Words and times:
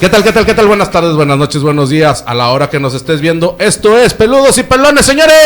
¿Qué 0.00 0.08
tal, 0.08 0.24
qué 0.24 0.32
tal, 0.32 0.46
qué 0.46 0.54
tal? 0.54 0.66
Buenas 0.66 0.90
tardes, 0.90 1.12
buenas 1.12 1.36
noches, 1.36 1.60
buenos 1.60 1.90
días. 1.90 2.24
A 2.26 2.32
la 2.32 2.48
hora 2.48 2.70
que 2.70 2.80
nos 2.80 2.94
estés 2.94 3.20
viendo, 3.20 3.56
esto 3.58 3.98
es 3.98 4.14
Peludos 4.14 4.56
y 4.56 4.62
Pelones, 4.62 5.04
señores. 5.04 5.36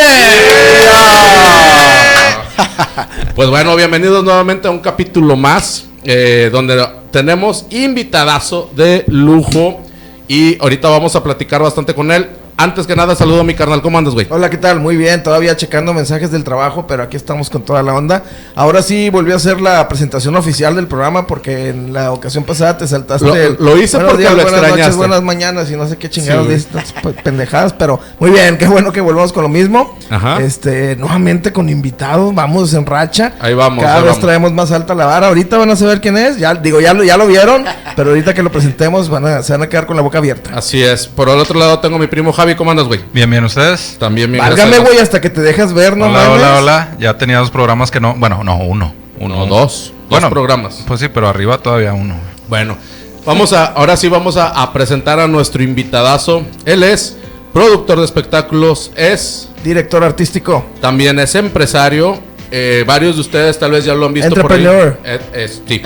pues 3.34 3.50
bueno, 3.50 3.74
bienvenidos 3.74 4.22
nuevamente 4.22 4.68
a 4.68 4.70
un 4.70 4.78
capítulo 4.78 5.34
más, 5.34 5.86
eh, 6.04 6.50
donde 6.52 6.86
tenemos 7.10 7.66
invitadazo 7.70 8.70
de 8.76 9.02
lujo. 9.08 9.80
Y 10.28 10.56
ahorita 10.62 10.88
vamos 10.88 11.16
a 11.16 11.24
platicar 11.24 11.60
bastante 11.60 11.92
con 11.92 12.12
él. 12.12 12.28
Antes 12.56 12.86
que 12.86 12.94
nada, 12.94 13.16
saludo 13.16 13.40
a 13.40 13.44
mi 13.44 13.54
carnal. 13.54 13.82
¿Cómo 13.82 13.98
andas, 13.98 14.14
güey? 14.14 14.28
Hola, 14.30 14.48
¿qué 14.48 14.56
tal? 14.56 14.78
Muy 14.78 14.96
bien, 14.96 15.24
todavía 15.24 15.56
checando 15.56 15.92
mensajes 15.92 16.30
del 16.30 16.44
trabajo, 16.44 16.86
pero 16.86 17.02
aquí 17.02 17.16
estamos 17.16 17.50
con 17.50 17.62
toda 17.64 17.82
la 17.82 17.92
onda. 17.94 18.22
Ahora 18.54 18.80
sí 18.80 19.10
volví 19.10 19.32
a 19.32 19.36
hacer 19.36 19.60
la 19.60 19.86
presentación 19.88 20.36
oficial 20.36 20.76
del 20.76 20.86
programa 20.86 21.26
porque 21.26 21.70
en 21.70 21.92
la 21.92 22.12
ocasión 22.12 22.44
pasada 22.44 22.78
te 22.78 22.86
saltaste. 22.86 23.26
Lo- 23.26 23.34
el- 23.34 23.56
lo 23.58 23.76
hice 23.76 23.98
porque 23.98 24.18
días, 24.18 24.30
lo 24.34 24.36
buenas 24.42 24.52
extrañaste. 24.52 24.80
noches, 24.82 24.96
buenas 24.96 25.22
mañanas 25.24 25.68
y 25.68 25.74
no 25.76 25.88
sé 25.88 25.96
qué 25.98 26.08
chingados 26.08 26.46
Sí. 26.46 26.66
de 27.02 27.12
pendejadas, 27.24 27.72
pero 27.72 27.98
muy 28.20 28.30
bien, 28.30 28.56
qué 28.56 28.68
bueno 28.68 28.92
que 28.92 29.00
volvamos 29.00 29.32
con 29.32 29.42
lo 29.42 29.48
mismo. 29.48 29.98
Ajá. 30.08 30.40
Este, 30.40 30.94
nuevamente 30.94 31.52
con 31.52 31.68
invitados, 31.68 32.32
vamos 32.36 32.72
en 32.72 32.86
racha. 32.86 33.32
Ahí 33.40 33.54
vamos, 33.54 33.82
Cada 33.82 33.96
ahí 33.96 34.02
vez 34.02 34.10
vamos. 34.12 34.24
traemos 34.24 34.52
más 34.52 34.70
alta 34.70 34.94
la 34.94 35.06
vara. 35.06 35.26
Ahorita 35.26 35.58
van 35.58 35.70
a 35.70 35.76
saber 35.76 36.00
quién 36.00 36.16
es. 36.16 36.38
Ya 36.38 36.54
digo, 36.54 36.80
ya 36.80 36.94
lo, 36.94 37.02
ya 37.02 37.16
lo 37.16 37.26
vieron, 37.26 37.64
pero 37.96 38.10
ahorita 38.10 38.32
que 38.32 38.44
lo 38.44 38.52
presentemos 38.52 39.08
van 39.10 39.26
a, 39.26 39.42
se 39.42 39.52
van 39.52 39.62
a 39.62 39.68
quedar 39.68 39.86
con 39.86 39.96
la 39.96 40.02
boca 40.02 40.18
abierta. 40.18 40.50
Así 40.54 40.80
es. 40.80 41.08
Por 41.08 41.28
el 41.28 41.38
otro 41.40 41.58
lado 41.58 41.80
tengo 41.80 41.96
a 41.96 41.98
mi 41.98 42.06
primo 42.06 42.32
Javi. 42.32 42.43
¿Cómo 42.56 42.70
andas, 42.70 42.86
güey? 42.86 43.00
Bien, 43.12 43.30
bien, 43.30 43.42
¿ustedes? 43.44 43.96
También 43.98 44.30
bien. 44.30 44.44
Válgame, 44.44 44.78
güey, 44.80 44.98
hasta 44.98 45.20
que 45.20 45.30
te 45.30 45.40
dejas 45.40 45.72
ver, 45.72 45.96
no 45.96 46.06
hola, 46.06 46.18
mames. 46.18 46.30
hola, 46.36 46.58
hola. 46.58 46.88
Ya 46.98 47.16
tenía 47.16 47.38
dos 47.38 47.50
programas 47.50 47.90
que 47.90 48.00
no. 48.00 48.14
Bueno, 48.16 48.44
no, 48.44 48.56
uno. 48.58 48.92
Uno, 49.18 49.46
dos. 49.46 49.92
Bueno, 50.10 50.26
dos 50.26 50.32
programas. 50.32 50.84
Pues 50.86 51.00
sí, 51.00 51.08
pero 51.08 51.28
arriba 51.28 51.56
todavía 51.58 51.94
uno. 51.94 52.14
Bueno, 52.48 52.76
vamos 53.24 53.52
a, 53.54 53.64
ahora 53.66 53.96
sí 53.96 54.08
vamos 54.08 54.36
a, 54.36 54.48
a 54.48 54.72
presentar 54.72 55.18
a 55.18 55.26
nuestro 55.26 55.62
invitadazo. 55.62 56.42
Él 56.66 56.82
es 56.82 57.16
productor 57.54 57.98
de 58.00 58.04
espectáculos, 58.04 58.90
es 58.96 59.48
Director 59.64 60.04
artístico. 60.04 60.66
también 60.82 61.18
es 61.18 61.34
empresario. 61.34 62.20
Eh, 62.50 62.84
varios 62.86 63.16
de 63.16 63.22
ustedes 63.22 63.58
tal 63.58 63.70
vez 63.72 63.84
ya 63.84 63.94
lo 63.94 64.06
han 64.06 64.12
visto 64.12 64.32
por 64.34 64.52
ahí. 64.52 64.58
Entrepreneur. 64.58 65.00
Eh, 65.04 65.18
es- 65.32 65.62
sí. 65.66 65.82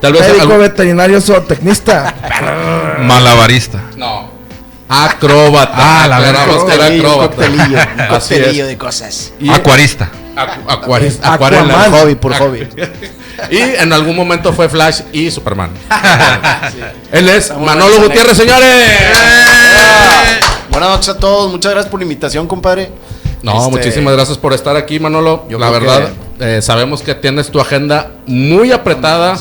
Tal 0.00 0.12
vez 0.12 0.22
Médico 0.22 0.42
algún- 0.42 0.58
veterinario 0.58 1.20
zootecnista. 1.20 2.14
Malabarista. 3.00 3.80
no. 3.96 4.31
Acróbata. 4.92 5.72
Ah, 5.74 6.08
la 6.08 6.46
Coctelillo, 6.46 7.08
acróbata. 7.08 7.36
coctelillo, 7.36 7.78
un 7.98 8.06
coctelillo 8.08 8.66
de 8.66 8.78
cosas. 8.78 9.32
Y- 9.40 9.48
Acuarista. 9.50 10.10
Acu- 10.36 10.64
acuaris- 10.66 11.18
Aquaman. 11.22 11.34
acuarela. 11.34 11.74
Por 11.84 12.00
hobby, 12.00 12.14
por 12.14 12.34
hobby. 12.34 12.68
y 13.50 13.58
en 13.58 13.92
algún 13.92 14.16
momento 14.16 14.52
fue 14.52 14.68
Flash 14.68 15.00
y 15.12 15.30
Superman. 15.30 15.70
Él 17.12 17.28
es 17.28 17.36
Estamos 17.44 17.66
Manolo 17.66 18.00
Gutiérrez, 18.02 18.36
señores. 18.36 18.88
Buenas 20.70 20.88
noches 20.90 21.08
a 21.10 21.18
todos, 21.18 21.50
muchas 21.50 21.72
gracias 21.72 21.90
por 21.90 22.00
la 22.00 22.04
invitación, 22.04 22.46
compadre. 22.46 22.90
No, 23.42 23.58
Este, 23.58 23.70
muchísimas 23.70 24.14
gracias 24.14 24.38
por 24.38 24.52
estar 24.54 24.76
aquí, 24.76 24.98
Manolo. 25.00 25.44
Yo 25.50 25.58
la 25.58 25.68
verdad, 25.70 26.10
eh, 26.40 26.60
sabemos 26.62 27.02
que 27.02 27.14
tienes 27.14 27.50
tu 27.50 27.60
agenda 27.60 28.10
muy 28.26 28.72
apretada. 28.72 29.36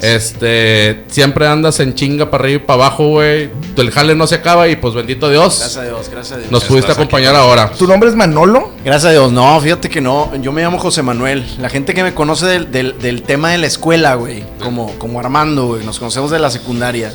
Este, 0.00 1.04
siempre 1.08 1.46
andas 1.46 1.80
en 1.80 1.94
chinga 1.94 2.30
para 2.30 2.44
arriba 2.44 2.62
y 2.62 2.66
para 2.66 2.84
abajo, 2.86 3.08
güey. 3.08 3.50
El 3.76 3.90
jale 3.90 4.14
no 4.14 4.26
se 4.26 4.36
acaba 4.36 4.68
y 4.68 4.76
pues 4.76 4.94
bendito 4.94 5.28
Dios. 5.28 5.58
Gracias 5.58 5.76
a 5.76 5.84
Dios, 5.84 6.08
gracias 6.08 6.32
a 6.32 6.38
Dios. 6.38 6.50
Nos 6.50 6.64
pudiste 6.64 6.92
aquí 6.92 7.00
acompañar 7.00 7.34
ahora. 7.34 7.70
¿Tu 7.70 7.86
nombre 7.86 8.08
es 8.08 8.14
Manolo? 8.16 8.72
Gracias 8.84 9.06
a 9.06 9.10
Dios, 9.12 9.32
no, 9.32 9.60
fíjate 9.60 9.88
que 9.88 10.00
no, 10.00 10.34
yo 10.40 10.52
me 10.52 10.62
llamo 10.62 10.78
José 10.78 11.02
Manuel. 11.02 11.44
La 11.60 11.68
gente 11.68 11.94
que 11.94 12.02
me 12.02 12.14
conoce 12.14 12.46
del, 12.46 12.70
del- 12.70 12.98
del 12.98 13.22
tema 13.22 13.50
de 13.50 13.58
la 13.58 13.66
escuela, 13.66 14.14
güey, 14.14 14.44
como, 14.62 14.92
como 14.98 15.20
Armando, 15.20 15.66
güey, 15.66 15.84
nos 15.84 15.98
conocemos 15.98 16.30
de 16.30 16.38
la 16.38 16.50
secundaria. 16.50 17.12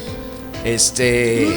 Este. 0.63 1.47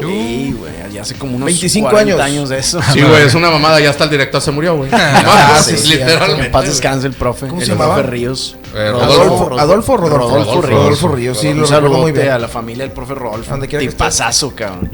Sí, 0.00 0.54
güey, 0.58 0.72
ya 0.92 1.02
hace 1.02 1.14
como 1.14 1.36
unos 1.36 1.46
25 1.46 1.88
40 1.90 2.12
años. 2.12 2.20
años 2.20 2.48
de 2.48 2.58
eso. 2.58 2.80
Sí, 2.92 3.00
güey, 3.02 3.24
es 3.26 3.34
una 3.34 3.50
mamada. 3.52 3.80
Ya 3.80 3.90
hasta 3.90 4.04
el 4.04 4.10
director 4.10 4.40
se 4.40 4.50
murió, 4.50 4.76
güey. 4.76 4.90
Ah, 4.94 5.60
sí, 5.64 5.76
sí, 5.78 5.88
literalmente. 5.90 6.46
En 6.46 6.52
paz 6.52 6.66
descanse 6.66 7.06
el 7.06 7.12
profe. 7.14 7.46
¿Cómo 7.46 7.60
el 7.60 7.66
se 7.66 7.72
llamaba? 7.72 7.94
profe 7.96 8.10
Ríos. 8.10 8.56
Eh, 8.74 8.88
Adolfo, 8.88 9.58
Adolfo, 9.58 9.96
Rodolfo. 9.96 10.28
Rodolfo 10.28 10.62
Ríos. 10.62 10.80
Rodolfo 10.80 11.08
Ríos, 11.08 11.38
sí, 11.38 11.52
lo 11.54 11.66
recuerdo 11.66 11.98
muy 11.98 12.12
bien. 12.12 12.30
a 12.30 12.38
la 12.38 12.48
familia 12.48 12.84
del 12.84 12.92
profe 12.92 13.14
Rodolfo. 13.14 13.58
Tipazazo, 13.58 14.54
cabrón. 14.54 14.90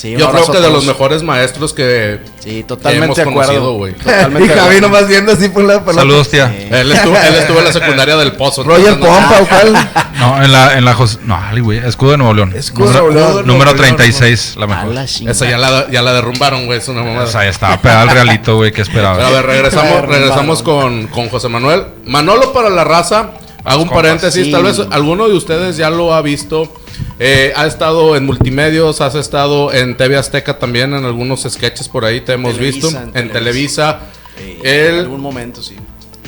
Sí, 0.00 0.16
Yo 0.16 0.30
creo 0.30 0.46
que 0.50 0.60
de 0.60 0.70
los 0.70 0.86
mejores 0.86 1.22
maestros 1.22 1.74
que. 1.74 2.20
Sí, 2.38 2.64
totalmente 2.66 3.04
hemos 3.04 3.16
de 3.16 3.22
acuerdo. 3.22 3.52
conocido, 3.52 3.72
güey. 3.74 3.94
Y 4.44 4.48
Javi 4.48 4.80
nomás 4.80 5.06
viendo 5.08 5.32
así 5.32 5.50
por 5.50 5.62
la 5.64 5.84
por 5.84 5.94
la- 5.94 6.00
Saludos, 6.00 6.30
tía. 6.30 6.48
Sí. 6.48 6.68
Él 6.70 6.90
estuvo, 6.92 7.14
él 7.14 7.34
estuvo 7.34 7.58
en 7.58 7.64
la 7.66 7.72
secundaria 7.72 8.16
del 8.16 8.32
Pozo. 8.32 8.62
Roger 8.62 8.98
Pompa 8.98 9.40
o 9.42 9.46
cuál. 9.46 9.90
No, 10.18 10.42
en 10.42 10.52
la, 10.52 10.78
en 10.78 10.84
la 10.86 10.94
Jos- 10.94 11.18
No, 11.24 11.38
güey. 11.62 11.78
Escudo 11.86 12.12
de 12.12 12.16
Nuevo 12.16 12.32
León. 12.32 12.54
Escudo 12.56 12.86
número, 12.86 13.08
de 13.08 13.12
Nuevo 13.12 13.32
León. 13.34 13.46
Número 13.46 13.72
Nuevo 13.72 13.82
León, 13.82 13.96
36, 13.96 14.54
la 14.56 14.66
mejor. 14.66 14.94
la. 14.94 15.04
Esa 15.04 15.50
ya 15.50 15.58
la, 15.58 15.90
ya 15.90 16.00
la 16.00 16.14
derrumbaron, 16.14 16.64
güey. 16.64 16.78
Es 16.78 16.88
una 16.88 17.02
mamada. 17.02 17.24
O 17.24 17.30
sea, 17.30 17.42
ya 17.44 17.50
estaba 17.50 17.76
pegada 17.82 18.00
al 18.02 18.08
realito, 18.10 18.56
güey. 18.56 18.72
¿Qué 18.72 18.80
esperaba? 18.80 19.16
Pero 19.16 19.26
a 19.28 19.30
ver, 19.32 19.44
regresamos, 19.44 20.06
regresamos 20.08 20.62
con, 20.62 21.08
con 21.08 21.28
José 21.28 21.48
Manuel. 21.50 21.84
Manolo 22.06 22.54
para 22.54 22.70
la 22.70 22.84
raza. 22.84 23.32
Hago 23.64 23.82
un 23.82 23.88
compas. 23.88 24.02
paréntesis. 24.04 24.46
Sí. 24.46 24.52
Tal 24.52 24.62
vez 24.64 24.80
alguno 24.90 25.28
de 25.28 25.34
ustedes 25.34 25.76
ya 25.76 25.90
lo 25.90 26.12
ha 26.14 26.22
visto. 26.22 26.72
Eh, 27.18 27.52
ha 27.56 27.66
estado 27.66 28.16
en 28.16 28.24
multimedios, 28.26 29.00
has 29.00 29.14
estado 29.14 29.72
en 29.72 29.96
TV 29.96 30.16
Azteca 30.16 30.58
también, 30.58 30.94
en 30.94 31.04
algunos 31.04 31.42
sketches 31.48 31.88
por 31.88 32.04
ahí 32.04 32.20
te 32.22 32.32
hemos 32.32 32.54
Televisa, 32.54 32.86
visto. 32.88 33.00
en 33.18 33.26
En 33.26 33.32
Televisa. 33.32 34.00
En 34.38 34.66
Él 34.66 34.98
algún 35.00 35.20
momento, 35.20 35.62
sí. 35.62 35.76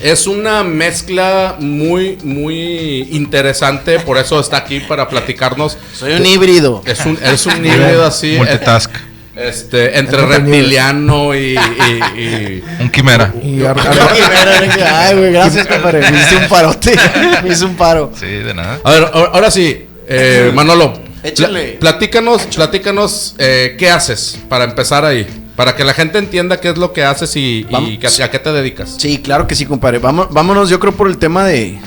es 0.03 0.27
una 0.27 0.63
mezcla 0.65 1.57
muy, 1.59 2.19
muy 2.23 3.09
interesante. 3.11 4.01
Por 4.01 4.19
eso 4.19 4.39
está 4.41 4.59
aquí 4.59 4.81
para 4.81 5.09
platicarnos. 5.09 5.79
Soy 5.95 6.13
un 6.15 6.27
híbrido. 6.27 6.83
Es 6.85 7.05
un, 7.07 7.19
es 7.23 7.47
un 7.47 7.57
híbrido 7.65 8.05
así. 8.05 8.35
Multitask. 8.37 8.91
Este, 9.35 9.99
entre 9.99 10.27
reptiliano 10.27 11.35
y- 11.35 11.55
y- 11.57 12.21
y 12.21 12.65
Un 12.81 12.91
quimera. 12.91 13.33
Y 13.43 13.65
ar- 13.65 13.79
ar- 13.81 14.13
Ay, 14.95 15.17
güey, 15.17 15.33
gracias, 15.33 15.67
compadre. 15.67 16.11
Me 16.11 16.17
hiciste 16.19 16.37
un 16.37 16.49
parote. 16.49 16.97
Me 17.43 17.49
hice 17.53 17.65
un 17.65 17.75
paro. 17.77 18.13
Sí, 18.19 18.27
de 18.27 18.53
nada. 18.55 18.79
A 18.85 18.91
ver, 18.91 19.11
ahora 19.13 19.51
sí, 19.51 19.87
eh, 20.07 20.51
Manolo. 20.55 21.01
Échale. 21.25 21.75
pla- 21.79 21.93
platícanos, 21.93 22.43
platícanos 22.55 23.35
eh, 23.39 23.77
qué 23.79 23.89
haces 23.91 24.39
para 24.49 24.65
empezar 24.65 25.05
ahí. 25.05 25.27
Para 25.57 25.77
que 25.77 25.85
la 25.85 25.95
gente 25.95 26.19
entienda 26.19 26.59
qué 26.61 26.71
es 26.71 26.79
lo 26.79 26.93
que 26.93 27.05
haces 27.05 27.37
y, 27.37 27.67
y 27.71 28.01
a 28.23 28.31
qué 28.31 28.39
te 28.39 28.53
dedicas. 28.53 28.97
Sí, 28.99 29.19
claro 29.19 29.47
que 29.47 29.55
sí, 29.55 29.65
compadre. 29.67 29.99
Vámonos, 29.99 30.69
yo 30.69 30.81
creo, 30.81 30.93
por 30.95 31.09
el 31.09 31.19
tema 31.19 31.45
de. 31.45 31.79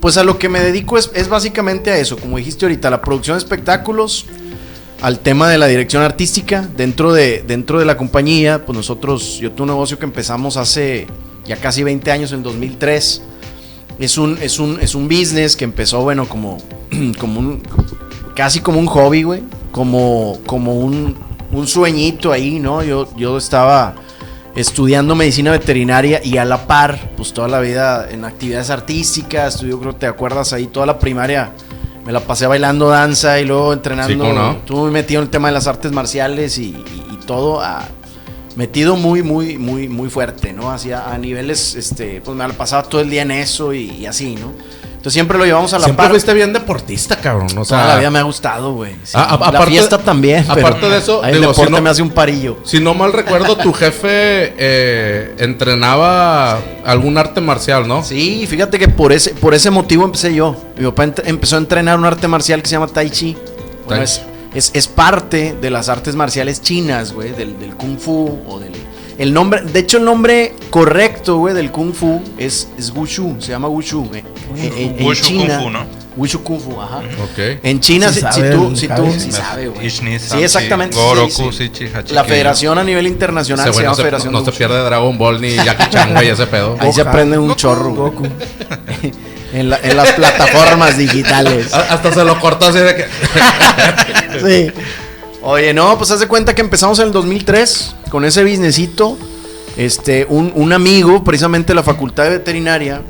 Pues 0.00 0.16
a 0.18 0.24
lo 0.24 0.38
que 0.38 0.48
me 0.50 0.60
dedico 0.60 0.98
es, 0.98 1.10
es 1.14 1.28
básicamente 1.28 1.90
a 1.90 1.96
eso, 1.98 2.16
como 2.18 2.36
dijiste 2.36 2.64
ahorita, 2.66 2.90
la 2.90 3.00
producción 3.00 3.36
de 3.36 3.44
espectáculos, 3.44 4.26
al 5.04 5.18
tema 5.18 5.50
de 5.50 5.58
la 5.58 5.66
dirección 5.66 6.02
artística. 6.02 6.66
Dentro 6.78 7.12
de, 7.12 7.44
dentro 7.46 7.78
de 7.78 7.84
la 7.84 7.98
compañía, 7.98 8.64
pues 8.64 8.74
nosotros, 8.74 9.38
yo 9.38 9.52
tuve 9.52 9.64
un 9.64 9.72
negocio 9.74 9.98
que 9.98 10.06
empezamos 10.06 10.56
hace 10.56 11.06
ya 11.44 11.56
casi 11.56 11.82
20 11.82 12.10
años, 12.10 12.32
en 12.32 12.42
2003. 12.42 13.20
Es 13.98 14.16
un, 14.16 14.38
es 14.40 14.58
un, 14.58 14.80
es 14.80 14.94
un 14.94 15.06
business 15.06 15.56
que 15.56 15.64
empezó, 15.64 16.00
bueno, 16.00 16.26
como, 16.26 16.56
como 17.20 17.38
un, 17.38 17.62
casi 18.34 18.60
como 18.60 18.80
un 18.80 18.86
hobby, 18.86 19.24
güey. 19.24 19.42
Como, 19.72 20.38
como 20.46 20.72
un, 20.72 21.14
un 21.52 21.66
sueñito 21.66 22.32
ahí, 22.32 22.58
¿no? 22.58 22.82
Yo, 22.82 23.14
yo 23.14 23.36
estaba 23.36 23.96
estudiando 24.56 25.14
medicina 25.14 25.50
veterinaria 25.50 26.22
y 26.24 26.38
a 26.38 26.46
la 26.46 26.66
par, 26.66 27.10
pues 27.14 27.34
toda 27.34 27.48
la 27.48 27.60
vida 27.60 28.08
en 28.10 28.24
actividades 28.24 28.70
artísticas. 28.70 29.60
Yo 29.60 29.78
creo 29.78 29.92
que 29.92 29.98
te 29.98 30.06
acuerdas 30.06 30.54
ahí, 30.54 30.66
toda 30.66 30.86
la 30.86 30.98
primaria 30.98 31.52
me 32.04 32.12
la 32.12 32.20
pasé 32.20 32.46
bailando 32.46 32.88
danza 32.88 33.40
y 33.40 33.44
luego 33.44 33.72
entrenando. 33.72 34.12
Sí, 34.12 34.18
¿cómo 34.18 34.32
no? 34.32 34.50
Estuve 34.52 34.80
muy 34.82 34.90
metido 34.90 35.20
en 35.20 35.24
el 35.26 35.30
tema 35.30 35.48
de 35.48 35.54
las 35.54 35.66
artes 35.66 35.90
marciales 35.92 36.58
y, 36.58 36.66
y- 36.66 37.14
y 37.14 37.16
todo. 37.26 37.60
ah, 37.62 37.82
metido 38.56 38.94
muy, 38.96 39.22
muy, 39.22 39.58
muy, 39.58 39.88
muy 39.88 40.08
fuerte, 40.10 40.52
¿no? 40.52 40.70
Así 40.70 40.92
a, 40.92 41.12
a 41.12 41.18
niveles, 41.18 41.74
este, 41.74 42.20
pues 42.20 42.36
me 42.36 42.46
la 42.46 42.54
pasaba 42.54 42.84
todo 42.84 43.00
el 43.00 43.10
día 43.10 43.22
en 43.22 43.32
eso 43.32 43.72
y, 43.74 43.90
y 43.90 44.06
así, 44.06 44.36
¿no? 44.36 44.52
Entonces 45.04 45.18
siempre 45.18 45.36
lo 45.36 45.44
llevamos 45.44 45.70
a 45.74 45.78
la 45.78 45.84
Siempre 45.84 46.04
par. 46.04 46.10
fuiste 46.12 46.32
bien 46.32 46.50
deportista, 46.54 47.16
cabrón. 47.16 47.48
O 47.58 47.64
sea, 47.66 47.76
Toda 47.82 47.88
la 47.92 47.98
vida 47.98 48.10
me 48.10 48.20
ha 48.20 48.22
gustado, 48.22 48.72
güey. 48.72 48.92
Sí. 49.04 49.10
A- 49.12 49.26
la 49.26 49.32
aparte- 49.34 49.66
fiesta 49.66 49.98
también. 49.98 50.46
pero 50.54 50.66
aparte 50.66 50.88
de 50.88 50.96
eso, 50.96 51.22
el 51.22 51.42
deporte 51.42 51.64
si 51.66 51.70
no- 51.70 51.80
me 51.82 51.90
hace 51.90 52.00
un 52.00 52.08
parillo. 52.08 52.56
si 52.64 52.80
no 52.80 52.94
mal 52.94 53.12
recuerdo, 53.12 53.54
tu 53.58 53.74
jefe 53.74 54.54
eh, 54.56 55.34
entrenaba 55.40 56.58
algún 56.86 57.18
arte 57.18 57.42
marcial, 57.42 57.86
¿no? 57.86 58.02
Sí, 58.02 58.46
fíjate 58.48 58.78
que 58.78 58.88
por 58.88 59.12
ese, 59.12 59.34
por 59.34 59.52
ese 59.52 59.68
motivo 59.70 60.04
empecé 60.06 60.34
yo. 60.34 60.56
Mi 60.78 60.86
papá 60.86 61.04
empezó 61.26 61.56
a 61.56 61.58
entrenar 61.58 61.98
un 61.98 62.06
arte 62.06 62.26
marcial 62.26 62.62
que 62.62 62.68
se 62.70 62.76
llama 62.76 62.86
Tai 62.86 63.10
Chi. 63.10 63.36
Bueno, 63.86 64.02
Tai 64.02 64.04
es, 64.04 64.22
es, 64.54 64.70
es 64.72 64.88
parte 64.88 65.54
de 65.60 65.68
las 65.70 65.90
artes 65.90 66.14
marciales 66.16 66.62
chinas, 66.62 67.12
güey, 67.12 67.32
del, 67.32 67.58
del 67.58 67.74
Kung 67.76 67.98
Fu 67.98 68.38
o 68.48 68.58
del... 68.58 68.72
El 69.18 69.32
nombre, 69.32 69.62
de 69.62 69.78
hecho 69.80 69.98
el 69.98 70.04
nombre 70.04 70.54
correcto, 70.70 71.36
güey, 71.38 71.54
del 71.54 71.70
Kung 71.70 71.94
Fu 71.94 72.20
es, 72.38 72.68
es 72.78 72.90
Wushu, 72.90 73.36
se 73.40 73.48
llama 73.52 73.68
Wushu, 73.68 74.04
güey. 74.08 74.24
En, 74.56 74.64
en- 74.72 74.98
en 74.98 75.04
Wushu 75.06 75.24
Kung 75.26 75.40
China, 75.40 75.60
Fu, 75.60 75.70
¿no? 75.70 75.86
Wushu 76.16 76.42
Kung 76.42 76.60
Fu, 76.60 76.80
ajá. 76.80 76.98
Ok. 76.98 77.58
En 77.62 77.78
China, 77.80 78.08
Sí 78.08 78.14
si, 78.14 78.20
si 78.20 78.32
sabe 78.40 78.50
tú, 78.50 78.76
si 78.76 78.88
tú, 78.88 79.14
sí 79.18 79.30
sabe, 79.32 79.68
güey. 79.68 79.88
Sí, 79.90 80.42
exactamente. 80.42 80.96
sí, 80.96 81.00
Goroku, 81.02 81.52
sí. 81.52 81.70
Hachi, 81.94 82.12
La 82.14 82.24
federación 82.24 82.76
a 82.78 82.84
nivel 82.84 83.06
internacional 83.06 83.66
se 83.66 83.78
no 83.78 83.82
llama 83.82 83.94
se, 83.94 84.02
Federación 84.02 84.32
no 84.32 84.40
se 84.40 84.46
Wushu. 84.46 84.58
pierde 84.58 84.84
Dragon 84.84 85.16
Ball 85.18 85.40
ni 85.40 85.54
Jackie 85.56 85.90
Chan, 85.90 86.12
güey, 86.14 86.28
ese 86.28 86.46
pedo. 86.46 86.76
Ahí 86.80 86.92
se 86.92 87.00
aprende 87.02 87.38
un 87.38 87.54
chorro. 87.56 87.94
Goku. 87.94 88.26
En, 89.54 89.70
la- 89.70 89.78
en 89.84 89.96
las 89.96 90.10
plataformas 90.14 90.98
digitales. 90.98 91.72
Hasta 91.72 92.12
se 92.12 92.24
lo 92.24 92.40
cortó 92.40 92.66
así 92.66 92.78
de 92.80 92.96
que. 92.96 93.04
Sí. 94.40 94.72
Oye, 95.46 95.74
no, 95.74 95.98
pues 95.98 96.10
haz 96.10 96.20
de 96.20 96.26
cuenta 96.26 96.54
que 96.54 96.62
empezamos 96.62 96.98
en 97.00 97.06
el 97.08 97.12
2003 97.12 97.96
con 98.10 98.24
ese 98.24 98.42
businessito. 98.42 99.18
Este, 99.76 100.24
un, 100.28 100.50
un 100.54 100.72
amigo, 100.72 101.22
precisamente 101.22 101.68
de 101.68 101.74
la 101.74 101.82
facultad 101.82 102.24
de 102.24 102.30
veterinaria, 102.30 103.02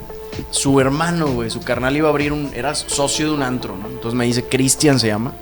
su 0.50 0.81
hermano, 0.81 1.28
güey, 1.28 1.48
su 1.48 1.60
carnal 1.60 1.96
iba 1.96 2.08
a 2.08 2.10
abrir 2.10 2.32
un, 2.32 2.50
era 2.54 2.75
socio 2.75 3.28
de 3.28 3.34
un 3.34 3.42
antro, 3.42 3.76
¿no? 3.76 3.86
Entonces 3.88 4.14
me 4.19 4.25
dice, 4.25 4.44
Cristian 4.44 4.98
se 4.98 5.06
llama, 5.08 5.32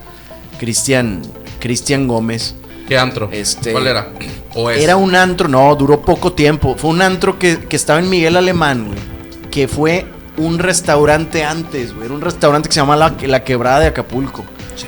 Cristian, 0.58 1.22
Cristian 1.60 2.06
Gómez. 2.06 2.56
¿Qué 2.86 2.98
antro? 2.98 3.30
Este- 3.32 3.72
¿Cuál 3.72 3.86
era? 3.86 4.12
¿O 4.54 4.68
es? 4.68 4.82
Era 4.82 4.96
un 4.96 5.14
antro, 5.14 5.48
no, 5.48 5.74
duró 5.76 6.02
poco 6.02 6.34
tiempo. 6.34 6.74
Fue 6.76 6.90
un 6.90 7.00
antro 7.00 7.38
que, 7.38 7.60
que 7.60 7.76
estaba 7.76 8.00
en 8.00 8.10
Miguel 8.10 8.36
Alemán, 8.36 8.88
güey. 8.88 8.98
Que 9.50 9.66
fue 9.66 10.04
un 10.36 10.58
restaurante 10.58 11.42
antes, 11.44 11.94
güey. 11.94 12.06
Era 12.06 12.14
un 12.14 12.20
restaurante 12.20 12.68
que 12.68 12.74
se 12.74 12.80
llama 12.80 12.96
La, 12.96 13.14
La 13.26 13.44
Quebrada 13.44 13.80
de 13.80 13.86
Acapulco. 13.86 14.44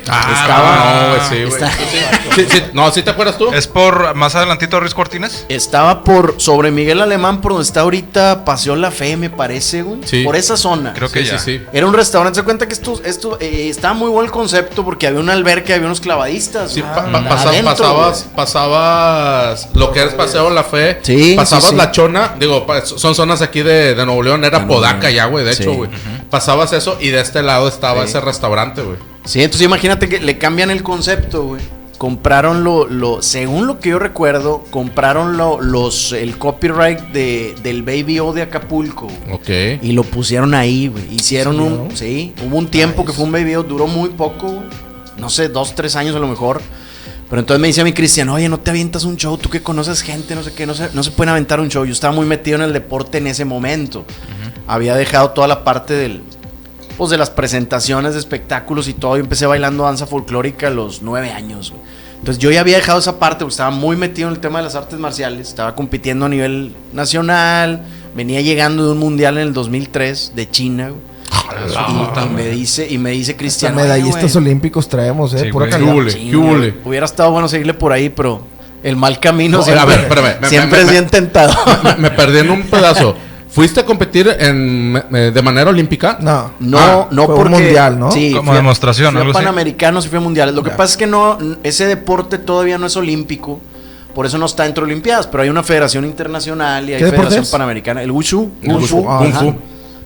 Ah, 0.09 0.39
Estaba- 0.41 1.03
No, 1.03 1.09
güey, 1.15 1.21
sí, 1.29 1.45
güey. 1.51 1.63
Está- 1.63 2.35
Sí, 2.35 2.47
sí. 2.51 2.63
No, 2.73 2.91
¿sí 2.91 3.03
te 3.03 3.11
acuerdas 3.11 3.39
tú? 3.39 3.53
¿Es 3.53 3.67
por 3.69 4.15
más 4.15 4.35
adelantito 4.35 4.81
Ruiz 4.81 4.95
Cortines? 4.95 5.45
Estaba 5.49 6.03
por 6.03 6.35
sobre 6.39 6.71
Miguel 6.71 7.01
Alemán, 7.01 7.41
por 7.41 7.53
donde 7.53 7.65
está 7.65 7.81
ahorita 7.83 8.45
Paseo 8.45 8.75
La 8.77 8.91
Fe, 8.91 9.17
me 9.17 9.31
parece, 9.31 9.83
güey. 9.83 10.01
Sí. 10.05 10.25
Por 10.25 10.35
esa 10.37 10.57
zona. 10.57 10.93
Creo 10.95 11.11
que 11.11 11.21
sí, 11.25 11.31
ya. 11.31 11.39
sí, 11.39 11.59
sí. 11.59 11.65
Era 11.73 11.87
un 11.87 11.95
restaurante, 11.95 12.39
se 12.41 12.45
cuenta 12.45 12.67
que 12.67 12.75
esto, 12.75 13.01
esto 13.05 13.39
eh, 13.41 13.69
estaba 13.69 13.95
muy 13.95 14.09
bueno 14.11 14.25
el 14.27 14.33
concepto 14.33 14.85
porque 14.85 15.07
había 15.07 15.21
un 15.21 15.31
albergue, 15.31 15.75
había 15.75 15.87
unos 15.87 16.01
clavadistas. 16.01 16.73
Sí, 16.73 16.83
pa- 16.83 17.07
pasa- 17.29 17.49
Adentro, 17.51 17.71
pasabas, 17.77 18.23
güey. 18.25 18.37
pasabas 18.37 19.69
lo 19.75 19.93
que 19.93 20.05
es 20.05 20.15
Paseo 20.15 20.51
La 20.51 20.65
Fe, 20.65 20.99
Sí, 21.03 21.35
pasabas 21.37 21.65
sí, 21.65 21.71
sí. 21.71 21.77
La 21.77 21.91
Chona, 21.93 22.35
digo, 22.39 22.67
son 22.85 23.15
zonas 23.15 23.43
aquí 23.43 23.63
de, 23.63 23.95
de 23.95 24.07
Nuevo 24.07 24.23
León, 24.23 24.45
era 24.45 24.67
Podaca 24.67 25.11
ya, 25.11 25.27
güey, 25.27 25.45
de 25.45 25.55
Sí. 25.55 25.63
hecho, 25.63 25.73
güey. 25.75 25.91
Pasabas 26.35 26.73
eso 26.73 26.99
y 27.01 27.11
de 27.11 27.21
este 27.21 27.43
lado 27.45 27.69
estaba 27.69 28.03
Sí. 28.03 28.09
ese 28.09 28.21
restaurante, 28.21 28.83
güey. 28.83 28.97
Sí, 29.25 29.41
entonces 29.41 29.65
imagínate 29.65 30.09
que 30.09 30.21
le 30.21 30.37
cambian 30.37 30.69
el 30.69 30.83
concepto, 30.83 31.45
güey. 31.45 31.63
Compraron 31.97 32.65
lo, 32.65 32.89
lo, 32.89 33.23
según 33.23 33.69
lo 33.69 33.79
que 33.79 33.91
yo 33.91 34.01
recuerdo, 34.01 34.65
compraron 34.73 35.37
lo, 35.37 35.61
los, 35.61 36.11
el 36.11 36.37
copyright 36.37 36.99
de, 37.13 37.55
del 37.63 37.85
Baby 37.85 38.19
O 38.19 38.33
de 38.33 38.43
Acapulco. 38.43 39.07
güey. 39.07 39.33
Ok. 39.79 39.81
Y 39.81 39.93
lo 39.93 40.03
pusieron 40.03 40.55
ahí, 40.55 40.89
güey. 40.89 41.05
Hicieron 41.15 41.55
¿Sí, 41.57 41.63
un. 41.63 41.89
no? 41.89 41.97
Sí, 41.97 42.35
hubo 42.45 42.57
un 42.57 42.67
tiempo 42.67 43.05
que 43.05 43.13
fue 43.13 43.25
un 43.25 43.31
baby, 43.31 43.53
duró 43.53 43.87
muy 43.87 44.09
poco, 44.09 44.49
güey. 44.49 44.67
No 45.19 45.31
sé, 45.31 45.49
dos, 45.49 45.77
tres 45.77 45.95
años 45.95 46.17
a 46.17 46.19
lo 46.19 46.27
mejor. 46.27 46.61
Pero 47.31 47.39
entonces 47.41 47.61
me 47.61 47.69
dice 47.69 47.81
a 47.81 47.85
mi 47.85 47.93
Cristian, 47.93 48.29
oye, 48.29 48.49
no 48.49 48.59
te 48.59 48.71
avientas 48.71 49.05
un 49.05 49.17
show, 49.17 49.39
tú 49.39 49.49
que 49.49 49.63
conoces 49.63 50.03
gente, 50.03 50.35
no 50.35 50.43
sé 50.43 50.53
qué, 50.53 50.67
no 50.67 50.75
se, 50.75 50.89
no 50.95 51.03
se 51.05 51.13
pueden 51.13 51.31
aventar 51.31 51.61
un 51.61 51.69
show. 51.69 51.85
Yo 51.85 51.93
estaba 51.93 52.13
muy 52.13 52.27
metido 52.27 52.57
en 52.57 52.63
el 52.65 52.73
deporte 52.73 53.19
en 53.19 53.29
ese 53.29 53.45
momento. 53.45 54.05
Había 54.67 54.97
dejado 54.97 55.31
toda 55.31 55.49
la 55.49 55.65
parte 55.65 55.95
del. 55.95 56.23
Pues 56.97 57.11
de 57.11 57.19
las 57.19 57.31
presentaciones 57.31 58.15
de 58.15 58.21
espectáculos 58.21 58.87
y 58.89 58.95
todo. 58.95 59.17
Yo 59.17 59.23
empecé 59.23 59.47
bailando 59.47 59.83
danza 59.85 60.07
folclórica 60.07 60.69
a 60.69 60.71
los 60.71 61.03
nueve 61.03 61.31
años, 61.33 61.71
güey. 61.73 61.83
Entonces 62.21 62.41
yo 62.43 62.51
ya 62.51 62.61
había 62.61 62.77
dejado 62.77 62.99
esa 63.01 63.19
parte 63.19 63.41
porque 63.45 63.53
estaba 63.53 63.71
muy 63.71 63.97
metido 63.97 64.29
en 64.29 64.35
el 64.35 64.41
tema 64.41 64.61
de 64.61 64.65
las 64.65 64.75
artes 64.77 64.99
marciales. 64.99 65.49
Estaba 65.49 65.75
compitiendo 65.75 66.25
a 66.27 66.29
nivel 66.29 66.75
nacional. 66.93 67.83
Venía 68.15 68.41
llegando 68.41 68.87
de 68.87 68.93
un 68.93 68.99
mundial 68.99 69.37
en 69.39 69.49
el 69.49 69.53
2003 69.53 70.33
de 70.37 70.51
China, 70.51 70.91
güey. 70.91 71.01
Y, 71.69 72.25
y 72.25 72.29
me 72.31 72.49
dice, 72.49 72.87
y 72.89 72.97
me 72.97 73.11
dice 73.11 73.33
Hasta 73.33 73.39
Cristian. 73.39 73.75
medallistas 73.75 74.35
olímpicos 74.37 74.89
traemos, 74.89 75.35
eh. 75.35 75.41
Sí, 75.41 75.49
pura 75.53 75.67
güey. 75.67 75.79
¿Qué 75.79 75.91
hule? 75.93 76.15
¿Qué 76.31 76.37
hule? 76.37 76.75
Hubiera 76.85 77.05
estado 77.07 77.31
bueno 77.33 77.49
seguirle 77.49 77.75
por 77.75 77.93
ahí, 77.93 78.09
pero 78.09 78.43
el 78.83 78.97
mal 78.97 79.19
camino 79.21 79.59
No, 79.59 79.65
siempre, 79.65 79.83
a 79.83 79.87
ver, 79.87 80.01
espérame, 80.01 80.41
me- 80.41 80.49
siempre 80.49 80.79
me- 80.79 80.83
es 80.83 80.87
me- 80.87 80.93
bien 80.93 81.07
tentado. 81.09 81.53
Me, 81.83 81.97
me 81.97 82.11
perdí 82.11 82.39
en 82.39 82.51
un 82.51 82.63
pedazo. 82.63 83.17
¿Fuiste 83.55 83.81
a 83.81 83.85
competir 83.85 84.27
en, 84.41 85.01
eh, 85.15 85.31
de 85.33 85.43
manera 85.43 85.71
olímpica? 85.71 86.19
No. 86.21 86.51
No, 86.59 86.79
Ah, 86.79 87.09
no 87.13 87.27
fue 87.27 87.37
porque 87.37 87.51
mundial, 87.51 87.99
¿no? 87.99 88.11
Sí, 88.11 88.33
Como 88.33 88.51
fui 88.51 88.57
demostración, 88.57 89.13
fui 89.13 89.19
a 89.19 89.21
algo. 89.23 89.33
Panamericanos 89.33 90.05
y 90.07 90.09
fui 90.09 90.19
a 90.19 90.21
mundiales. 90.21 90.55
Lo 90.57 90.63
que 90.65 90.71
pasa 90.71 90.93
es 90.93 90.97
que 90.97 91.07
no, 91.07 91.39
ese 91.63 91.87
deporte 91.87 92.39
todavía 92.39 92.79
no 92.79 92.87
es 92.87 92.97
olímpico. 92.97 93.61
Por 94.13 94.27
eso 94.27 94.39
no 94.39 94.47
está 94.47 94.67
entre 94.67 94.83
Olimpiadas, 94.85 95.27
pero 95.27 95.43
hay 95.43 95.49
una 95.49 95.63
federación 95.65 96.05
internacional 96.05 96.89
y 96.89 96.93
hay 96.95 96.99
¿Qué 96.99 97.05
deporte 97.07 97.23
federación 97.31 97.43
es? 97.45 97.51
panamericana. 97.51 98.03
El 98.03 98.11
Wushu. 98.13 98.51
El 98.63 98.73
Wushu. 98.73 98.97
Wushu, 98.99 99.11
ah, 99.11 99.19
Kung 99.19 99.31
ajá. 99.33 99.41
Fu. 99.41 99.55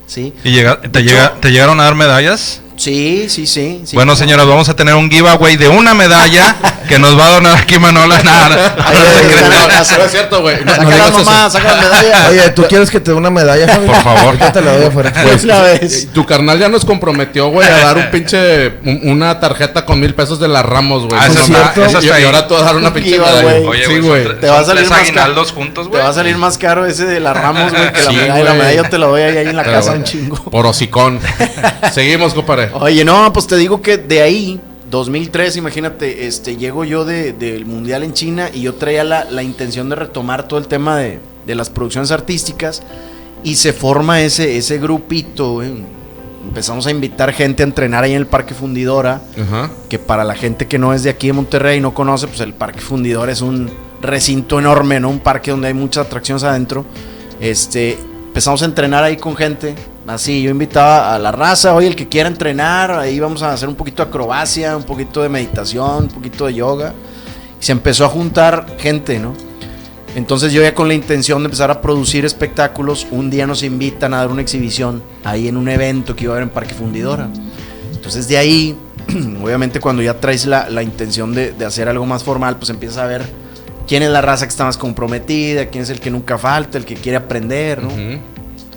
Sí. 0.07 0.33
¿Y 0.45 0.51
llega, 0.53 0.81
te, 0.81 1.03
llega, 1.03 1.35
te 1.41 1.51
llegaron 1.51 1.79
a 1.81 1.85
dar 1.85 1.95
medallas? 1.95 2.63
Sí, 2.79 3.29
sí, 3.29 3.47
sí. 3.47 3.83
sí. 3.85 3.97
bueno, 3.97 4.15
señoras, 4.17 4.47
vamos 4.47 4.69
a 4.69 4.77
tener 4.77 4.95
un 4.95 5.11
giveaway 5.11 5.57
de 5.57 5.69
una 5.69 5.95
medalla 5.95 6.57
que 6.89 6.99
nos 6.99 7.19
va 7.19 7.27
a 7.27 7.31
donar 7.35 7.59
aquí 7.59 7.79
Manola. 7.79 8.19
Nada, 8.25 8.75
no 9.99 10.05
es 10.05 10.11
cierto, 10.11 10.41
güey. 10.43 10.65
No, 10.65 10.73
Saca 11.51 11.75
las 11.75 11.81
medallas. 11.81 12.29
Oye, 12.31 12.51
¿tú 12.51 12.65
quieres 12.69 12.91
que 12.91 13.01
te 13.01 13.11
dé 13.11 13.17
una 13.17 13.31
medalla, 13.31 13.67
Javi? 13.73 13.87
Por 13.87 14.03
favor. 14.03 14.21
Ahorita 14.27 14.53
te 14.53 14.61
la 14.61 14.77
doy 14.77 14.87
afuera. 14.87 15.13
Pues 15.23 15.45
una 15.45 15.61
vez. 15.63 16.09
Tu 16.13 16.25
carnal 16.25 16.59
ya 16.59 16.69
nos 16.69 16.85
comprometió, 16.85 17.49
güey, 17.51 17.69
a 17.69 17.79
dar 17.79 17.97
un 17.97 18.11
pinche. 18.11 18.69
un- 18.85 19.01
una 19.11 19.39
tarjeta 19.41 19.85
con 19.85 20.01
mil 20.01 20.15
pesos 20.15 20.39
de 20.41 20.49
las 20.49 20.65
Ramos, 20.65 21.07
güey. 21.07 21.21
Ah, 21.21 21.27
esa 21.27 21.41
está- 21.43 21.73
esa 21.73 21.81
Y- 22.01 22.05
está 22.07 22.07
y 22.07 22.11
ahí. 22.21 22.25
ahora 22.25 22.47
tú 22.47 22.55
vas 22.55 22.63
a 22.63 22.67
dar 22.67 22.77
una 22.77 22.89
Un 22.89 22.95
pinche 22.95 23.19
medalla. 23.19 23.69
Oye, 23.69 23.85
sí, 23.87 23.99
güey, 23.99 24.39
Te 24.41 24.49
va 24.49 24.61
a 24.61 24.65
salir 24.65 24.89
más 24.89 25.11
caro. 25.13 25.45
juntos, 25.47 25.87
Te 25.87 25.91
güey. 25.91 26.03
va 26.03 26.09
a 26.09 26.13
salir 26.15 26.37
más 26.37 26.59
caro 26.59 26.87
ese 26.87 27.07
de 27.07 27.21
las 27.21 27.37
Ramos, 27.37 27.73
güey, 27.73 27.93
que 27.93 28.03
la 28.03 28.11
Sí, 28.11 28.17
medalla. 28.17 28.45
La 28.45 28.55
medalla 28.55 28.83
yo 28.83 28.89
te 28.89 28.99
la 28.99 29.07
doy 29.07 29.23
ahí 29.23 29.37
en 29.49 29.57
la 29.57 29.65
casa 29.65 29.93
un 29.93 30.05
chingo. 30.05 30.37
Por 30.45 30.67
hocicón. 30.67 31.21
Seguimos, 31.93 32.35
compadre. 32.35 32.68
Oye, 32.75 33.05
no, 33.05 33.33
pues 33.33 33.47
te 33.47 33.57
digo 33.57 33.81
que 33.83 33.97
de 33.99 34.23
ahí, 34.23 34.61
2003, 34.91 35.57
imagínate, 35.57 36.27
este, 36.27 36.57
llego 36.57 36.85
yo 36.85 37.05
de- 37.05 37.33
del 37.33 37.67
Mundial 37.67 38.03
en 38.03 38.13
China 38.15 38.51
y 38.53 38.63
yo 38.63 38.75
traía 38.75 39.05
la, 39.05 39.25
la 39.25 39.43
intención 39.43 39.89
de 39.89 39.97
retomar 39.97 40.49
todo 40.49 40.59
el 40.59 40.67
tema 40.67 40.97
de, 40.99 41.21
de 41.47 41.55
las 41.55 41.71
producciones 41.71 42.11
artísticas 42.11 42.83
y 43.45 43.57
se 43.57 43.73
forma 43.73 44.21
ese, 44.23 44.57
ese 44.57 44.79
grupito, 44.79 45.53
güey. 45.55 45.73
Empezamos 46.47 46.87
a 46.87 46.91
invitar 46.91 47.33
gente 47.33 47.63
a 47.63 47.67
entrenar 47.67 48.05
ahí 48.05 48.13
en 48.13 48.19
el 48.19 48.27
Parque 48.27 48.55
Fundidora, 48.55 49.21
que 49.91 49.99
para 49.99 50.25
la 50.25 50.35
gente 50.35 50.67
que 50.67 50.79
no 50.79 50.95
es 50.95 51.03
de 51.03 51.11
aquí 51.11 51.27
de 51.27 51.35
Monterrey 51.35 51.79
y 51.79 51.81
no 51.81 51.93
conoce, 51.93 52.27
pues 52.27 52.41
el 52.41 52.55
Parque 52.55 52.81
Fundidora 52.81 53.31
es 53.33 53.43
un 53.43 53.71
recinto 54.01 54.59
enorme, 54.59 54.99
¿no? 55.01 55.11
Un 55.11 55.19
parque 55.19 55.51
donde 55.51 55.69
hay 55.69 55.75
muchas 55.75 56.07
atracciones 56.07 56.45
adentro. 56.45 56.87
Este, 57.41 57.99
empezamos 58.29 58.63
a 58.63 58.65
entrenar 58.65 59.05
ahí 59.05 59.17
con 59.17 59.37
gente. 59.37 59.75
Así, 60.09 60.41
yo 60.41 60.51
invitaba 60.51 61.15
a 61.15 61.19
la 61.19 61.31
raza, 61.31 61.75
oye, 61.75 61.87
el 61.87 61.95
que 61.95 62.09
quiera 62.09 62.29
entrenar, 62.29 62.91
ahí 62.93 63.21
vamos 63.21 63.43
a 63.43 63.53
hacer 63.53 63.69
un 63.69 63.75
poquito 63.75 64.03
acrobacia, 64.03 64.75
un 64.75 64.85
poquito 64.85 65.23
de 65.23 65.29
meditación, 65.29 66.05
un 66.05 66.09
poquito 66.09 66.47
de 66.47 66.55
yoga. 66.55 66.95
Y 67.61 67.65
se 67.65 67.73
empezó 67.73 68.07
a 68.07 68.09
juntar 68.09 68.67
gente, 68.79 69.19
¿no? 69.19 69.35
Entonces 70.15 70.53
yo 70.55 70.63
ya 70.63 70.75
con 70.75 70.89
la 70.89 70.95
intención 70.95 71.43
de 71.43 71.47
empezar 71.47 71.71
a 71.71 71.83
producir 71.83 72.25
espectáculos, 72.25 73.07
un 73.11 73.29
día 73.29 73.47
nos 73.47 73.63
invitan 73.63 74.15
a 74.15 74.19
dar 74.19 74.29
una 74.29 74.41
exhibición 74.41 75.03
ahí 75.25 75.47
en 75.47 75.59
un 75.59 75.69
evento 75.69 76.17
que 76.17 76.25
iba 76.25 76.33
a 76.33 76.37
haber 76.37 76.49
en 76.49 76.55
Parque 76.55 76.75
Fundidora. 76.75 77.29
Entonces 77.93 78.27
de 78.29 78.39
ahí, 78.39 78.79
obviamente 79.43 79.79
cuando 79.79 80.01
ya 80.01 80.19
traes 80.19 80.47
la, 80.47 80.71
la 80.71 80.83
intención 80.83 81.35
de, 81.35 81.53
de 81.53 81.65
hacer 81.67 81.87
algo 81.87 82.07
más 82.07 82.25
formal, 82.25 82.57
pues 82.57 82.71
empiezas 82.71 82.97
a 82.97 83.07
ver 83.07 83.27
quién 83.87 84.03
es 84.03 84.09
la 84.09 84.23
raza 84.23 84.47
que 84.47 84.51
está 84.51 84.65
más 84.65 84.79
comprometida, 84.79 85.67
quién 85.67 85.85
es 85.85 85.91
el 85.91 86.01
que 86.01 86.11
nunca 86.11 86.39
falta, 86.39 86.79
el 86.79 86.87
que 86.87 86.95
quiere 86.95 87.19
aprender, 87.19 87.83
¿no? 87.83 87.91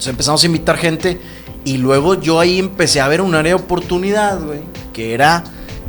Entonces 0.02 0.14
empezamos 0.14 0.42
a 0.42 0.46
invitar 0.48 0.78
gente 0.78 1.22
y 1.64 1.78
luego 1.78 2.20
yo 2.20 2.40
ahí 2.40 2.58
empecé 2.58 3.02
a 3.02 3.08
ver 3.08 3.22
un 3.22 3.36
área 3.36 3.56
de 3.56 3.62
oportunidad, 3.62 4.42
güey, 4.42 4.62
que 4.94 5.14
era 5.14 5.44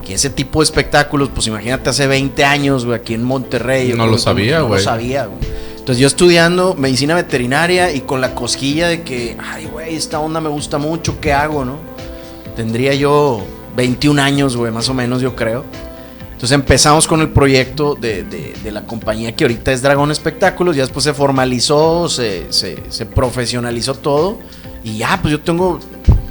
que 0.05 0.13
ese 0.13 0.29
tipo 0.29 0.61
de 0.61 0.65
espectáculos, 0.65 1.31
pues 1.35 1.47
imagínate 1.47 1.89
hace 1.89 2.07
20 2.07 2.45
años, 2.45 2.85
güey, 2.85 2.99
aquí 3.01 3.15
en 3.15 3.23
Monterrey. 3.23 3.95
No 3.97 4.07
lo 4.07 4.19
sabía, 4.19 4.57
No 4.57 4.65
lo 4.65 4.69
güey. 4.69 4.85
sabía, 4.85 5.25
güey. 5.25 5.39
Entonces 5.79 5.97
yo 5.99 6.09
estudiando 6.09 6.75
medicina 6.75 7.15
veterinaria 7.15 7.91
y 7.91 8.03
con 8.03 8.21
la 8.21 8.35
cosquilla 8.35 8.87
de 8.89 9.01
que, 9.01 9.39
ay, 9.43 9.65
güey, 9.65 9.95
esta 9.97 10.21
onda 10.21 10.43
me 10.43 10.51
gusta 10.51 10.77
mucho, 10.77 11.19
¿qué 11.19 11.33
hago, 11.33 11.65
no? 11.65 11.79
Tendría 12.55 12.93
yo 12.93 13.43
21 13.77 14.21
años, 14.21 14.59
güey, 14.59 14.71
más 14.73 14.91
o 14.91 14.95
menos, 14.95 15.23
yo 15.23 15.35
creo. 15.35 15.65
Entonces 16.43 16.57
empezamos 16.59 17.07
con 17.07 17.21
el 17.21 17.29
proyecto 17.29 17.95
de, 17.95 18.25
de- 18.25 18.53
de 18.65 18.73
la 18.73 18.83
compañía 18.85 19.31
que 19.31 19.45
ahorita 19.45 19.71
es 19.71 19.81
Dragón 19.81 20.11
Espectáculos, 20.11 20.75
ya 20.75 20.83
después 20.83 21.05
se 21.05 21.15
formalizó, 21.15 22.09
se, 22.09 22.53
se- 22.53 22.83
se 22.89 23.07
profesionalizó 23.07 23.95
todo 23.95 24.41
y 24.83 24.99
ya, 24.99 25.21
pues 25.23 25.31
yo 25.31 25.41
tengo 25.41 25.79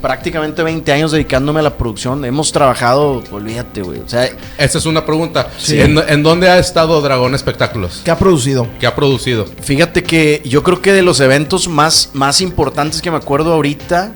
prácticamente 0.02 0.64
20 0.64 0.92
años 0.92 1.14
dedicándome 1.14 1.62
a 1.62 1.64
la 1.64 1.78
producción, 1.78 2.26
hemos 2.26 2.52
trabajado, 2.52 3.24
olvídate, 3.32 3.84
güey, 3.84 4.00
o 4.02 4.10
sea, 4.10 4.26
Esa 4.58 4.80
es 4.80 4.86
una 4.86 5.06
pregunta. 5.06 5.48
Sí. 5.58 5.80
¿En, 5.80 5.98
en 6.06 6.24
dónde 6.24 6.50
ha 6.50 6.60
estado 6.60 7.00
Dragón 7.00 7.34
Espectáculos? 7.34 8.02
¿Qué 8.04 8.12
ha 8.12 8.18
producido? 8.18 8.68
¿Qué 8.82 8.88
ha 8.88 8.94
producido? 8.96 9.46
fíjate 9.62 10.04
que 10.04 10.42
yo 10.44 10.62
creo 10.62 10.82
que 10.82 10.92
de 10.92 11.04
los 11.04 11.22
eventos 11.22 11.70
más, 11.70 12.10
más 12.12 12.42
importantes 12.42 13.02
que 13.02 13.12
me 13.12 13.16
acuerdo 13.18 13.54
ahorita, 13.54 14.12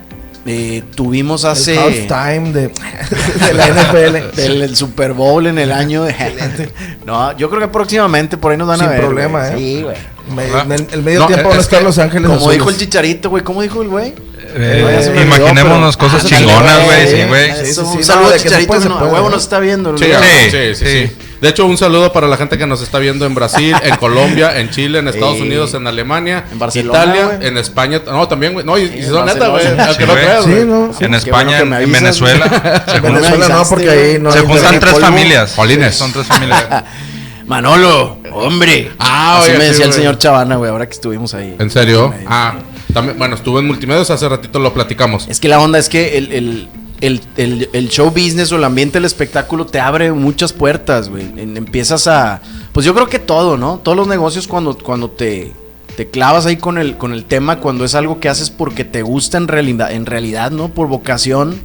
eh, 0.45 0.83
tuvimos 0.95 1.43
hace... 1.45 1.73
El 1.73 1.79
halftime 1.79 2.51
de, 2.53 2.67
de 3.47 3.53
la 3.53 3.67
NFL. 3.69 4.35
Del 4.35 4.61
el 4.61 4.75
Super 4.75 5.13
Bowl 5.13 5.47
en 5.47 5.57
el 5.57 5.71
año 5.71 6.03
de... 6.03 6.13
no, 7.05 7.35
yo 7.37 7.49
creo 7.49 7.61
que 7.61 7.67
próximamente 7.69 8.37
por 8.37 8.51
ahí 8.51 8.57
nos 8.57 8.67
van 8.67 8.77
Sin 8.79 8.87
a 8.87 8.91
ver. 8.91 8.99
problema, 9.01 9.49
güey. 9.49 9.53
¿eh? 9.53 9.57
Sí, 9.77 9.81
güey. 9.83 9.95
Me- 10.35 10.63
me- 10.65 10.75
el 10.91 11.03
medio 11.03 11.19
No, 11.19 11.27
tiempo 11.27 11.49
van 11.49 11.57
a 11.59 11.61
estar 11.61 11.83
Los 11.83 11.99
Ángeles 11.99 12.29
Como 12.31 12.49
dijo 12.51 12.69
el 12.69 12.77
chicharito, 12.77 13.29
güey. 13.29 13.43
¿Cómo 13.43 13.61
dijo 13.61 13.81
el 13.83 13.89
güey? 13.89 14.13
Eh, 14.57 15.03
olvidó, 15.11 15.21
imaginémonos 15.21 15.97
pero- 15.97 16.09
cosas 16.09 16.23
Ándale, 16.25 16.45
chingonas, 16.47 16.85
güey. 16.85 17.07
Sí, 17.07 17.13
güey. 17.13 17.27
güey. 17.27 17.65
Sí, 17.65 17.73
sí, 17.73 17.79
un 17.81 17.95
no, 17.97 18.03
saludo 18.03 18.27
de 18.29 18.33
que 18.33 18.39
se 18.39 18.57
Chicharito. 18.59 18.89
no, 18.89 18.97
a 18.99 19.03
huevo 19.03 19.21
¿no? 19.29 19.29
nos 19.31 19.43
está 19.43 19.59
viendo. 19.59 19.91
¿no? 19.91 19.97
Sí, 19.97 20.05
Sí, 20.05 20.49
sí, 20.49 20.49
sí, 20.51 20.75
sí. 20.75 21.07
sí. 21.07 21.15
De 21.41 21.49
hecho, 21.49 21.65
un 21.65 21.77
saludo 21.77 22.11
para 22.13 22.27
la 22.27 22.37
gente 22.37 22.57
que 22.57 22.65
nos 22.65 22.81
está 22.81 22.99
viendo 22.99 23.25
en 23.25 23.35
Brasil, 23.35 23.75
en 23.83 23.95
Colombia, 23.97 24.59
en 24.59 24.69
Chile, 24.69 24.99
en 24.99 25.07
Estados 25.07 25.35
Sí. 25.37 25.41
Unidos, 25.43 25.73
en 25.73 25.85
Alemania, 25.87 26.45
En 26.51 26.59
Barcelona, 26.59 27.03
Italia, 27.03 27.39
en 27.41 27.57
España. 27.57 28.01
No, 28.05 28.27
también, 28.27 28.53
güey. 28.53 28.65
No, 28.65 28.77
y, 28.77 28.83
y 28.83 28.99
en 28.99 29.09
son 29.09 29.25
neta, 29.25 29.47
güey. 29.49 29.65
Aunque 29.67 30.05
no 30.05 30.13
güey. 30.13 30.25
Sí, 30.43 30.65
no. 30.65 30.85
En 30.85 30.91
bueno 30.93 31.17
España, 31.17 31.59
en. 31.59 31.91
Venezuela. 31.91 32.83
En 32.87 33.01
Venezuela 33.03 33.49
no, 33.49 33.63
porque 33.69 33.89
ahí 33.89 34.17
no 34.19 34.31
Se 34.31 34.39
juntan 34.41 34.79
tres 34.79 34.93
polvo. 34.93 35.07
familias. 35.07 35.53
Jolines. 35.55 35.95
Son 35.95 36.11
tres 36.13 36.25
familias. 36.27 36.65
Manolo, 37.45 38.17
hombre. 38.31 38.91
Ah, 38.97 39.37
Así 39.39 39.49
oye, 39.49 39.57
me 39.59 39.63
sí, 39.65 39.69
decía 39.71 39.85
el 39.85 39.91
güey. 39.91 39.99
señor 39.99 40.17
Chavana, 40.17 40.55
güey, 40.55 40.71
ahora 40.71 40.87
que 40.87 40.93
estuvimos 40.93 41.33
ahí. 41.35 41.55
¿En 41.59 41.69
serio? 41.69 42.11
Ahí. 42.17 42.25
Ah, 42.27 42.55
también, 42.91 43.19
bueno, 43.19 43.35
estuve 43.35 43.59
en 43.59 43.67
multimedios 43.67 44.09
hace 44.09 44.27
ratito 44.27 44.57
lo 44.57 44.73
platicamos. 44.73 45.27
Es 45.29 45.39
que 45.39 45.47
la 45.47 45.59
onda 45.59 45.77
es 45.77 45.87
que 45.87 46.17
el, 46.17 46.31
el, 46.31 46.67
el, 47.01 47.21
el- 47.37 47.69
el 47.73 47.89
show 47.89 48.09
business 48.09 48.51
o 48.51 48.55
el 48.57 48.63
ambiente 48.63 48.93
del 48.97 49.05
espectáculo 49.05 49.65
te 49.65 49.79
abre 49.79 50.11
muchas 50.11 50.53
puertas, 50.53 51.09
güey. 51.09 51.23
Empiezas 51.37 52.07
a. 52.07 52.41
Pues 52.73 52.85
yo 52.85 52.93
creo 52.93 53.07
que 53.07 53.19
todo, 53.19 53.57
¿no? 53.57 53.79
Todos 53.83 53.97
los 53.97 54.07
negocios 54.07 54.47
cuando, 54.47 54.77
cuando 54.77 55.09
te, 55.09 55.53
te 55.95 56.07
clavas 56.09 56.45
ahí 56.45 56.57
con 56.57 56.77
el, 56.77 56.97
con 56.97 57.13
el 57.13 57.25
tema, 57.25 57.59
cuando 57.59 57.85
es 57.85 57.95
algo 57.95 58.19
que 58.19 58.29
haces 58.29 58.49
porque 58.49 58.83
te 58.83 59.01
gusta 59.01 59.37
en 59.37 59.47
realidad, 59.47 59.91
en 59.91 60.05
realidad, 60.05 60.51
¿no? 60.51 60.69
Por 60.69 60.87
vocación. 60.87 61.55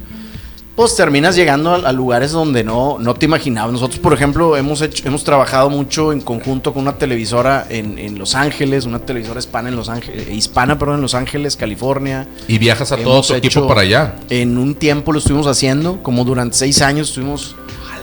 Pues 0.75 0.95
terminas 0.95 1.35
llegando 1.35 1.71
a, 1.71 1.75
a 1.75 1.91
lugares 1.91 2.31
donde 2.31 2.63
no, 2.63 2.97
no 2.97 3.13
te 3.13 3.25
imaginabas. 3.25 3.73
Nosotros, 3.73 3.99
por 3.99 4.13
ejemplo, 4.13 4.55
hemos 4.55 4.81
hecho, 4.81 5.07
hemos 5.07 5.23
trabajado 5.23 5.69
mucho 5.69 6.11
en 6.13 6.21
conjunto 6.21 6.73
con 6.73 6.83
una 6.83 6.97
televisora 6.97 7.67
en, 7.69 7.99
en 7.99 8.17
Los 8.17 8.35
Ángeles, 8.35 8.85
una 8.85 8.99
televisora 8.99 9.39
hispana 9.39 9.69
en 9.69 9.75
Los 9.75 9.89
Ángeles, 9.89 10.29
hispana, 10.29 10.79
perdón, 10.79 10.95
en 10.95 11.01
Los 11.01 11.13
Ángeles, 11.13 11.55
California. 11.57 12.27
Y 12.47 12.57
viajas 12.57 12.91
a 12.91 12.97
todo 12.97 13.21
tu 13.21 13.33
equipo 13.33 13.67
para 13.67 13.81
allá. 13.81 14.15
En 14.29 14.57
un 14.57 14.75
tiempo 14.75 15.11
lo 15.11 15.19
estuvimos 15.19 15.47
haciendo, 15.47 16.01
como 16.01 16.23
durante 16.23 16.57
seis 16.57 16.81
años 16.81 17.09
estuvimos 17.09 17.55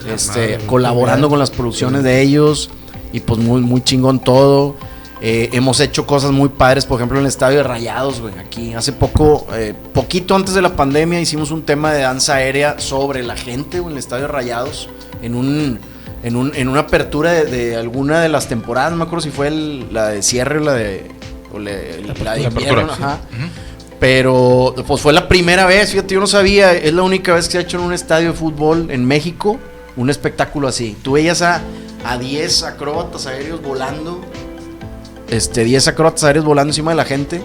este, 0.07 0.41
madre, 0.41 0.67
colaborando 0.67 1.29
con 1.29 1.39
las 1.39 1.51
producciones 1.51 2.03
de 2.03 2.21
ellos 2.21 2.71
y 3.13 3.21
pues 3.21 3.41
muy, 3.41 3.61
muy 3.61 3.83
chingón 3.83 4.21
todo. 4.21 4.77
Eh, 5.21 5.51
hemos 5.53 5.81
hecho 5.81 6.07
cosas 6.07 6.31
muy 6.31 6.49
padres, 6.49 6.87
por 6.87 6.99
ejemplo 7.01 7.19
en 7.19 7.25
el 7.25 7.29
estadio 7.29 7.59
de 7.59 7.65
Rayados, 7.65 8.21
güey. 8.21 8.35
Aquí 8.39 8.73
hace 8.75 8.93
poco, 8.93 9.47
eh, 9.53 9.75
poquito 9.93 10.37
antes 10.37 10.55
de 10.55 10.63
la 10.63 10.77
pandemia, 10.77 11.21
hicimos 11.21 11.51
un 11.51 11.63
tema 11.65 11.93
de 11.93 12.03
danza 12.03 12.35
aérea 12.37 12.79
sobre 12.79 13.23
la 13.25 13.37
gente 13.37 13.81
güey, 13.81 13.91
en 13.93 13.97
el 13.97 13.99
estadio 13.99 14.23
de 14.27 14.33
Rayados, 14.33 14.89
en 15.21 15.35
un, 15.35 15.81
en 16.23 16.37
un, 16.37 16.53
en 16.55 16.69
una 16.69 16.81
apertura 16.81 17.33
de, 17.33 17.47
de 17.47 17.77
alguna 17.77 18.21
de 18.21 18.29
las 18.29 18.47
temporadas, 18.49 18.93
no 18.93 18.99
me 18.99 19.05
acuerdo 19.05 19.23
si 19.25 19.31
fue 19.31 19.49
el- 19.49 19.93
la 19.93 20.09
de 20.09 20.23
cierre 20.23 20.59
o 20.59 20.63
la 20.63 20.75
de, 20.75 21.11
o 21.53 21.59
le- 21.59 22.01
la 22.03 22.15
de 22.15 22.43
la 22.43 22.49
invierno, 22.49 22.83
apertura, 22.83 22.97
sí. 22.97 23.03
ajá. 23.03 23.19
Pero 23.99 24.75
pues 24.87 25.03
fue 25.03 25.13
la 25.13 25.27
primera 25.27 25.67
vez, 25.67 25.91
fíjate, 25.91 26.15
yo 26.15 26.21
no 26.21 26.29
sabía, 26.29 26.73
es 26.73 26.93
la 26.95 27.03
única 27.03 27.35
vez 27.35 27.47
que 27.47 27.53
se 27.53 27.59
ha 27.59 27.61
hecho 27.63 27.79
en 27.79 27.83
un 27.85 27.93
estadio 27.93 28.29
de 28.29 28.35
fútbol 28.35 28.89
en 28.91 29.05
México 29.05 29.59
un 29.97 30.11
espectáculo 30.11 30.69
así. 30.69 30.97
Tú 31.03 31.13
veías 31.13 31.43
a, 31.43 31.61
a 32.05 32.17
10 32.19 32.63
acróbatas 32.63 33.27
aéreos 33.27 33.61
volando, 33.61 34.21
este, 35.28 35.64
10 35.64 35.88
acróbatas 35.88 36.25
aéreos 36.25 36.44
volando 36.44 36.70
encima 36.70 36.90
de 36.92 36.97
la 36.97 37.04
gente, 37.04 37.42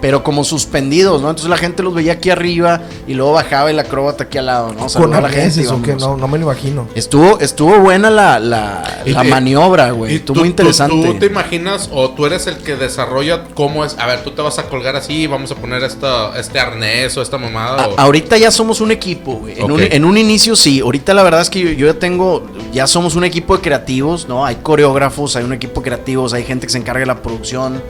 pero 0.00 0.22
como 0.22 0.44
suspendidos, 0.44 1.20
¿no? 1.22 1.30
Entonces 1.30 1.50
la 1.50 1.56
gente 1.56 1.82
los 1.82 1.94
veía 1.94 2.12
aquí 2.12 2.30
arriba 2.30 2.80
y 3.06 3.14
luego 3.14 3.32
bajaba 3.32 3.70
el 3.70 3.78
acróbata 3.78 4.24
aquí 4.24 4.38
al 4.38 4.46
lado, 4.46 4.72
¿no? 4.72 4.86
Con 4.86 5.14
a 5.14 5.20
la 5.20 5.28
gente. 5.28 5.62
que 5.84 5.94
no, 5.96 6.16
no 6.16 6.28
me 6.28 6.38
lo 6.38 6.44
imagino. 6.44 6.86
Estuvo, 6.94 7.38
estuvo 7.40 7.78
buena 7.78 8.10
la, 8.10 8.38
la, 8.38 9.00
Y- 9.04 9.10
la 9.10 9.24
y- 9.24 9.28
maniobra, 9.28 9.90
güey. 9.90 10.16
Estuvo 10.16 10.34
tú- 10.34 10.40
muy 10.40 10.48
interesante. 10.48 10.94
Tú, 11.06 11.12
tú 11.14 11.18
te 11.18 11.26
imaginas 11.26 11.88
o 11.92 12.10
tú 12.10 12.26
eres 12.26 12.46
el 12.46 12.58
que 12.58 12.76
desarrolla 12.76 13.44
cómo 13.54 13.84
es. 13.84 13.96
A 13.98 14.06
ver, 14.06 14.22
tú 14.22 14.30
te 14.32 14.42
vas 14.42 14.58
a 14.58 14.64
colgar 14.64 14.96
así, 14.96 15.26
vamos 15.26 15.50
a 15.50 15.54
poner 15.56 15.82
esta, 15.82 16.38
este 16.38 16.58
arnés 16.60 17.16
o 17.16 17.22
esta 17.22 17.38
mamada. 17.38 17.84
A- 17.84 17.88
o- 17.88 17.94
ahorita 17.98 18.36
ya 18.38 18.50
somos 18.50 18.80
un 18.80 18.90
equipo, 18.90 19.34
güey. 19.34 19.58
En, 19.58 19.70
un, 19.70 19.80
Ok. 19.82 19.88
en 19.90 20.04
un 20.04 20.16
inicio 20.18 20.54
sí. 20.56 20.80
Ahorita 20.80 21.14
la 21.14 21.22
verdad 21.22 21.40
es 21.40 21.50
que 21.50 21.60
yo, 21.60 21.70
yo 21.70 21.86
ya 21.92 21.98
tengo, 21.98 22.46
ya 22.72 22.86
somos 22.86 23.16
un 23.16 23.24
equipo 23.24 23.56
de 23.56 23.62
creativos, 23.62 24.28
¿no? 24.28 24.44
Hay 24.46 24.56
coreógrafos, 24.56 25.36
hay 25.36 25.44
un 25.44 25.52
equipo 25.52 25.80
de 25.80 25.84
creativos, 25.86 26.32
hay 26.32 26.44
gente 26.44 26.66
que 26.66 26.72
se 26.72 26.78
encarga 26.78 27.00
de 27.00 27.06
la 27.06 27.22
producción. 27.22 27.82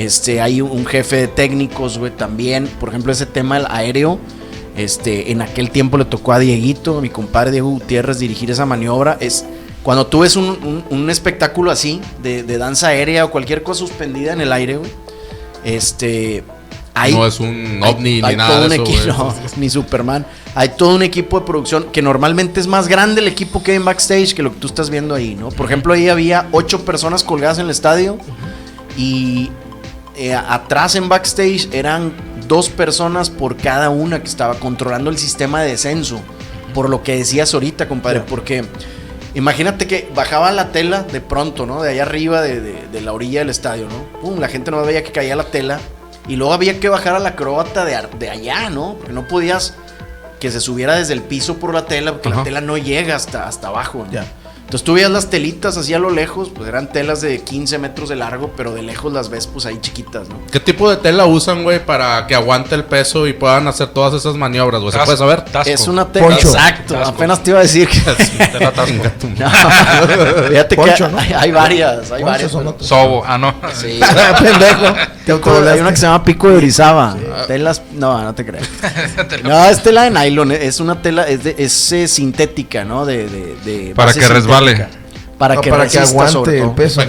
Este, 0.00 0.40
hay 0.40 0.62
un, 0.62 0.86
jefe 0.86 1.16
de 1.16 1.28
técnicos, 1.28 1.98
güey, 1.98 2.10
también. 2.10 2.66
Por 2.80 2.88
ejemplo, 2.88 3.12
ese 3.12 3.26
tema 3.26 3.56
del 3.56 3.66
aéreo. 3.68 4.18
Este, 4.76 5.30
en 5.30 5.42
aquel 5.42 5.70
tiempo 5.70 5.98
le 5.98 6.06
tocó 6.06 6.32
a 6.32 6.38
Dieguito, 6.38 6.98
a 6.98 7.00
mi 7.02 7.10
compadre 7.10 7.50
Diego 7.50 7.68
Gutiérrez, 7.68 8.18
dirigir 8.18 8.50
esa 8.50 8.64
maniobra. 8.64 9.18
Es 9.20 9.44
cuando 9.82 10.06
tú 10.06 10.20
ves 10.20 10.36
un, 10.36 10.46
un- 10.46 10.84
un 10.88 11.10
espectáculo 11.10 11.70
así, 11.70 12.00
de, 12.22 12.42
de 12.44 12.56
danza 12.56 12.88
aérea 12.88 13.26
o 13.26 13.30
cualquier 13.30 13.62
cosa 13.62 13.80
suspendida 13.80 14.32
en 14.32 14.40
el 14.40 14.52
aire, 14.52 14.76
güey. 14.78 14.90
Este. 15.64 16.44
Hay, 16.94 17.12
no 17.14 17.24
es 17.26 17.38
un 17.38 17.80
ovni 17.82 18.20
hay 18.22 18.32
ni 18.32 18.36
nada 18.36 18.48
todo 18.56 18.60
de 18.60 18.66
un 18.66 18.72
eso, 18.72 18.82
equipo, 18.82 19.06
no, 19.18 19.34
ni 19.56 19.70
Superman. 19.70 20.26
Hay 20.54 20.70
todo 20.70 20.94
un 20.96 21.02
equipo 21.02 21.40
de 21.40 21.46
producción 21.46 21.86
que 21.92 22.02
normalmente 22.02 22.58
es 22.58 22.66
más 22.66 22.88
grande 22.88 23.20
el 23.20 23.28
equipo 23.28 23.62
que 23.62 23.72
hay 23.72 23.76
en 23.76 23.84
backstage 23.84 24.34
que 24.34 24.42
lo 24.42 24.52
que 24.52 24.58
tú 24.60 24.66
estás 24.66 24.90
viendo 24.90 25.14
ahí, 25.14 25.34
¿no? 25.34 25.50
Por 25.50 25.66
ejemplo, 25.66 25.92
ahí 25.92 26.08
había 26.08 26.48
ocho 26.52 26.84
personas 26.84 27.22
colgadas 27.22 27.58
en 27.58 27.66
el 27.66 27.70
estadio 27.70 28.18
y 28.96 29.50
eh, 30.20 30.34
atrás 30.34 30.94
en 30.94 31.08
backstage 31.08 31.68
eran 31.72 32.12
dos 32.46 32.68
personas 32.68 33.30
por 33.30 33.56
cada 33.56 33.90
una 33.90 34.20
que 34.20 34.28
estaba 34.28 34.54
controlando 34.54 35.10
el 35.10 35.18
sistema 35.18 35.62
de 35.62 35.70
descenso. 35.70 36.20
Por 36.74 36.88
lo 36.88 37.02
que 37.02 37.16
decías 37.16 37.52
ahorita, 37.54 37.88
compadre, 37.88 38.20
porque 38.20 38.64
imagínate 39.34 39.86
que 39.86 40.08
bajaba 40.14 40.50
la 40.52 40.70
tela 40.72 41.02
de 41.02 41.20
pronto, 41.20 41.66
¿no? 41.66 41.82
De 41.82 41.90
allá 41.90 42.02
arriba, 42.02 42.42
de, 42.42 42.60
de- 42.60 42.86
de 42.92 43.00
la 43.00 43.12
orilla 43.12 43.40
del 43.40 43.50
estadio, 43.50 43.86
¿no? 43.88 44.20
Pum, 44.20 44.38
la 44.38 44.48
gente 44.48 44.70
no 44.70 44.80
veía 44.82 45.02
que 45.02 45.12
caía 45.12 45.34
la 45.36 45.44
tela. 45.44 45.80
Y 46.28 46.36
luego 46.36 46.52
había 46.52 46.78
que 46.78 46.88
bajar 46.88 47.14
a 47.14 47.18
la 47.18 47.30
acróbata 47.30 47.84
de, 47.84 47.96
de 48.18 48.30
allá, 48.30 48.70
¿no? 48.70 48.94
Porque 48.98 49.12
no 49.12 49.26
podías 49.26 49.74
que 50.38 50.50
se 50.50 50.60
subiera 50.60 50.94
desde 50.96 51.12
el 51.14 51.22
piso 51.22 51.56
por 51.58 51.74
la 51.74 51.86
tela, 51.86 52.12
porque 52.12 52.28
la 52.30 52.36
tela 52.44 52.60
no 52.60 52.76
llega 52.78 53.16
hasta, 53.16 53.48
hasta 53.48 53.68
abajo, 53.68 54.04
¿no? 54.06 54.12
Ya. 54.12 54.24
Entonces 54.70 54.84
tú 54.84 54.94
veías 54.94 55.10
las 55.10 55.28
telitas 55.30 55.76
así 55.76 55.94
a 55.94 55.98
lo 55.98 56.10
lejos, 56.10 56.48
pues 56.54 56.68
eran 56.68 56.92
telas 56.92 57.20
de 57.20 57.40
15 57.42 57.78
metros 57.78 58.08
de 58.08 58.14
largo, 58.14 58.52
pero 58.56 58.72
de 58.72 58.82
lejos 58.82 59.12
las 59.12 59.28
ves 59.28 59.48
pues 59.48 59.66
ahí 59.66 59.78
chiquitas, 59.80 60.28
¿no? 60.28 60.36
¿Qué 60.52 60.60
tipo 60.60 60.88
de 60.88 60.96
tela 60.96 61.26
usan, 61.26 61.64
güey, 61.64 61.84
para 61.84 62.24
que 62.28 62.36
aguante 62.36 62.76
el 62.76 62.84
peso 62.84 63.26
y 63.26 63.32
puedan 63.32 63.66
hacer 63.66 63.88
todas 63.88 64.14
esas 64.14 64.36
maniobras, 64.36 64.80
güey? 64.80 64.92
¿Se 64.92 64.98
puede 65.00 65.18
saber? 65.18 65.44
tasco. 65.46 65.68
Es 65.68 65.88
una 65.88 66.06
tela. 66.06 66.28
Poncho. 66.28 66.46
Exacto, 66.46 66.94
Tasco. 66.94 67.08
apenas 67.16 67.42
te 67.42 67.50
iba 67.50 67.58
a 67.58 67.62
decir 67.62 67.88
que. 67.88 67.98
Tela 68.46 68.70
tasco. 68.72 68.94
No, 69.36 69.50
fíjate 70.48 70.76
Poncho, 70.76 71.06
que 71.06 71.12
¿no? 71.14 71.18
hay, 71.18 71.32
hay 71.32 71.50
varias, 71.50 72.12
hay 72.12 72.22
varias. 72.22 72.52
pero-. 72.52 72.76
Sobo. 72.78 73.24
Ah, 73.26 73.38
no. 73.38 73.52
Sí. 73.74 73.98
Pendejo. 74.40 74.94
Te 75.24 75.32
Hay 75.32 75.80
una 75.80 75.90
que 75.90 75.96
se 75.96 76.02
llama 76.06 76.24
Pico 76.24 76.48
de 76.48 76.56
Orizaba. 76.56 77.16
Telas, 77.46 77.82
no, 77.92 78.22
no 78.22 78.34
te 78.34 78.44
creas. 78.44 78.68
No, 79.42 79.64
es 79.66 79.82
tela 79.82 80.04
de 80.04 80.10
nylon, 80.10 80.52
es 80.52 80.80
una 80.80 81.00
tela, 81.02 81.26
es, 81.28 81.44
de, 81.44 81.54
es 81.58 81.92
eh, 81.92 82.08
sintética, 82.08 82.84
¿no? 82.84 83.04
De, 83.06 83.28
de, 83.28 83.56
de 83.64 83.94
Para 83.94 84.12
que 84.12 84.26
resbale. 84.26 84.86
Para 85.38 85.54
No, 85.54 85.60
que, 85.62 85.70
para 85.70 85.88
que 85.88 85.98
aguante 85.98 86.32
sobre 86.32 86.56
el 86.58 86.62
todo. 86.64 86.74
peso. 86.74 87.00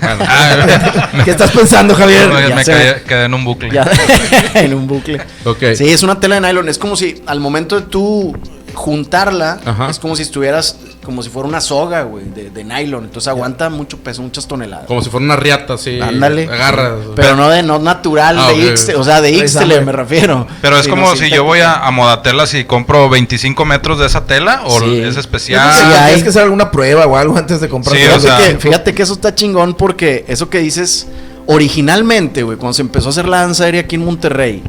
Ah, 0.00 1.10
¿Qué 1.24 1.30
estás 1.30 1.50
pensando, 1.50 1.94
Javier? 1.94 2.28
no, 2.28 2.54
me 2.56 2.64
quedé, 2.64 3.02
quedé 3.02 3.24
en 3.24 3.34
un 3.34 3.44
bucle. 3.44 3.70
Ya, 3.70 3.86
en 4.54 4.72
un 4.74 4.86
bucle. 4.86 5.20
ok. 5.44 5.58
Sí, 5.76 5.90
es 5.90 6.02
una 6.02 6.18
tela 6.18 6.36
de 6.36 6.40
nylon. 6.40 6.68
Es 6.68 6.78
como 6.78 6.96
si 6.96 7.22
al 7.26 7.40
momento 7.40 7.78
de 7.78 7.86
tú 7.86 8.34
juntarla, 8.78 9.58
Ajá. 9.64 9.90
es 9.90 9.98
como 9.98 10.14
si 10.16 10.22
estuvieras, 10.22 10.76
como 11.04 11.22
si 11.22 11.28
fuera 11.28 11.48
una 11.48 11.60
soga, 11.60 12.02
güey, 12.02 12.24
de, 12.26 12.48
de 12.50 12.64
nylon. 12.64 13.04
Entonces 13.04 13.28
aguanta 13.28 13.68
mucho 13.68 13.98
peso, 13.98 14.22
muchas 14.22 14.46
toneladas. 14.46 14.86
Como 14.86 15.02
si 15.02 15.10
fuera 15.10 15.24
una 15.26 15.36
riata, 15.36 15.74
así. 15.74 16.00
Ándale. 16.00 16.44
Agarra. 16.44 16.94
Pero 17.16 17.36
no 17.36 17.50
de 17.50 17.62
no 17.62 17.78
natural, 17.80 18.38
Ah, 18.38 18.48
de 18.48 18.54
ok. 18.54 18.60
Ixte- 18.76 18.94
o 18.96 19.04
sea, 19.04 19.20
de 19.20 19.32
Ixtele 19.32 19.80
me 19.82 19.92
refiero. 19.92 20.46
Pero 20.62 20.76
es 20.78 20.84
Sí, 20.84 20.90
como 20.90 21.02
no, 21.02 21.16
si 21.16 21.28
yo 21.28 21.44
voy 21.44 21.60
a, 21.60 21.74
a 21.74 21.90
Modatelas 21.90 22.54
y 22.54 22.64
compro 22.64 23.08
25 23.10 23.64
metros 23.64 23.98
de 23.98 24.06
esa 24.06 24.24
tela 24.26 24.62
o 24.64 24.80
Sí. 24.80 25.00
es 25.00 25.16
especial. 25.16 25.70
Sí, 25.74 25.80
hay. 25.82 26.04
Tienes 26.06 26.22
que 26.22 26.28
hacer 26.30 26.42
alguna 26.44 26.70
prueba 26.70 27.04
o 27.06 27.16
algo 27.16 27.36
antes 27.36 27.60
de 27.60 27.68
comprar. 27.68 27.96
Sí, 27.96 28.02
o 28.06 28.20
sea- 28.20 28.38
que, 28.38 28.56
fíjate 28.58 28.94
que 28.94 29.02
eso 29.02 29.12
está 29.14 29.34
chingón 29.34 29.74
porque 29.74 30.24
eso 30.28 30.48
que 30.48 30.58
dices 30.60 31.06
originalmente, 31.46 32.42
güey, 32.42 32.56
cuando 32.58 32.74
se 32.74 32.82
empezó 32.82 33.08
a 33.08 33.10
hacer 33.10 33.26
la 33.26 33.38
danza 33.40 33.64
aérea 33.64 33.80
aquí 33.80 33.96
en 33.96 34.04
Monterrey, 34.04 34.62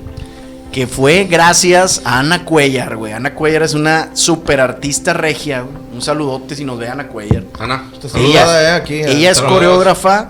que 0.72 0.86
fue 0.88 1.24
gracias 1.30 2.02
a 2.06 2.20
Ana 2.20 2.46
Cuellar, 2.46 2.96
güey. 2.96 3.14
Ana 3.14 3.34
Cuellar 3.34 3.64
es 3.64 3.74
una 3.74 4.10
super 4.16 4.60
artista 4.62 5.14
regia. 5.14 5.62
güey. 5.62 5.76
Un 5.94 6.02
saludote 6.02 6.56
si 6.56 6.64
nos 6.66 6.78
ve 6.78 6.88
Ana 6.88 7.08
Cuellar. 7.08 7.44
Ana, 7.60 7.90
Está 7.94 8.10
saludada, 8.10 8.62
eh, 8.62 8.72
aquí. 8.82 8.94
Ella 8.96 9.32
es 9.32 9.42
coreógrafa 9.42 10.30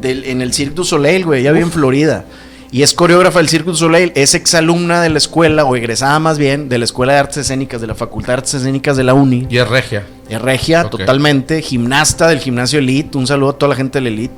del, 0.00 0.24
en 0.24 0.42
el 0.42 0.52
Cirque 0.52 0.74
du 0.76 0.84
Soleil, 0.84 1.24
güey. 1.24 1.40
Ella 1.40 1.52
vive 1.52 1.64
en 1.64 1.72
Florida. 1.72 2.24
Y 2.72 2.82
es 2.82 2.94
coreógrafa 2.94 3.40
del 3.40 3.48
Cirque 3.48 3.70
du 3.70 3.76
Soleil. 3.76 4.12
Es 4.14 4.34
exalumna 4.34 5.02
de 5.02 5.08
la 5.10 5.18
escuela, 5.18 5.64
o 5.64 5.74
egresada 5.74 6.20
más 6.20 6.38
bien, 6.38 6.68
de 6.68 6.78
la 6.78 6.84
Escuela 6.84 7.14
de 7.14 7.18
Artes 7.18 7.38
Escénicas, 7.38 7.80
de 7.80 7.88
la 7.88 7.96
Facultad 7.96 8.28
de 8.28 8.34
Artes 8.34 8.54
Escénicas 8.54 8.96
de 8.96 9.02
la 9.04 9.12
UNI. 9.14 9.48
y 9.50 9.58
es 9.58 9.68
regia. 9.68 10.06
Es 10.28 10.40
regia, 10.40 10.84
totalmente. 10.84 11.60
Gimnasta 11.62 12.28
del 12.28 12.38
gimnasio 12.38 12.78
Elite. 12.78 13.18
Un 13.18 13.26
saludo 13.26 13.50
a 13.50 13.58
toda 13.58 13.70
la 13.70 13.74
gente 13.76 13.98
del 14.00 14.06
Elite. 14.06 14.34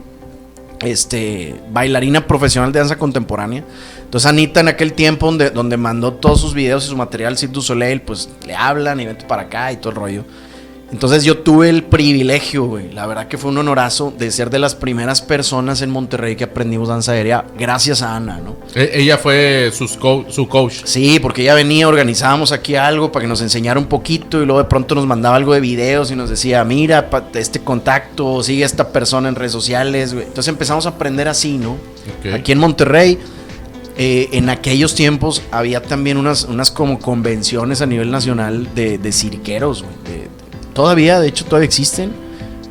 Este, 0.82 1.54
bailarina 1.70 2.26
profesional 2.26 2.72
de 2.72 2.80
danza 2.80 2.98
contemporánea. 2.98 3.64
Entonces 4.02 4.28
Anita 4.28 4.60
en 4.60 4.68
aquel 4.68 4.92
tiempo 4.92 5.30
donde, 5.32 5.76
mandó 5.76 6.14
todos 6.14 6.40
sus 6.40 6.54
videos 6.54 6.84
y 6.84 6.88
su 6.88 6.96
material 6.96 7.32
al 7.32 7.38
Cirque 7.38 7.54
du 7.54 7.62
Soleil, 7.62 8.02
pues 8.02 8.28
le 8.46 8.54
hablan 8.54 9.00
y 9.00 9.06
vente 9.06 9.24
para 9.24 9.42
acá 9.42 9.72
y 9.72 9.76
todo 9.76 9.90
el 9.90 9.96
rollo. 9.96 10.24
Entonces 10.92 11.24
yo 11.24 11.38
tuve 11.38 11.70
el 11.70 11.84
privilegio, 11.84 12.64
güey, 12.66 12.92
la 12.92 13.06
verdad 13.06 13.26
que 13.26 13.38
fue 13.38 13.50
un 13.50 13.56
honorazo 13.56 14.12
de 14.16 14.30
ser 14.30 14.50
de 14.50 14.58
las 14.58 14.74
primeras 14.74 15.22
personas 15.22 15.80
en 15.80 15.88
Monterrey 15.90 16.36
que 16.36 16.44
aprendimos 16.44 16.88
danza 16.88 17.12
aérea 17.12 17.46
gracias 17.58 18.02
a 18.02 18.14
Ana, 18.14 18.38
¿no? 18.44 18.56
E- 18.74 18.90
ella 19.00 19.16
fue 19.16 19.70
sus 19.72 19.96
co- 19.96 20.26
su 20.28 20.46
coach. 20.48 20.82
Sí, 20.84 21.18
porque 21.18 21.42
ella 21.42 21.54
venía, 21.54 21.88
organizábamos 21.88 22.52
aquí 22.52 22.76
algo 22.76 23.10
para 23.10 23.22
que 23.24 23.28
nos 23.28 23.40
enseñara 23.40 23.80
un 23.80 23.86
poquito 23.86 24.42
y 24.42 24.44
luego 24.44 24.58
de 24.62 24.68
pronto 24.68 24.94
nos 24.94 25.06
mandaba 25.06 25.36
algo 25.36 25.54
de 25.54 25.60
videos 25.60 26.10
y 26.10 26.14
nos 26.16 26.28
decía, 26.28 26.62
mira, 26.62 27.08
este 27.34 27.60
contacto, 27.60 28.42
sigue 28.42 28.62
a 28.62 28.66
esta 28.66 28.88
persona 28.92 29.30
en 29.30 29.34
redes 29.34 29.52
sociales, 29.52 30.12
güey. 30.12 30.26
Entonces 30.26 30.48
empezamos 30.52 30.84
a 30.84 30.90
aprender 30.90 31.26
así, 31.26 31.56
¿no? 31.56 31.78
Aquí 32.34 32.52
en 32.52 32.58
Monterrey, 32.58 33.18
eh, 33.96 34.28
en 34.32 34.50
aquellos 34.50 34.94
tiempos 34.94 35.40
había 35.52 35.82
también 35.82 36.18
unas, 36.18 36.44
unas 36.44 36.70
como 36.70 36.98
convenciones 36.98 37.80
a 37.80 37.86
nivel 37.86 38.10
nacional 38.10 38.68
de, 38.74 38.98
de 38.98 39.10
cirqueros, 39.12 39.82
güey. 39.82 39.94
de- 40.04 40.41
todavía, 40.74 41.20
de 41.20 41.28
hecho, 41.28 41.44
todavía 41.44 41.66
existen. 41.66 42.12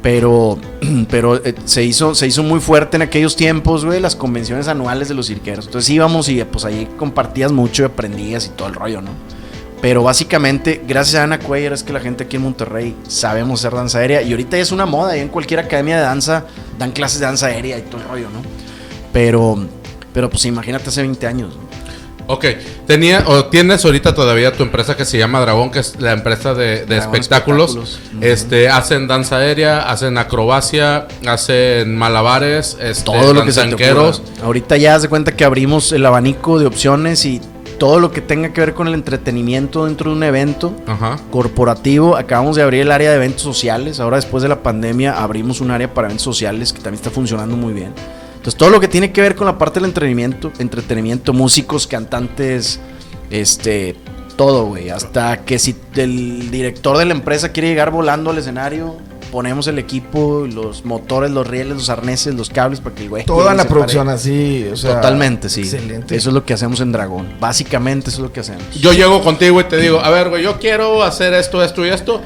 Pero, 0.01 0.58
pero 1.10 1.36
eh, 1.46 1.53
se, 1.65 1.84
hizo, 1.84 2.15
se 2.15 2.25
hizo 2.25 2.41
muy 2.41 2.60
fuerte 2.60 2.98
en 2.98 3.03
aquellos 3.03 3.36
tiempos, 3.36 3.86
güey, 3.86 4.00
las 4.00 4.15
convenciones 4.15 4.67
anuales 4.67 5.08
de 5.10 5.13
los 5.13 5.27
cirqueros. 5.27 5.67
Entonces 5.67 5.89
íbamos 5.91 6.27
y 6.27 6.43
pues 6.43 6.65
ahí 6.65 6.88
compartías 6.98 7.51
mucho 7.51 7.84
y 7.84 7.86
aprendías 7.86 8.48
y 8.48 8.50
todo 8.50 8.67
el 8.67 8.74
rollo, 8.74 9.01
¿no? 9.01 9.12
Pero 9.81 10.03
básicamente, 10.03 10.84
gracias 10.88 11.20
a 11.20 11.24
Ana 11.24 11.39
Cuellar, 11.39 11.74
es 11.74 11.84
que 11.84 11.91
la 11.91 12.00
gente 12.00 12.25
aquí 12.25 12.36
en 12.36 12.43
Monterrey 12.43 12.96
sabemos 13.08 13.62
hacer 13.62 13.75
danza 13.75 13.98
aérea. 13.98 14.22
Y 14.22 14.31
ahorita 14.31 14.58
es 14.58 14.72
una 14.72 14.86
moda, 14.86 15.17
y 15.17 15.22
en 15.22 15.27
cualquier 15.27 15.60
academia 15.60 15.98
de 15.98 16.03
danza 16.03 16.46
dan 16.77 16.91
clases 16.91 17.20
de 17.20 17.25
danza 17.25 17.48
aérea 17.48 17.79
y 17.79 17.81
todo 17.81 18.01
el 18.01 18.08
rollo, 18.08 18.29
¿no? 18.29 18.41
Pero, 19.12 19.58
pero 20.13 20.29
pues 20.29 20.46
imagínate 20.46 20.89
hace 20.89 21.01
20 21.01 21.25
años. 21.27 21.55
¿no? 21.55 21.80
Ok, 22.31 22.45
tenía 22.88 23.23
o 23.27 23.45
tienes 23.45 23.83
ahorita 23.83 24.15
todavía 24.15 24.53
tu 24.53 24.63
empresa 24.63 24.95
que 24.95 25.03
se 25.05 25.17
llama 25.17 25.41
Dragón, 25.41 25.69
que 25.69 25.79
es 25.79 26.00
la 26.00 26.13
empresa 26.13 26.53
de, 26.53 26.85
espectáculos. 26.89 28.00
Este, 28.21 28.69
hacen 28.69 29.07
danza 29.07 29.38
aérea, 29.38 29.89
hacen 29.89 30.17
acrobacia, 30.17 31.07
hacen 31.27 31.97
malabares, 31.97 32.77
este, 32.81 33.03
todo 33.03 33.33
lo 33.33 33.43
que 33.43 33.51
se 33.51 33.67
te. 33.67 33.91
Ahorita 34.43 34.77
ya 34.77 34.97
de 34.97 35.09
cuenta 35.09 35.35
que 35.35 35.43
abrimos 35.43 35.91
el 35.91 36.05
abanico 36.05 36.57
de 36.57 36.65
opciones 36.65 37.25
y 37.25 37.41
todo 37.77 38.00
lo 38.00 38.11
que 38.11 38.21
tenga 38.21 38.53
que 38.53 38.61
ver 38.61 38.73
con 38.73 38.88
el 38.88 38.93
entretenimiento 38.93 39.85
dentro 39.85 40.11
de 40.11 40.17
un 40.17 40.23
evento 40.23 40.71
Ajá. 40.85 41.17
corporativo. 41.31 42.15
Acabamos 42.15 42.55
de 42.55 42.61
abrir 42.61 42.81
el 42.81 42.91
área 42.91 43.09
de 43.09 43.15
eventos 43.15 43.41
sociales. 43.41 44.00
Ahora 44.00 44.17
después 44.17 44.43
de 44.43 44.50
la 44.50 44.61
pandemia 44.61 45.21
abrimos 45.21 45.61
un 45.61 45.71
área 45.71 45.91
para 45.91 46.07
eventos 46.07 46.23
sociales 46.23 46.71
que 46.71 46.79
también 46.79 46.95
está 46.95 47.09
funcionando 47.09 47.57
muy 47.57 47.73
bien. 47.73 47.91
Entonces 48.41 48.57
todo 48.57 48.71
lo 48.71 48.79
que 48.79 48.88
tiene 48.88 49.12
que 49.12 49.21
ver 49.21 49.36
con 49.36 49.45
la 49.45 49.60
parte 49.60 49.79
del 49.79 49.89
entretenimiento, 49.89 50.51
entretenimiento, 50.57 51.31
músicos, 51.31 51.86
cantantes, 51.86 52.79
este, 53.29 53.95
todo, 54.36 54.65
güey. 54.65 54.89
Hasta 54.89 55.45
que 55.45 55.60
si 55.60 55.75
el 55.95 56.50
director 56.50 56.98
de 56.98 57.05
la 57.05 57.13
empresa 57.13 57.50
quiere 57.50 57.69
llegar 57.69 57.91
volando 57.91 58.31
al 58.31 58.39
escenario, 58.39 58.98
ponemos 59.31 59.67
el 59.67 59.77
equipo, 59.77 60.48
los 60.51 60.86
motores, 60.86 61.29
los 61.29 61.45
rieles, 61.45 61.75
los 61.75 61.89
arneses, 61.91 62.33
los 62.33 62.50
cables 62.50 62.79
para 62.79 62.95
que 62.95 63.03
el 63.03 63.10
güey 63.10 63.25
Toda 63.25 63.53
la 63.53 63.65
producción 63.65 64.07
pare. 64.07 64.15
así, 64.15 64.67
o 64.74 64.75
sea. 64.75 64.95
Totalmente, 64.95 65.48
sí. 65.48 65.62
Excelente. 65.62 66.15
Eso 66.15 66.29
es 66.29 66.33
lo 66.33 66.43
que 66.43 66.55
hacemos 66.55 66.81
en 66.81 66.91
Dragón. 66.91 67.36
Básicamente 67.39 68.10
eso 68.10 68.17
es 68.17 68.24
lo 68.24 68.33
que 68.33 68.39
hacemos. 68.39 68.63
Yo 68.74 68.91
llego 68.91 69.21
contigo 69.21 69.62
y 69.62 69.65
te 69.65 69.77
digo, 69.77 70.00
a 70.00 70.10
ver, 70.10 70.29
güey, 70.29 70.41
yo 70.41 70.57
quiero 70.57 71.03
hacer 71.03 71.36
esto, 71.36 71.63
esto 71.63 71.86
y 71.86 71.89
esto. 71.89 72.21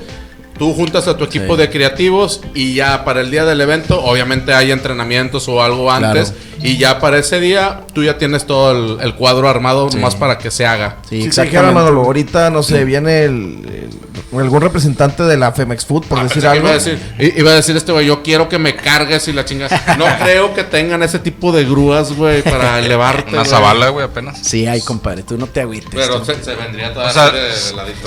Tú 0.58 0.74
juntas 0.74 1.08
a 1.08 1.18
tu 1.18 1.26
equipo 1.26 1.56
Sí. 1.56 1.62
de 1.62 1.70
creativos 1.70 2.42
y 2.54 2.76
ya 2.76 3.04
para 3.04 3.22
el 3.22 3.30
día 3.30 3.44
del 3.46 3.60
evento, 3.60 4.02
obviamente 4.02 4.54
hay 4.54 4.72
entrenamientos 4.72 5.48
o 5.50 5.62
algo 5.62 5.92
antes. 5.92 6.34
Y 6.64 6.78
ya 6.78 7.00
para 7.00 7.18
ese 7.20 7.40
día, 7.42 7.82
tú 7.94 8.04
ya 8.04 8.18
tienes 8.18 8.46
todo 8.46 8.72
el, 8.96 9.02
el 9.02 9.16
cuadro 9.16 9.50
armado 9.50 9.90
Sí. 9.90 9.98
nomás 9.98 10.16
para 10.16 10.38
que 10.38 10.50
se 10.52 10.66
haga. 10.66 10.98
Sí, 11.10 11.24
Si 11.24 11.30
te 11.30 11.42
dijera, 11.44 11.72
Manolo, 11.72 12.02
ahorita, 12.04 12.50
no 12.50 12.64
sé, 12.64 12.86
viene 12.86 13.24
el, 13.26 13.32
el- 13.34 13.90
algún 14.40 14.62
representante 14.62 15.24
de 15.24 15.38
la 15.38 15.52
Femex 15.52 15.86
Food, 15.86 16.06
por 16.08 16.20
Ah, 16.20 16.24
decir 16.24 16.46
algo. 16.48 16.64
Iba 16.66 16.72
a 16.72 16.74
decir, 16.74 17.00
i- 17.20 17.40
iba 17.40 17.52
a 17.52 17.56
decir 17.56 17.76
este 17.78 17.92
güey, 17.92 18.06
yo 18.08 18.22
quiero 18.24 18.50
que 18.50 18.60
me 18.60 18.76
cargues 18.76 19.28
y 19.28 19.34
la 19.34 19.46
chinga. 19.46 19.68
No 19.98 20.06
creo 20.24 20.54
que 20.54 20.64
tengan 20.64 21.04
ese 21.04 21.20
tipo 21.20 21.52
de 21.52 21.64
grúas, 21.66 22.14
güey, 22.14 22.42
para 22.42 22.80
elevarte. 22.86 23.32
Una 23.34 23.46
zabala, 23.46 23.90
güey, 23.90 24.06
apenas. 24.06 24.40
Sí, 24.42 24.66
hay, 24.68 24.82
compadre. 24.82 25.24
Tú 25.24 25.38
no 25.38 25.48
te 25.48 25.62
agüites. 25.62 25.90
Pero 25.94 26.24
se, 26.26 26.44
se 26.44 26.56
vendría 26.56 26.94
toda 26.94 27.10
O 27.10 27.14
sea, 27.14 27.32
de, 27.32 27.52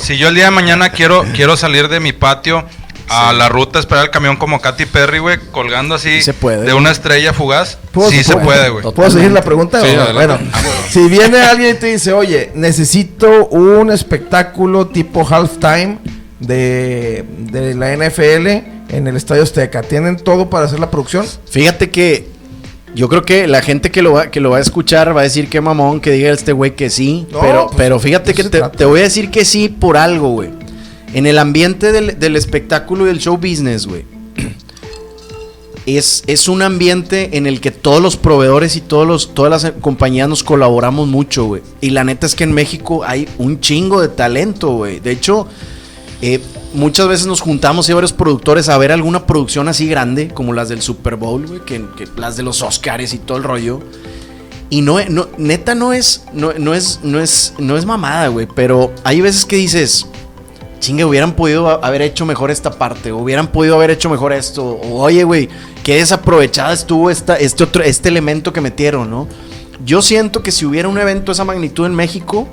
si 0.02 0.16
yo 0.18 0.28
el 0.28 0.34
día 0.34 0.44
de 0.46 0.50
mañana 0.50 0.90
quiero, 0.90 1.24
quiero 1.34 1.56
salir 1.56 1.88
de 1.88 2.00
mi 2.00 2.12
patio 2.12 2.64
a 3.10 3.32
la 3.32 3.48
ruta, 3.48 3.78
esperar 3.78 4.04
el 4.04 4.10
camión 4.10 4.36
como 4.36 4.60
Katy 4.60 4.84
Perry, 4.84 5.18
güey, 5.18 5.38
colgando 5.50 5.94
así 5.94 6.16
Sí 6.16 6.22
se 6.24 6.34
puede. 6.34 6.66
de 6.66 6.74
una 6.74 6.90
estrella 6.90 7.32
fugaz, 7.32 7.78
¿Puedo- 7.90 8.10
sí 8.10 8.22
se 8.22 8.36
puede, 8.36 8.68
güey. 8.68 8.84
¿Puedo 8.92 9.10
seguir 9.10 9.30
la 9.30 9.40
pregunta? 9.40 9.80
Sí, 9.80 9.86
bueno, 9.96 10.12
bueno. 10.12 10.38
si 10.90 11.08
viene 11.08 11.38
alguien 11.40 11.74
y 11.76 11.78
te 11.78 11.86
dice, 11.86 12.12
oye, 12.12 12.52
necesito 12.54 13.46
un 13.46 13.90
espectáculo 13.90 14.88
tipo 14.88 15.26
halftime 15.26 15.96
de, 16.40 17.24
de 17.50 17.74
la 17.74 17.96
NFL 17.96 18.46
en 18.90 19.06
el 19.06 19.16
Estadio 19.16 19.42
Azteca, 19.42 19.82
¿tienen 19.82 20.16
todo 20.16 20.48
para 20.50 20.66
hacer 20.66 20.80
la 20.80 20.90
producción? 20.90 21.26
Fíjate 21.50 21.90
que 21.90 22.26
yo 22.94 23.08
creo 23.08 23.22
que 23.22 23.46
la 23.46 23.62
gente 23.62 23.90
que 23.90 24.02
lo 24.02 24.14
va, 24.14 24.30
que 24.30 24.40
lo 24.40 24.50
va 24.50 24.58
a 24.58 24.60
escuchar 24.60 25.16
va 25.16 25.20
a 25.20 25.24
decir 25.24 25.48
que 25.48 25.60
mamón 25.60 26.00
que 26.00 26.10
diga 26.12 26.32
este 26.32 26.52
güey 26.52 26.74
que 26.74 26.90
sí. 26.90 27.26
No, 27.30 27.40
pero, 27.40 27.66
pues, 27.66 27.76
pero 27.76 28.00
fíjate 28.00 28.34
que 28.34 28.44
te 28.44 28.84
voy 28.84 29.00
a 29.00 29.02
decir 29.04 29.30
que 29.30 29.44
sí 29.44 29.68
por 29.68 29.96
algo, 29.96 30.30
güey. 30.30 30.50
En 31.14 31.26
el 31.26 31.38
ambiente 31.38 31.92
del, 31.92 32.18
del 32.18 32.36
espectáculo 32.36 33.04
y 33.04 33.08
del 33.08 33.18
show 33.18 33.36
business, 33.36 33.86
güey. 33.86 34.04
Es, 35.86 36.22
es 36.26 36.48
un 36.48 36.60
ambiente 36.60 37.38
en 37.38 37.46
el 37.46 37.62
que 37.62 37.70
todos 37.70 38.02
los 38.02 38.18
proveedores 38.18 38.76
y 38.76 38.82
todos 38.82 39.06
los, 39.06 39.32
todas 39.32 39.62
las 39.62 39.72
compañías 39.80 40.28
nos 40.28 40.42
colaboramos 40.42 41.08
mucho, 41.08 41.46
güey. 41.46 41.62
Y 41.80 41.90
la 41.90 42.04
neta 42.04 42.26
es 42.26 42.34
que 42.34 42.44
en 42.44 42.52
México 42.52 43.04
hay 43.06 43.26
un 43.38 43.60
chingo 43.60 44.02
de 44.02 44.08
talento, 44.08 44.68
güey. 44.72 45.00
De 45.00 45.12
hecho, 45.12 45.48
eh, 46.20 46.40
muchas 46.74 47.06
veces 47.06 47.26
nos 47.26 47.40
juntamos 47.40 47.88
y 47.88 47.92
varios 47.92 48.12
productores 48.12 48.68
a 48.68 48.76
ver 48.76 48.90
alguna 48.90 49.26
producción 49.26 49.68
así 49.68 49.86
grande, 49.88 50.28
como 50.28 50.52
las 50.52 50.68
del 50.68 50.82
Super 50.82 51.16
Bowl, 51.16 51.46
güey, 51.46 51.60
que, 51.60 51.84
que 51.96 52.08
las 52.16 52.36
de 52.36 52.42
los 52.42 52.62
Oscars 52.62 53.14
y 53.14 53.18
todo 53.18 53.38
el 53.38 53.44
rollo. 53.44 53.80
Y 54.70 54.82
no, 54.82 54.98
no 55.08 55.28
neta 55.38 55.74
no 55.74 55.92
es, 55.92 56.24
no, 56.32 56.52
no 56.58 56.74
es, 56.74 57.00
no 57.02 57.20
es, 57.20 57.54
no 57.58 57.76
es 57.76 57.86
mamada, 57.86 58.28
güey, 58.28 58.46
pero 58.54 58.92
hay 59.04 59.20
veces 59.20 59.46
que 59.46 59.56
dices, 59.56 60.06
chingue, 60.80 61.04
hubieran 61.04 61.32
podido 61.32 61.82
haber 61.82 62.02
hecho 62.02 62.26
mejor 62.26 62.50
esta 62.50 62.70
parte, 62.70 63.12
hubieran 63.12 63.46
podido 63.48 63.76
haber 63.76 63.90
hecho 63.90 64.10
mejor 64.10 64.32
esto, 64.32 64.64
o 64.64 65.00
oye, 65.00 65.24
güey, 65.24 65.48
qué 65.84 65.96
desaprovechada 65.96 66.72
estuvo 66.74 67.10
esta, 67.10 67.36
este 67.36 67.64
otro, 67.64 67.82
este 67.82 68.08
elemento 68.08 68.52
que 68.52 68.60
metieron, 68.60 69.08
¿no? 69.08 69.26
Yo 69.84 70.02
siento 70.02 70.42
que 70.42 70.52
si 70.52 70.66
hubiera 70.66 70.88
un 70.88 70.98
evento 70.98 71.26
de 71.26 71.32
esa 71.32 71.44
magnitud 71.44 71.86
en 71.86 71.94
México, 71.94 72.46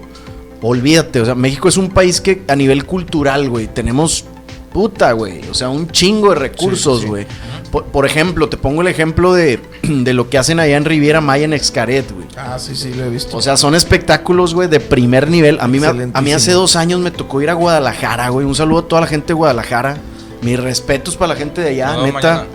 olvídate, 0.69 1.21
o 1.21 1.25
sea, 1.25 1.35
México 1.35 1.67
es 1.69 1.77
un 1.77 1.89
país 1.89 2.21
que 2.21 2.41
a 2.47 2.55
nivel 2.55 2.85
cultural, 2.85 3.49
güey, 3.49 3.67
tenemos 3.67 4.25
puta, 4.73 5.11
güey, 5.13 5.41
o 5.49 5.53
sea, 5.53 5.69
un 5.69 5.89
chingo 5.89 6.29
de 6.31 6.35
recursos, 6.35 7.05
güey. 7.05 7.25
Por, 7.71 7.85
por 7.85 8.05
ejemplo, 8.05 8.49
te 8.49 8.57
pongo 8.57 8.81
el 8.81 8.87
ejemplo 8.87 9.33
de, 9.33 9.59
de 9.83 10.13
lo 10.13 10.29
que 10.29 10.37
hacen 10.37 10.59
allá 10.59 10.75
en 10.77 10.85
Riviera 10.85 11.21
Maya 11.21 11.45
en 11.45 11.53
Excaret, 11.53 12.09
güey. 12.11 12.27
Ah, 12.37 12.57
sí, 12.59 12.75
sí, 12.75 12.93
lo 12.93 13.05
he 13.05 13.09
visto. 13.09 13.37
O 13.37 13.41
sea, 13.41 13.57
son 13.57 13.75
espectáculos, 13.75 14.53
güey, 14.53 14.67
de 14.67 14.79
primer 14.79 15.29
nivel. 15.29 15.59
A 15.61 15.67
mí, 15.67 15.79
me- 15.79 15.87
a 16.13 16.21
mí 16.21 16.33
hace 16.33 16.51
dos 16.51 16.75
años 16.75 16.99
me 16.99 17.11
tocó 17.11 17.41
ir 17.41 17.49
a 17.49 17.53
Guadalajara, 17.53 18.29
güey. 18.29 18.45
Un 18.45 18.55
saludo 18.55 18.79
a 18.79 18.87
toda 18.87 19.01
la 19.01 19.07
gente 19.07 19.27
de 19.27 19.33
Guadalajara. 19.33 19.97
Mis 20.41 20.59
respetos 20.59 21.15
para 21.15 21.33
la 21.33 21.39
gente 21.39 21.61
de 21.61 21.69
allá, 21.69 21.93
No, 21.93 22.03
neta. 22.05 22.45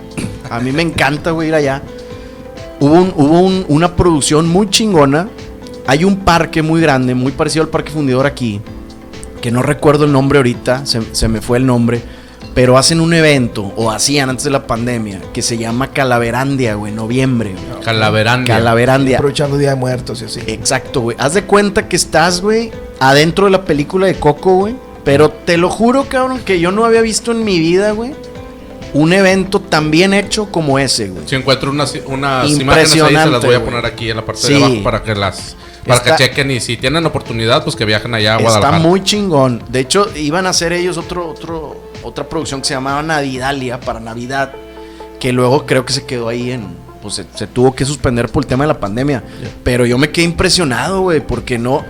A 0.49 0.59
mí 0.59 0.71
me 0.71 0.81
encanta, 0.83 1.31
güey, 1.31 1.47
ir 1.49 1.55
allá. 1.55 1.81
Hubo, 2.79 2.93
un- 2.93 3.13
hubo 3.15 3.39
un- 3.39 3.65
una 3.67 3.95
producción 3.95 4.47
muy 4.47 4.69
chingona. 4.69 5.27
Hay 5.87 6.03
un 6.03 6.17
parque 6.17 6.61
muy 6.61 6.79
grande, 6.81 7.15
muy 7.15 7.31
parecido 7.31 7.63
al 7.63 7.69
Parque 7.69 7.91
Fundidor 7.91 8.25
aquí. 8.25 8.61
Que 9.41 9.51
no 9.51 9.63
recuerdo 9.63 10.05
el 10.05 10.11
nombre 10.11 10.37
ahorita, 10.39 10.85
se, 10.85 11.01
se 11.13 11.27
me 11.27 11.41
fue 11.41 11.57
el 11.57 11.65
nombre. 11.65 12.01
Pero 12.53 12.77
hacen 12.77 12.99
un 12.99 13.13
evento, 13.13 13.71
o 13.77 13.91
hacían 13.91 14.29
antes 14.29 14.43
de 14.43 14.51
la 14.51 14.67
pandemia, 14.67 15.21
que 15.33 15.41
se 15.41 15.57
llama 15.57 15.91
Calaverandia, 15.91 16.75
güey, 16.75 16.91
noviembre. 16.91 17.53
güey. 17.53 17.81
Calaverandia. 17.83 18.55
Calaverandia. 18.55 19.17
Aprovechando 19.17 19.57
Día 19.57 19.69
de 19.69 19.75
Muertos 19.77 20.21
y 20.21 20.25
así. 20.25 20.41
Exacto, 20.47 20.99
güey. 21.01 21.15
Haz 21.19 21.33
de 21.33 21.43
cuenta 21.43 21.87
que 21.87 21.95
estás, 21.95 22.41
güey, 22.41 22.69
adentro 22.99 23.45
de 23.45 23.51
la 23.51 23.63
película 23.63 24.07
de 24.07 24.15
Coco, 24.15 24.55
güey. 24.55 24.75
Pero 25.05 25.29
te 25.29 25.57
lo 25.57 25.69
juro, 25.69 26.05
cabrón, 26.09 26.41
que 26.45 26.59
yo 26.59 26.71
no 26.73 26.83
había 26.85 27.01
visto 27.01 27.31
en 27.31 27.43
mi 27.45 27.57
vida, 27.57 27.91
güey, 27.91 28.13
un 28.93 29.13
evento 29.13 29.61
tan 29.61 29.89
bien 29.89 30.13
hecho 30.13 30.51
como 30.51 30.77
ese, 30.77 31.09
güey. 31.09 31.23
Si 31.27 31.35
encuentro 31.35 31.71
unas, 31.71 31.95
unas 32.05 32.51
imágenes 32.51 32.91
ahí, 33.01 33.15
se 33.15 33.29
las 33.29 33.43
voy 33.45 33.55
a 33.55 33.63
poner 33.63 33.85
aquí 33.85 34.09
en 34.09 34.17
la 34.17 34.25
parte 34.25 34.41
Sí. 34.41 34.53
de 34.53 34.63
abajo 34.63 34.83
para 34.83 35.01
que 35.03 35.15
las 35.15 35.55
para 35.85 35.99
Está- 35.99 36.15
que 36.15 36.23
chequen 36.25 36.51
y 36.51 36.59
si 36.59 36.77
tienen 36.77 37.05
oportunidad, 37.05 37.63
pues 37.63 37.75
que 37.75 37.85
viajen 37.85 38.13
allá 38.13 38.33
a 38.33 38.37
Está 38.37 38.43
Guadalajara. 38.43 38.79
muy 38.79 39.03
chingón. 39.03 39.63
De 39.69 39.79
hecho, 39.79 40.07
iban 40.15 40.45
a 40.45 40.49
hacer 40.49 40.73
ellos 40.73 40.97
otro, 40.97 41.29
otro, 41.29 41.75
otra 42.03 42.27
producción 42.29 42.61
que 42.61 42.67
se 42.67 42.73
llamaba 42.73 43.01
Navidalia 43.03 43.79
para 43.79 43.99
Navidad. 43.99 44.53
Que 45.19 45.31
luego 45.31 45.65
creo 45.65 45.85
que 45.85 45.93
se 45.93 46.05
quedó 46.05 46.29
ahí 46.29 46.51
en. 46.51 46.67
Pues 47.01 47.15
se, 47.15 47.25
se 47.35 47.47
tuvo 47.47 47.73
que 47.75 47.83
suspender 47.85 48.29
por 48.29 48.43
el 48.43 48.47
tema 48.47 48.63
de 48.63 48.69
la 48.69 48.79
pandemia. 48.79 49.23
Pero 49.63 49.85
yo 49.85 49.97
me 49.97 50.09
quedé 50.11 50.25
impresionado, 50.25 51.01
güey, 51.01 51.19
porque 51.25 51.57
no. 51.57 51.83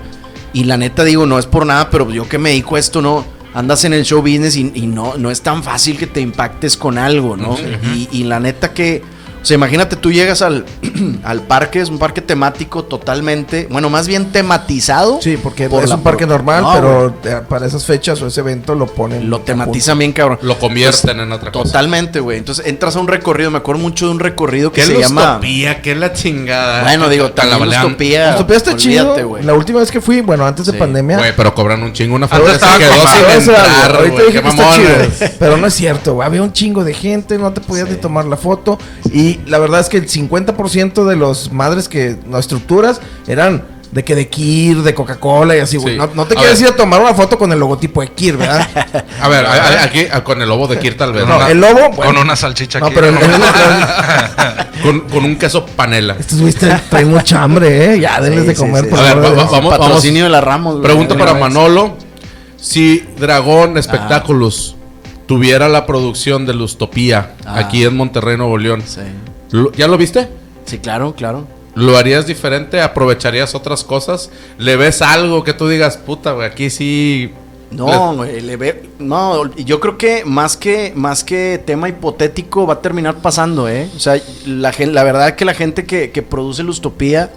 Y 0.54 0.66
la 0.66 0.78
neta 0.78 1.04
digo, 1.04 1.26
no 1.26 1.40
es 1.40 1.46
por 1.46 1.66
nada, 1.66 1.90
pero 1.90 2.10
yo 2.12 2.28
que 2.28 2.38
me 2.38 2.50
dedico 2.50 2.76
a 2.76 2.80
esto, 2.80 3.02
no. 3.02 3.26
Andas 3.54 3.84
en 3.84 3.92
el 3.94 4.06
show 4.06 4.22
business 4.22 4.56
y, 4.56 4.72
y 4.74 4.88
no, 4.88 5.18
no 5.18 5.30
es 5.32 5.42
tan 5.42 5.64
fácil 5.64 5.98
que 5.98 6.08
te 6.08 6.22
impactes 6.22 6.78
con 6.78 6.98
algo, 6.98 7.36
¿no? 7.36 7.58
y, 7.94 8.08
y 8.14 8.24
la 8.24 8.40
neta 8.40 8.74
que 8.74 9.04
O 9.42 9.46
sea, 9.46 9.56
imagínate, 9.56 9.96
tú 9.96 10.12
llegas 10.12 10.42
al, 10.44 10.66
al 11.24 11.42
parque, 11.42 11.80
es 11.82 11.90
un 11.90 11.98
parque 11.98 12.22
temático 12.22 12.84
totalmente, 12.84 13.68
bueno, 13.72 13.90
más 13.90 14.08
bien 14.08 14.32
tematizado. 14.32 15.20
Sí, 15.22 15.38
porque 15.42 15.68
por 15.68 15.84
es 15.84 15.90
la 15.90 15.96
un 15.96 16.04
parque 16.04 16.26
normal, 16.28 16.62
No, 16.64 16.74
pero 16.74 17.16
eh, 17.26 17.42
para 17.50 17.66
esas 17.66 17.84
fechas 17.86 18.22
o 18.22 18.28
ese 18.28 18.42
evento 18.42 18.76
lo 18.76 18.86
ponen. 18.86 19.30
Lo 19.30 19.42
tematizan 19.42 19.98
bien, 19.98 20.12
cabrón. 20.14 20.38
Lo 20.44 20.60
convierten 20.60 21.20
en 21.20 21.32
otra 21.32 21.52
cosa. 21.52 21.66
Totalmente, 21.66 22.20
güey. 22.20 22.38
Entonces 22.38 22.66
entras 22.68 22.96
a 22.96 23.00
un 23.00 23.08
recorrido, 23.08 23.50
me 23.50 23.58
acuerdo 23.58 23.82
mucho 23.82 24.06
de 24.06 24.12
un 24.12 24.20
recorrido 24.20 24.72
que 24.72 24.82
¿Qué 24.82 24.88
se 24.88 25.00
llama... 25.00 25.22
lustopía? 25.26 25.82
¿Qué 25.82 25.92
es 25.94 25.98
la 25.98 26.14
chingada? 26.14 26.84
Bueno, 26.84 27.10
digo, 27.10 27.32
Tan 27.32 27.50
también 27.50 27.70
Lustopía. 27.72 28.28
La 28.32 28.36
Utopía 28.36 28.58
está 28.58 28.72
olvídate, 28.74 29.16
chido. 29.16 29.28
güey. 29.28 29.44
La 29.44 29.54
última 29.54 29.80
vez 29.80 29.90
que 29.92 30.02
fui, 30.02 30.22
bueno, 30.22 30.46
antes 30.46 30.66
de 30.68 30.74
Sí. 30.74 30.78
pandemia. 30.78 31.18
Güey, 31.18 31.36
pero 31.36 31.54
cobran 31.56 31.82
un 31.82 31.94
chingo 31.94 32.16
una 32.16 32.28
Antes 32.28 32.40
foto. 32.40 32.50
Se 32.52 32.56
estaba 32.56 32.78
quedó 32.78 32.90
con- 32.92 33.00
sin 33.08 33.18
Te 33.18 33.24
voy 33.24 33.32
a 33.32 33.36
decir 33.36 33.54
algo, 33.56 33.66
entrar, 33.68 33.96
Ahorita 33.96 34.14
güey. 34.16 34.26
dije 34.28 34.42
que 34.42 34.50
está 34.50 34.74
chido, 34.76 35.36
pero 35.40 35.58
no 35.58 35.68
es 35.68 35.74
cierto, 35.74 36.14
güey. 36.14 36.28
Había 36.28 36.44
un 36.44 36.54
chingo 36.54 36.84
de 36.84 36.94
gente, 36.94 37.38
no 37.40 37.52
te 37.54 37.62
podías 37.62 37.90
ni 37.90 37.96
tomar 37.96 38.26
la 38.26 38.38
foto. 38.38 38.78
Y 39.12 39.31
la 39.46 39.60
verdad 39.60 39.80
es 39.80 39.90
que 39.90 39.98
el 39.98 40.08
50% 40.08 41.06
de 41.06 41.16
los 41.16 41.52
madres 41.52 41.88
que, 41.88 42.18
las 42.30 42.42
estructuras, 42.42 43.00
eran 43.28 43.64
de 43.92 44.06
que 44.06 44.16
de 44.16 44.30
Kir, 44.30 44.84
de 44.84 44.94
Coca-Cola 44.94 45.58
y 45.58 45.60
así, 45.60 45.76
güey. 45.76 45.96
Sí. 45.96 46.00
No, 46.00 46.10
no 46.16 46.26
te 46.26 46.36
A 46.36 46.38
quieres 46.38 46.62
ver. 46.62 46.70
ir 46.70 46.74
a 46.74 46.78
tomar 46.78 47.02
una 47.02 47.14
foto 47.14 47.38
con 47.38 47.52
el 47.52 47.60
logotipo 47.60 48.00
de 48.00 48.08
Kir, 48.08 48.38
¿verdad? 48.38 48.66
A 49.22 49.28
ver, 49.28 49.46
a- 49.46 49.52
a- 49.52 49.84
aquí 49.84 50.06
a- 50.10 50.24
con 50.24 50.42
el 50.42 50.48
lobo 50.48 50.66
de 50.68 50.80
Kir 50.80 50.96
tal 50.96 51.12
vez. 51.12 51.28
no, 51.28 51.46
el 51.46 51.60
lobo, 51.60 51.88
Con 51.88 51.96
bueno. 51.98 52.22
una 52.22 52.38
salchicha 52.38 52.80
No, 52.80 52.86
aquí. 52.86 52.96
pero 52.96 53.08
el, 53.08 53.16
el- 53.18 53.22
Con, 54.82 55.02
con 55.02 55.26
un 55.26 55.36
queso 55.36 55.66
panela. 55.66 56.16
estos 56.20 56.40
güeyes 56.40 56.58
traen- 56.90 57.10
mucha 57.10 57.44
hambre, 57.44 57.94
¿eh? 57.96 58.00
Ya, 58.00 58.20
denles 58.22 58.42
Sí, 58.44 58.48
de 58.48 58.56
comer, 58.56 58.84
sí. 58.86 58.90
por 58.90 59.00
A 59.00 59.02
ver, 59.14 59.18
va- 59.24 59.30
va- 59.32 59.44
vamos- 59.52 59.78
Patrocinio 59.78 60.24
de 60.24 60.30
la 60.30 60.42
Ramos. 60.42 60.74
güey, 60.76 60.84
Pregunta 60.86 61.16
para. 61.18 61.34
Manolo. 61.34 61.98
Si 62.58 63.06
Dragón 63.20 63.78
Espectáculos 63.78 64.76
tuviera 65.32 65.70
la 65.70 65.86
producción 65.86 66.46
de 66.46 66.54
Lustopía 66.54 67.36
Ah. 67.46 67.60
aquí 67.60 67.86
en 67.86 67.96
Monterrey, 67.96 68.36
Nuevo 68.36 68.58
León, 68.58 68.84
Sí. 68.86 69.00
¿lo- 69.52 69.72
¿ya 69.72 69.88
lo 69.88 69.98
viste? 69.98 70.28
Sí, 70.66 70.78
claro, 70.80 71.16
claro. 71.16 71.48
¿Lo 71.74 71.96
harías 71.98 72.28
diferente? 72.28 72.82
¿Aprovecharías 72.82 73.56
otras 73.56 73.86
cosas? 73.86 74.30
¿Le 74.58 74.76
ves 74.76 75.02
algo 75.02 75.46
que 75.46 75.54
tú 75.54 75.70
digas, 75.70 75.96
puta, 75.96 76.34
güey, 76.34 76.48
aquí 76.48 76.70
sí... 76.70 77.32
No, 77.72 78.14
güey, 78.16 78.42
le 78.42 78.58
ve- 78.58 78.90
no, 79.00 79.56
yo 79.56 79.80
creo 79.80 79.98
que 79.98 80.26
más 80.26 80.58
que 80.58 80.92
más 80.94 81.24
que 81.24 81.64
tema 81.66 81.88
hipotético 81.88 82.68
va 82.68 82.74
a 82.74 82.82
terminar 82.82 83.16
pasando, 83.22 83.70
¿eh? 83.70 83.88
O 83.96 84.00
sea, 84.02 84.20
la 84.46 84.74
la 84.78 85.04
verdad 85.06 85.36
que 85.38 85.46
la 85.46 85.54
gente 85.54 85.86
que, 85.86 86.12
que 86.12 86.22
produce 86.22 86.62
Lustopía, 86.64 87.32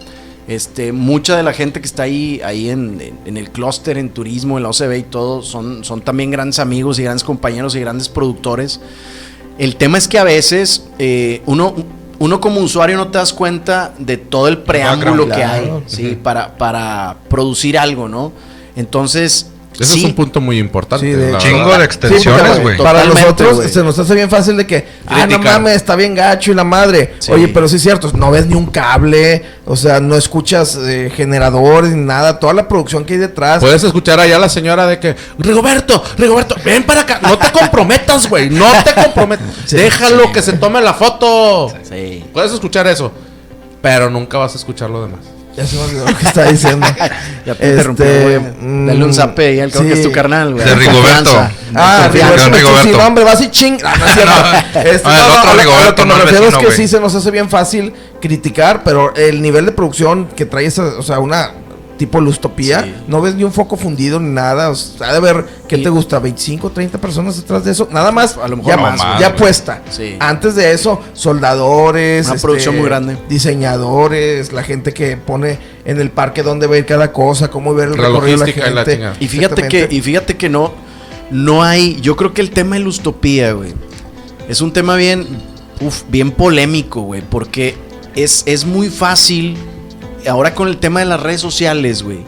este, 0.48 0.92
mucha 0.92 1.37
de 1.37 1.42
la 1.42 1.52
gente 1.52 1.80
que 1.80 1.87
está 1.87 2.02
ahí, 2.04 2.40
ahí 2.44 2.68
en, 2.70 3.00
en- 3.00 3.18
en 3.24 3.37
el 3.37 3.50
clúster, 3.50 3.96
en 3.98 4.11
turismo, 4.11 4.57
en 4.59 4.62
la 4.64 4.70
OCB 4.70 4.92
y 4.98 5.02
todo, 5.04 5.42
son, 5.42 5.85
son 5.85 6.00
también 6.02 6.30
grandes 6.30 6.59
amigos 6.59 6.98
y 6.98 7.02
grandes 7.02 7.24
compañeros 7.24 7.74
y 7.76 7.80
grandes 7.80 8.09
productores. 8.09 8.80
El 9.59 9.76
tema 9.76 9.98
es 9.98 10.09
que 10.09 10.18
a 10.18 10.24
veces 10.24 10.87
eh, 10.98 11.42
uno, 11.46 11.74
uno 12.18 12.40
como 12.40 12.61
usuario 12.61 12.96
no 12.96 13.09
te 13.09 13.18
das 13.18 13.33
cuenta 13.33 13.94
de 13.98 14.16
todo 14.16 14.48
el 14.48 14.59
preámbulo 14.59 15.26
que 15.37 15.44
hay. 15.44 15.64
¿sí? 15.87 16.18
Para, 16.22 16.57
para 16.59 17.16
producir 17.28 17.78
algo, 17.78 18.09
¿no? 18.09 18.33
Entonces... 18.76 19.46
Ese 19.78 19.92
sí, 19.92 19.98
es 20.00 20.04
un 20.04 20.14
punto 20.14 20.40
muy 20.40 20.58
importante. 20.58 21.04
Sí, 21.04 21.12
de 21.12 21.32
la 21.32 21.38
hecho. 21.38 21.48
Chingo 21.48 21.64
verdad. 21.64 21.78
de 21.78 21.84
extensiones, 21.84 22.60
güey. 22.60 22.76
para 22.76 23.02
Totalmente, 23.02 23.20
nosotros 23.22 23.56
güey. 23.56 23.68
se 23.68 23.82
nos 23.82 23.98
hace 23.98 24.14
bien 24.14 24.30
fácil 24.30 24.56
de 24.56 24.66
que, 24.66 24.87
ah, 25.06 25.26
no 25.26 25.38
mames, 25.38 25.76
está 25.76 25.96
bien 25.96 26.14
gacho 26.14 26.52
y 26.52 26.54
la 26.54 26.64
madre. 26.64 27.14
Sí. 27.18 27.32
Oye, 27.32 27.48
pero 27.48 27.68
sí 27.68 27.76
es 27.76 27.82
cierto, 27.82 28.10
no 28.14 28.30
ves 28.30 28.46
ni 28.46 28.54
un 28.54 28.66
cable, 28.66 29.44
o 29.64 29.76
sea, 29.76 30.00
no 30.00 30.14
escuchas 30.16 30.78
eh, 30.80 31.10
generadores 31.14 31.92
ni 31.92 32.04
nada, 32.04 32.38
toda 32.38 32.52
la 32.54 32.68
producción 32.68 33.04
que 33.04 33.14
hay 33.14 33.18
detrás. 33.18 33.60
Puedes 33.60 33.82
escuchar 33.82 34.20
allá 34.20 34.37
a 34.37 34.40
la 34.40 34.48
señora 34.48 34.87
de 34.87 34.98
que, 34.98 35.16
Rigoberto, 35.38 36.02
Rigoberto, 36.16 36.54
ven 36.64 36.84
para 36.84 37.00
acá. 37.00 37.18
No 37.22 37.37
te 37.37 37.50
comprometas, 37.50 38.28
güey. 38.28 38.50
No 38.50 38.66
te 38.84 38.94
comprometas. 38.94 39.46
Déjalo 39.70 40.30
que 40.32 40.42
se 40.42 40.52
tome 40.54 40.80
la 40.80 40.94
foto. 40.94 41.72
Sí. 41.82 42.24
Puedes 42.32 42.52
escuchar 42.52 42.87
eso. 42.87 43.12
Pero 43.82 44.08
nunca 44.08 44.38
vas 44.38 44.54
a 44.54 44.56
escuchar 44.58 44.88
lo 44.88 45.02
demás. 45.02 45.20
Ya 45.57 45.67
se 45.67 45.77
me 45.77 45.83
olvidó 45.83 46.07
lo 46.09 46.17
que 46.19 46.25
está 46.27 46.45
diciendo. 46.51 46.87
Ya 47.47 47.55
te 47.55 47.69
interrumpió, 47.69 48.07
güey. 48.23 48.38
mm, 48.38 48.87
Dale 48.87 49.05
un 49.05 49.12
zape 49.12 49.47
ahí 49.47 49.61
al 49.61 49.71
creo 49.71 49.83
que 49.85 49.93
es 49.93 50.03
tu 50.03 50.11
carnal, 50.12 50.55
güey. 50.55 50.64
De 50.64 50.75
Rigoberto. 50.75 51.31
Ah. 51.75 52.09
Rigoberto, 52.11 52.45
Rigoberto. 52.47 52.57
Rigoberto. 52.57 52.83
Sí, 52.88 53.07
hombre, 53.07 53.25
vas 53.25 53.40
y 53.43 53.51
ching. 53.51 53.79
Ah, 53.85 53.95
no 53.99 54.07
es 54.07 54.12
cierto. 54.14 54.33
Este, 54.90 55.03
Ah, 55.09 55.19
el 55.19 55.21
no, 55.21 55.29
no, 55.29 55.38
otro 55.38 55.51
a 55.51 55.55
lo- 55.55 55.61
Rigoberto, 55.61 55.95
que 55.97 56.03
me 56.09 56.14
no 56.14 56.21
refiero 56.21 56.49
es 56.49 56.57
que 56.57 56.71
sí 56.73 56.88
se 56.88 57.01
nos 57.01 57.14
hace 57.14 57.31
bien 57.31 57.51
fácil 57.51 57.93
criticar, 58.23 58.83
pero 58.83 59.14
el 59.14 59.43
nivel 59.43 59.67
de 59.67 59.73
producción 59.73 60.27
que 60.35 60.47
trae 60.47 60.64
esa, 60.64 60.85
o 60.99 61.03
sea, 61.03 61.19
una 61.19 61.51
tipo 61.96 62.20
lustopía, 62.20 62.83
Sí. 62.83 62.94
no 63.07 63.20
ves 63.22 63.35
ni 63.37 63.44
un 63.44 63.52
foco 63.52 63.76
fundido 63.76 64.18
ni 64.18 64.30
nada, 64.30 64.70
o 64.70 64.74
sea, 64.74 65.11
ha 65.11 65.12
de 65.12 65.20
ver, 65.20 65.46
¿qué 65.68 65.76
Y- 65.76 65.83
te 65.83 65.88
gusta? 65.88 66.18
25, 66.18 66.70
30 66.70 66.98
personas 66.98 67.37
detrás 67.37 67.64
de 67.64 67.70
eso, 67.72 67.88
nada 67.90 68.11
más, 68.11 68.37
A 68.37 68.48
lo 68.48 68.57
mejor 68.57 68.70
ya, 68.72 68.76
no 68.76 68.83
más, 68.83 68.98
más, 68.98 69.20
ya 69.20 69.28
güey. 69.28 69.38
puesta. 69.40 69.83
Sí. 69.90 70.16
Antes 70.18 70.57
de 70.57 70.72
eso, 70.72 71.00
soldadores, 71.12 72.26
Una 72.28 72.40
producción 72.40 72.76
muy 72.76 72.85
grande. 72.87 73.16
diseñadores, 73.28 74.52
la 74.52 74.62
gente 74.62 74.92
que 74.92 75.16
pone 75.16 75.59
en 75.85 76.00
el 76.00 76.11
parque 76.11 76.42
dónde 76.42 76.66
va 76.66 76.74
a 76.74 76.78
ir 76.78 76.87
cada 76.87 77.12
cosa, 77.12 77.48
cómo 77.48 77.74
ver 77.74 77.90
el 77.90 77.96
La 77.96 78.09
recorrido 78.09 78.24
de 78.24 78.33
la 78.33 78.46
logística 78.46 78.70
y 78.70 78.74
la 78.74 78.85
gente. 78.85 79.24
Y 79.24 79.28
fíjate 79.28 79.68
que, 79.68 79.88
y 79.90 80.00
fíjate 80.00 80.37
que 80.37 80.48
no, 80.48 80.72
no 81.30 81.62
hay, 81.62 82.00
yo 82.00 82.16
creo 82.16 82.35
que 82.35 82.40
el 82.40 82.50
tema 82.50 82.76
de 82.76 82.80
lustopía, 82.83 83.52
güey, 83.52 83.72
es 84.48 84.61
un 84.61 84.72
tema 84.72 84.96
bien, 84.96 85.26
uf, 85.80 86.02
bien 86.09 86.33
polémico, 86.33 87.02
güey, 87.02 87.22
porque 87.22 87.76
es, 88.14 88.42
es 88.46 88.64
muy 88.64 88.88
fácil, 88.88 89.57
ahora 90.28 90.54
con 90.54 90.68
el 90.68 90.78
tema 90.78 91.00
de 91.00 91.06
las 91.06 91.20
redes 91.20 91.40
sociales, 91.40 92.02
güey, 92.02 92.24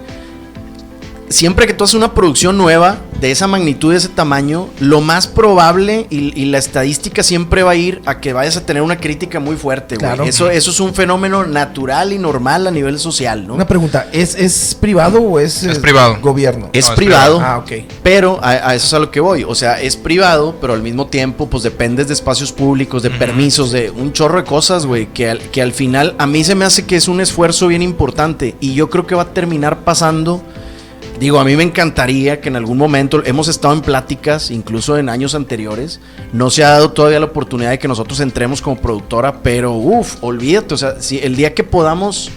siempre 1.28 1.66
que 1.66 1.74
tú 1.74 1.84
haces 1.84 1.94
una 1.94 2.14
producción 2.14 2.56
nueva 2.58 2.98
de 3.20 3.30
esa 3.30 3.46
magnitud, 3.46 3.92
de 3.92 3.96
ese 3.98 4.08
tamaño, 4.10 4.68
lo 4.78 5.00
más 5.00 5.26
probable 5.26 6.06
y, 6.10 6.38
y 6.40 6.46
la 6.46 6.58
estadística 6.58 7.22
siempre 7.22 7.62
va 7.62 7.70
a 7.70 7.74
ir 7.74 8.02
a 8.04 8.20
que 8.20 8.32
vayas 8.34 8.56
a 8.58 8.66
tener 8.66 8.82
una 8.82 8.98
crítica 8.98 9.40
muy 9.40 9.56
fuerte, 9.56 9.96
güey. 9.96 10.06
Claro. 10.06 10.24
Eso, 10.24 10.50
eso 10.50 10.70
es 10.70 10.80
un 10.80 10.92
fenómeno 10.94 11.44
natural 11.46 12.12
y 12.12 12.18
normal 12.18 12.66
a 12.66 12.70
nivel 12.70 12.98
social, 12.98 13.46
¿no? 13.46 13.54
Una 13.54 13.66
pregunta, 13.66 14.08
¿es, 14.12 14.34
es 14.34 14.74
privado 14.78 15.20
o 15.20 15.38
es, 15.40 15.62
Es 15.62 15.78
eh, 15.78 15.80
privado. 15.80 16.18
gobierno? 16.20 16.68
Es 16.72 16.86
No, 16.86 16.92
es 16.92 16.96
privado. 16.96 17.40
Ah, 17.42 17.58
ok. 17.58 17.72
Pero 18.02 18.38
a, 18.42 18.50
a 18.50 18.74
eso 18.74 18.86
es 18.86 18.94
a 18.94 18.98
lo 18.98 19.10
que 19.10 19.20
voy. 19.20 19.44
O 19.44 19.54
sea, 19.54 19.80
es 19.80 19.96
privado, 19.96 20.56
pero 20.60 20.74
al 20.74 20.82
mismo 20.82 21.06
tiempo, 21.06 21.48
pues 21.48 21.62
dependes 21.62 22.08
de 22.08 22.14
espacios 22.14 22.52
públicos, 22.52 23.02
de 23.02 23.10
permisos, 23.10 23.72
de 23.72 23.90
un 23.90 24.12
chorro 24.12 24.38
de 24.38 24.44
cosas, 24.44 24.84
güey. 24.84 25.06
Que 25.06 25.30
al, 25.30 25.38
que 25.38 25.62
al 25.62 25.72
final 25.72 26.14
a 26.18 26.26
mí 26.26 26.44
se 26.44 26.54
me 26.54 26.64
hace 26.66 26.84
que 26.84 26.96
es 26.96 27.08
un 27.08 27.20
esfuerzo 27.20 27.66
bien 27.68 27.82
importante. 27.82 28.54
Y 28.60 28.74
yo 28.74 28.90
creo 28.90 29.06
que 29.06 29.14
va 29.14 29.22
a 29.22 29.32
terminar 29.32 29.84
pasando. 29.84 30.42
Digo, 31.18 31.40
a 31.40 31.44
mí 31.44 31.56
me 31.56 31.62
encantaría 31.62 32.40
que 32.40 32.48
en 32.48 32.56
algún 32.56 32.76
momento 32.76 33.22
hemos 33.24 33.48
estado 33.48 33.72
en 33.74 33.80
pláticas, 33.80 34.50
incluso 34.50 34.98
en 34.98 35.08
años 35.08 35.34
anteriores. 35.34 35.98
No 36.32 36.50
se 36.50 36.62
ha 36.62 36.70
dado 36.70 36.90
todavía 36.90 37.18
la 37.20 37.26
oportunidad 37.26 37.70
de 37.70 37.78
que 37.78 37.88
nosotros 37.88 38.20
entremos 38.20 38.60
como 38.60 38.76
productora, 38.76 39.42
pero 39.42 39.72
uff, 39.72 40.22
olvídate. 40.22 40.74
O 40.74 40.76
sea, 40.76 41.00
si 41.00 41.18
el 41.18 41.34
día 41.36 41.54
que 41.54 41.64
podamos 41.64 42.30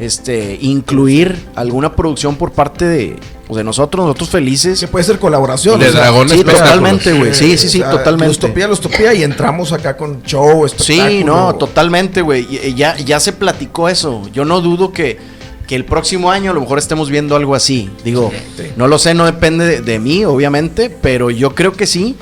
este, 0.00 0.58
incluir 0.60 1.36
alguna 1.54 1.96
producción 1.96 2.36
por 2.36 2.52
parte 2.52 2.84
de, 2.84 3.16
pues, 3.46 3.56
de 3.56 3.64
nosotros, 3.64 4.04
nosotros 4.04 4.28
felices. 4.28 4.80
Que 4.80 4.88
puede 4.88 5.04
ser 5.04 5.18
colaboración. 5.18 5.80
De 5.80 5.90
Dragón 5.90 6.28
Sí, 6.28 6.34
Espectáculos. 6.36 6.68
totalmente, 6.68 7.12
güey. 7.14 7.34
Sí, 7.34 7.56
sí, 7.56 7.68
sí, 7.68 7.80
O 7.80 7.84
sea, 7.84 7.90
totalmente. 7.90 8.28
Lustopía, 8.28 8.68
lustopía 8.68 9.14
y 9.14 9.22
entramos 9.22 9.72
acá 9.72 9.96
con 9.96 10.22
show, 10.22 10.66
espectáculo. 10.66 11.08
Sí, 11.08 11.24
no, 11.24 11.54
totalmente, 11.54 12.20
güey. 12.20 12.74
Ya, 12.74 12.96
ya 12.98 13.18
se 13.20 13.32
platicó 13.32 13.88
eso. 13.88 14.22
Yo 14.32 14.44
no 14.44 14.60
dudo 14.60 14.92
que, 14.92 15.18
que 15.66 15.74
el 15.74 15.84
próximo 15.84 16.30
año 16.30 16.50
a 16.50 16.54
lo 16.54 16.60
mejor 16.60 16.78
estemos 16.78 17.10
viendo 17.10 17.34
algo 17.36 17.54
así. 17.54 17.90
Digo, 18.04 18.30
Sí. 18.56 18.64
no 18.76 18.86
lo 18.88 18.98
sé, 18.98 19.14
no 19.14 19.24
depende 19.26 19.64
de, 19.66 19.80
de 19.80 19.98
mí, 19.98 20.24
obviamente, 20.24 20.90
pero 20.90 21.30
yo 21.30 21.54
creo 21.54 21.72
que 21.72 21.86
sí. 21.86 22.16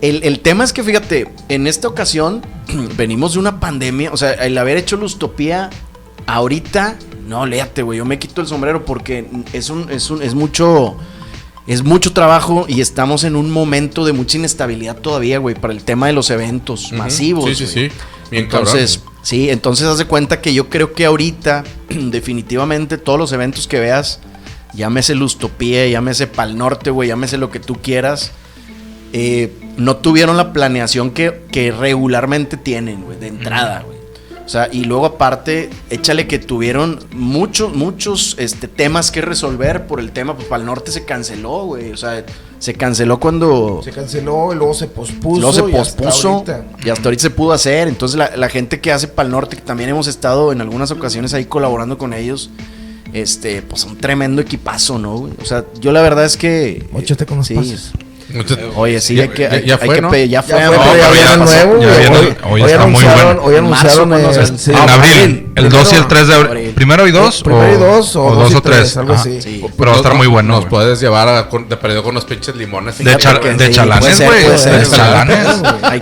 El, 0.00 0.22
el 0.24 0.40
tema 0.40 0.64
es 0.64 0.72
que, 0.72 0.82
fíjate, 0.82 1.28
en 1.48 1.66
esta 1.66 1.88
ocasión 1.88 2.42
venimos 2.96 3.32
de 3.34 3.38
una 3.38 3.58
pandemia. 3.60 4.12
O 4.12 4.16
sea, 4.16 4.32
el 4.32 4.58
haber 4.58 4.76
hecho 4.76 4.96
Lustopía 4.96 5.70
ahorita, 6.26 6.96
no, 7.26 7.46
léate, 7.46 7.82
güey. 7.82 7.98
Yo 7.98 8.04
me 8.04 8.18
quito 8.18 8.40
el 8.40 8.46
sombrero 8.46 8.84
porque 8.84 9.26
es, 9.52 9.70
un, 9.70 9.90
es, 9.90 10.10
un, 10.10 10.22
es 10.22 10.34
mucho. 10.34 10.96
Es 11.66 11.82
mucho 11.82 12.12
trabajo 12.12 12.66
y 12.68 12.82
estamos 12.82 13.24
en 13.24 13.34
un 13.36 13.50
momento 13.50 14.04
de 14.04 14.12
mucha 14.12 14.36
inestabilidad 14.36 14.96
todavía, 14.98 15.38
güey, 15.38 15.54
para 15.54 15.72
el 15.72 15.82
tema 15.82 16.08
de 16.08 16.12
los 16.12 16.28
eventos 16.28 16.92
masivos. 16.92 17.46
Sí, 17.48 17.54
sí, 17.54 17.66
sí. 17.66 17.88
Bien 18.30 18.44
entonces. 18.44 19.00
Sí, 19.24 19.50
entonces 19.50 19.88
haz 19.88 19.98
de 19.98 20.04
cuenta 20.04 20.40
que 20.40 20.54
yo 20.54 20.70
creo 20.70 20.92
que 20.92 21.04
ahorita, 21.04 21.64
definitivamente, 21.88 22.96
todos 22.96 23.18
los 23.18 23.32
eventos 23.32 23.66
que 23.66 23.80
veas, 23.80 24.20
llámese 24.72 25.16
Lustopía, 25.16 25.88
llámese 25.88 26.28
Pal 26.28 26.56
Norte, 26.56 26.90
güey, 26.90 27.08
llámese 27.08 27.36
lo 27.36 27.50
que 27.50 27.58
tú 27.58 27.78
quieras, 27.82 28.30
eh, 29.12 29.52
no 29.76 29.96
tuvieron 29.96 30.36
la 30.36 30.52
planeación 30.52 31.10
que, 31.10 31.42
que 31.50 31.72
regularmente 31.72 32.56
tienen, 32.56 33.02
güey, 33.02 33.18
de 33.18 33.26
entrada, 33.26 33.82
güey. 33.82 33.94
O 34.44 34.48
sea, 34.48 34.68
y 34.70 34.84
luego 34.84 35.06
aparte, 35.06 35.70
échale 35.88 36.26
que 36.26 36.38
tuvieron 36.38 37.00
muchos, 37.12 37.74
muchos 37.74 38.36
este, 38.38 38.68
temas 38.68 39.10
que 39.10 39.22
resolver 39.22 39.86
por 39.86 40.00
el 40.00 40.12
tema, 40.12 40.36
pues 40.36 40.48
Pal 40.48 40.66
Norte 40.66 40.92
se 40.92 41.06
canceló, 41.06 41.64
güey. 41.64 41.92
O 41.92 41.96
sea, 41.96 42.24
se 42.64 42.72
canceló 42.72 43.20
cuando... 43.20 43.82
Se 43.84 43.90
canceló 43.90 44.50
y 44.54 44.56
luego 44.56 44.72
se 44.72 44.86
pospuso. 44.86 45.38
Luego 45.38 45.52
se 45.52 45.70
y 45.70 45.76
hasta 45.76 46.02
pospuso 46.02 46.28
ahorita. 46.30 46.64
y 46.82 46.88
hasta 46.88 47.04
ahorita 47.04 47.20
se 47.20 47.28
pudo 47.28 47.52
hacer. 47.52 47.88
Entonces 47.88 48.16
la, 48.16 48.34
la 48.38 48.48
gente 48.48 48.80
que 48.80 48.90
hace 48.90 49.06
Pal 49.06 49.30
Norte, 49.30 49.56
que 49.56 49.60
también 49.60 49.90
hemos 49.90 50.06
estado 50.06 50.50
en 50.50 50.62
algunas 50.62 50.90
ocasiones 50.90 51.34
ahí 51.34 51.44
colaborando 51.44 51.98
con 51.98 52.14
ellos, 52.14 52.48
este, 53.12 53.60
pues 53.60 53.84
un 53.84 53.98
tremendo 53.98 54.40
equipazo, 54.40 54.98
¿no? 54.98 55.18
güey? 55.18 55.34
O 55.42 55.44
sea, 55.44 55.66
yo 55.78 55.92
la 55.92 56.00
verdad 56.00 56.24
es 56.24 56.38
que... 56.38 56.82
Móchate 56.90 57.26
con 57.26 57.36
los 57.36 57.48
sí, 57.48 57.76
Oye, 58.76 59.00
sí, 59.00 59.14
ya, 59.14 59.22
hay 59.24 59.28
que, 59.28 59.46
hay, 59.46 59.64
ya 59.64 59.78
fue, 59.78 60.00
¿no? 60.00 60.12
ya 60.14 60.42
fue, 60.42 60.58
Ya 60.58 60.68
fue, 60.68 60.76
No, 60.76 60.96
ya 60.96 61.10
viene 61.10 61.32
el 61.32 61.38
nuevo. 61.38 61.80
ya 61.80 61.98
viene- 61.98 62.16
hoy, 62.18 62.36
hoy 62.50 62.62
hoy 62.62 62.70
está 62.70 62.86
muy 62.86 63.04
bueno. 63.04 63.40
hoy 63.42 63.60
Marzo, 63.62 64.02
anunciaron 64.02 64.08
¿cuándo 64.08 64.30
el, 64.30 64.40
es? 64.40 64.52
sí, 64.60 64.70
en 64.72 64.90
abril, 64.90 65.52
el 65.54 65.68
2 65.68 65.92
y 65.92 65.96
el 65.96 66.04
Primero- 66.04 66.08
3 66.08 66.28
de 66.28 66.34
abril. 66.34 66.72
Primero 66.74 67.06
y 67.06 67.10
2 67.12 67.42
Primero 67.42 67.72
y 67.72 67.76
dos, 67.76 68.16
o 68.16 68.34
dos 68.34 68.50
y 68.50 68.60
tres, 68.60 68.62
tres. 68.62 68.96
algo 68.96 69.12
Ajá. 69.12 69.20
así. 69.22 69.40
Sí. 69.40 69.64
Pero 69.78 69.90
va 69.90 69.96
a 69.96 70.00
estar 70.00 70.14
muy 70.14 70.26
bueno. 70.26 70.54
Nos 70.56 70.66
puedes 70.66 71.00
llevar 71.00 71.28
a- 71.28 71.42
de 71.44 71.76
perdido 71.76 72.02
con 72.02 72.14
los 72.14 72.24
pinches 72.24 72.56
limones. 72.56 72.98
De, 72.98 73.04
sí, 73.04 73.16
chalanes, 73.18 74.20
güey. 74.20 74.42
De 74.44 74.90
chalanes. 74.90 75.46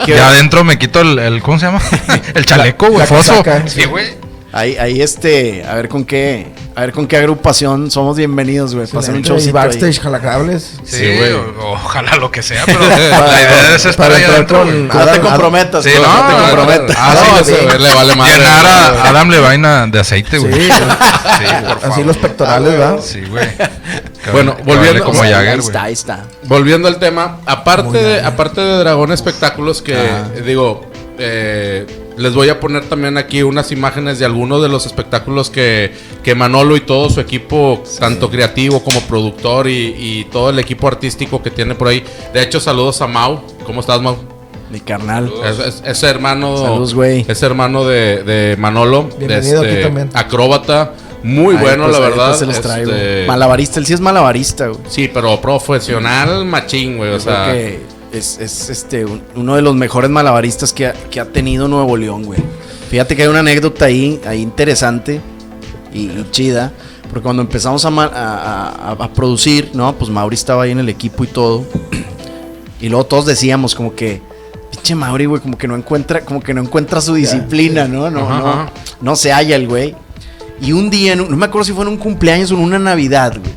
Ya 0.06 0.28
adentro 0.28 0.64
me 0.64 0.78
quito 0.78 1.00
el, 1.00 1.18
el- 1.18 1.42
¿cómo 1.42 1.58
se 1.58 1.66
llama? 1.66 1.80
El 2.34 2.46
chaleco, 2.46 2.88
güey, 2.88 3.06
foso. 3.06 3.42
Sí, 3.66 3.84
güey. 3.84 4.21
Ahí, 4.54 4.76
ahí 4.76 5.00
este, 5.00 5.64
a 5.64 5.74
ver 5.76 5.88
con 5.88 6.04
qué, 6.04 6.46
a 6.76 6.82
ver 6.82 6.92
con 6.92 7.06
qué 7.06 7.16
agrupación 7.16 7.90
somos 7.90 8.18
bienvenidos, 8.18 8.74
güey. 8.74 8.86
Pasen 8.86 9.14
un 9.14 9.20
y 9.20 9.24
showcito 9.24 9.58
ahí. 9.58 9.64
backstage 9.68 9.98
jalacables. 9.98 10.74
Sí, 10.84 10.96
Sí, 10.98 11.16
güey. 11.16 11.32
ojalá 11.58 12.16
lo 12.16 12.30
que 12.30 12.42
sea, 12.42 12.62
pero 12.66 12.78
la 12.80 12.96
idea 12.98 13.74
es 13.76 13.86
estar 13.86 14.08
para 14.08 14.16
ahí 14.18 14.24
adentro, 14.24 14.58
con- 14.58 14.88
no 14.88 15.06
te 15.06 15.20
comprometas, 15.20 15.84
Sí, 15.84 15.90
no, 15.96 16.02
no 16.02 16.26
te 16.28 16.32
no, 16.34 16.38
comprometas. 16.56 16.96
Ah, 17.00 17.14
No, 17.38 17.44
sí, 17.44 17.52
güey 17.64 17.78
le 17.78 17.94
vale 17.94 18.14
madre. 18.14 18.32
Llenar 18.38 18.66
a 18.66 18.90
güey. 18.90 19.02
Adam 19.06 19.30
Levine 19.30 19.86
de 19.90 20.00
aceite, 20.00 20.36
güey. 20.38 20.52
Sí, 20.52 20.60
Sí, 20.70 20.70
por 20.70 21.80
favor. 21.80 21.92
así 21.92 22.04
los 22.04 22.16
pectorales, 22.18 22.72
¿verdad? 22.72 23.00
Sí, 23.02 23.22
güey. 23.30 23.48
Bueno, 24.32 24.56
volviendo- 24.64 25.02
como 25.04 25.20
o 25.20 25.24
sea, 25.24 25.36
Jagger, 25.38 25.48
ahí 25.50 25.56
güey. 25.56 25.66
está, 25.66 25.82
ahí 25.84 25.92
está. 25.94 26.24
Volviendo 26.44 26.86
al 26.88 26.98
tema, 27.00 27.38
aparte 27.46 27.98
de, 27.98 28.20
aparte 28.20 28.60
de 28.60 28.78
Dragón 28.78 29.10
Espectáculos, 29.12 29.82
que 29.82 29.96
digo, 30.46 30.88
eh, 31.18 31.86
les 32.22 32.34
voy 32.34 32.48
a 32.48 32.58
poner 32.60 32.84
también 32.84 33.18
aquí 33.18 33.42
unas 33.42 33.72
imágenes 33.72 34.18
de 34.18 34.24
algunos 34.24 34.62
de 34.62 34.68
los 34.68 34.86
espectáculos 34.86 35.50
que, 35.50 35.92
que 36.22 36.34
Manolo 36.34 36.76
y 36.76 36.80
todo 36.80 37.10
su 37.10 37.20
equipo, 37.20 37.82
tanto 37.98 38.30
creativo 38.30 38.82
como 38.82 39.00
productor 39.02 39.68
y, 39.68 39.94
y 39.98 40.24
todo 40.32 40.50
el 40.50 40.58
equipo 40.58 40.88
artístico 40.88 41.42
que 41.42 41.50
tiene 41.50 41.74
por 41.74 41.88
ahí. 41.88 42.02
De 42.32 42.42
hecho, 42.42 42.60
saludos 42.60 43.00
a 43.02 43.06
Mau. 43.06 43.42
¿Cómo 43.64 43.80
estás, 43.80 44.00
Mau? 44.00 44.16
Mi 44.70 44.80
carnal. 44.80 45.30
Es, 45.44 45.58
es- 45.58 45.82
es 45.84 46.02
hermano. 46.02 46.56
Saludos, 46.56 46.94
güey. 46.94 47.24
Es 47.28 47.42
hermano 47.42 47.84
de, 47.84 48.22
de 48.22 48.56
Manolo. 48.56 49.08
Bienvenido 49.18 49.60
aquí 49.62 49.82
también. 49.82 50.08
Acróbata. 50.14 50.94
Muy 51.24 51.54
bueno, 51.54 51.84
pues, 51.84 51.98
la 51.98 52.04
ahorita 52.04 52.20
verdad. 52.22 52.36
Se 52.38 52.46
los 52.46 52.60
traigo. 52.60 52.90
este, 52.90 53.26
Malabarista, 53.28 53.78
él 53.78 53.86
sí 53.86 53.92
es 53.92 54.00
malabarista, 54.00 54.66
güey. 54.68 54.80
Sí, 54.88 55.08
pero 55.12 55.40
profesional 55.40 56.44
machín, 56.46 56.96
güey. 56.96 57.12
O 57.12 57.20
sea, 57.20 57.52
que 57.52 57.80
es, 58.12 58.38
es, 58.38 58.68
este, 58.70 59.04
un- 59.04 59.22
uno 59.34 59.56
de 59.56 59.62
los 59.62 59.74
mejores 59.74 60.10
malabaristas 60.10 60.72
que 60.72 60.86
ha, 60.88 60.92
que 60.92 61.20
ha 61.20 61.24
tenido 61.26 61.68
Nuevo 61.68 61.96
León, 61.96 62.24
güey. 62.24 62.40
Fíjate 62.90 63.16
que 63.16 63.22
hay 63.22 63.28
una 63.28 63.40
anécdota 63.40 63.86
ahí, 63.86 64.20
ahí 64.26 64.40
interesante 64.40 65.20
y, 65.92 66.00
y 66.10 66.26
chida. 66.30 66.72
Porque 67.04 67.22
cuando 67.22 67.42
empezamos 67.42 67.84
a, 67.84 67.88
a- 67.88 68.92
a- 68.92 69.12
producir, 69.12 69.70
¿no? 69.74 69.94
Pues 69.94 70.10
Mauri 70.10 70.34
estaba 70.34 70.62
ahí 70.64 70.70
en 70.70 70.78
el 70.78 70.88
equipo 70.88 71.24
y 71.24 71.26
todo. 71.26 71.64
Y 72.80 72.88
luego 72.88 73.04
todos 73.04 73.26
decíamos 73.26 73.74
como 73.74 73.94
que, 73.94 74.20
pinche 74.70 74.94
Mauri, 74.94 75.26
güey, 75.26 75.40
como 75.40 75.56
que 75.58 75.68
no 75.68 75.76
encuentra, 75.76 76.22
como 76.24 76.40
que 76.42 76.54
no 76.54 76.62
encuentra 76.62 77.00
su 77.00 77.14
disciplina, 77.14 77.86
¿no? 77.86 78.10
No, 78.10 78.20
Ajá, 78.20 78.38
no, 78.40 78.48
ajá. 78.48 78.72
no 79.00 79.16
se 79.16 79.30
halla 79.32 79.56
el 79.56 79.68
güey. 79.68 79.94
Y 80.60 80.72
un 80.72 80.90
día, 80.90 81.14
no 81.16 81.28
me 81.36 81.44
acuerdo 81.46 81.64
si 81.64 81.72
fue 81.72 81.82
en 81.84 81.88
un 81.90 81.96
cumpleaños 81.96 82.50
o 82.50 82.54
en 82.54 82.60
una 82.60 82.78
Navidad, 82.78 83.36
güey. 83.38 83.52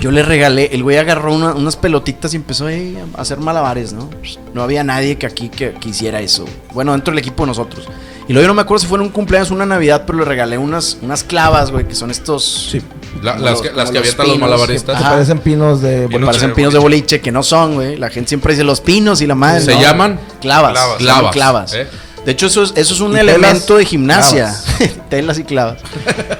Yo 0.00 0.10
le 0.10 0.22
regalé, 0.22 0.70
el 0.72 0.82
güey 0.82 0.98
agarró 0.98 1.32
una- 1.32 1.54
unas 1.54 1.76
pelotitas 1.76 2.32
y 2.34 2.36
empezó 2.36 2.66
a 2.66 3.20
hacer 3.20 3.38
malabares, 3.38 3.92
¿no? 3.92 4.10
No 4.52 4.62
había 4.62 4.82
nadie 4.84 5.16
que 5.16 5.26
aquí 5.26 5.48
que, 5.48 5.72
que 5.74 5.88
hiciera 5.90 6.20
eso. 6.20 6.44
Bueno, 6.72 6.92
dentro 6.92 7.12
del 7.12 7.20
equipo 7.20 7.44
de 7.44 7.48
nosotros. 7.48 7.86
Y 8.26 8.32
luego 8.32 8.44
yo 8.44 8.48
no 8.48 8.54
me 8.54 8.62
acuerdo 8.62 8.80
si 8.80 8.86
fue 8.86 8.96
en 8.98 9.02
un 9.02 9.10
cumpleaños 9.10 9.50
o 9.50 9.54
una 9.54 9.66
Navidad, 9.66 10.04
pero 10.06 10.18
le 10.18 10.24
regalé 10.24 10.56
unas, 10.58 10.98
unas 11.02 11.22
clavas, 11.24 11.70
güey, 11.70 11.86
que 11.86 11.94
son 11.94 12.10
estos... 12.10 12.68
Sí. 12.72 12.82
la- 13.22 13.32
como 13.34 13.44
las 13.44 13.52
los- 13.52 13.62
que, 13.62 13.72
las 13.72 13.90
que 13.90 13.98
los 13.98 14.02
avientan 14.02 14.26
los 14.26 14.34
pinos, 14.34 14.50
malabaristas. 14.50 14.96
Que 14.98 15.02
Ajá. 15.04 15.12
parecen 15.12 15.38
pinos 15.38 15.80
de... 15.82 16.00
Que 16.02 16.08
Pinos 16.08 16.26
parecen 16.26 16.54
pinos 16.54 16.72
de 16.72 16.78
boliche, 16.80 17.20
que 17.20 17.30
no 17.32 17.42
son, 17.42 17.74
güey. 17.74 17.96
La 17.96 18.10
gente 18.10 18.28
siempre 18.28 18.52
dice 18.54 18.64
los 18.64 18.80
pinos 18.80 19.20
y 19.20 19.26
la 19.26 19.34
madre. 19.34 19.60
¿Se 19.60 19.74
¿no? 19.74 19.80
llaman? 19.80 20.18
Clavas. 20.40 20.72
Clavas. 20.72 20.96
Clavas, 20.98 21.32
clavas. 21.32 21.74
¿eh? 21.74 21.86
De 22.24 22.32
hecho, 22.32 22.46
eso 22.46 22.62
es, 22.62 22.72
eso 22.76 22.94
es 22.94 23.00
un 23.00 23.16
elemento 23.16 23.66
telas, 23.66 23.78
de 23.78 23.84
gimnasia. 23.84 24.54
telas 25.10 25.38
y 25.38 25.44
clavas. 25.44 25.78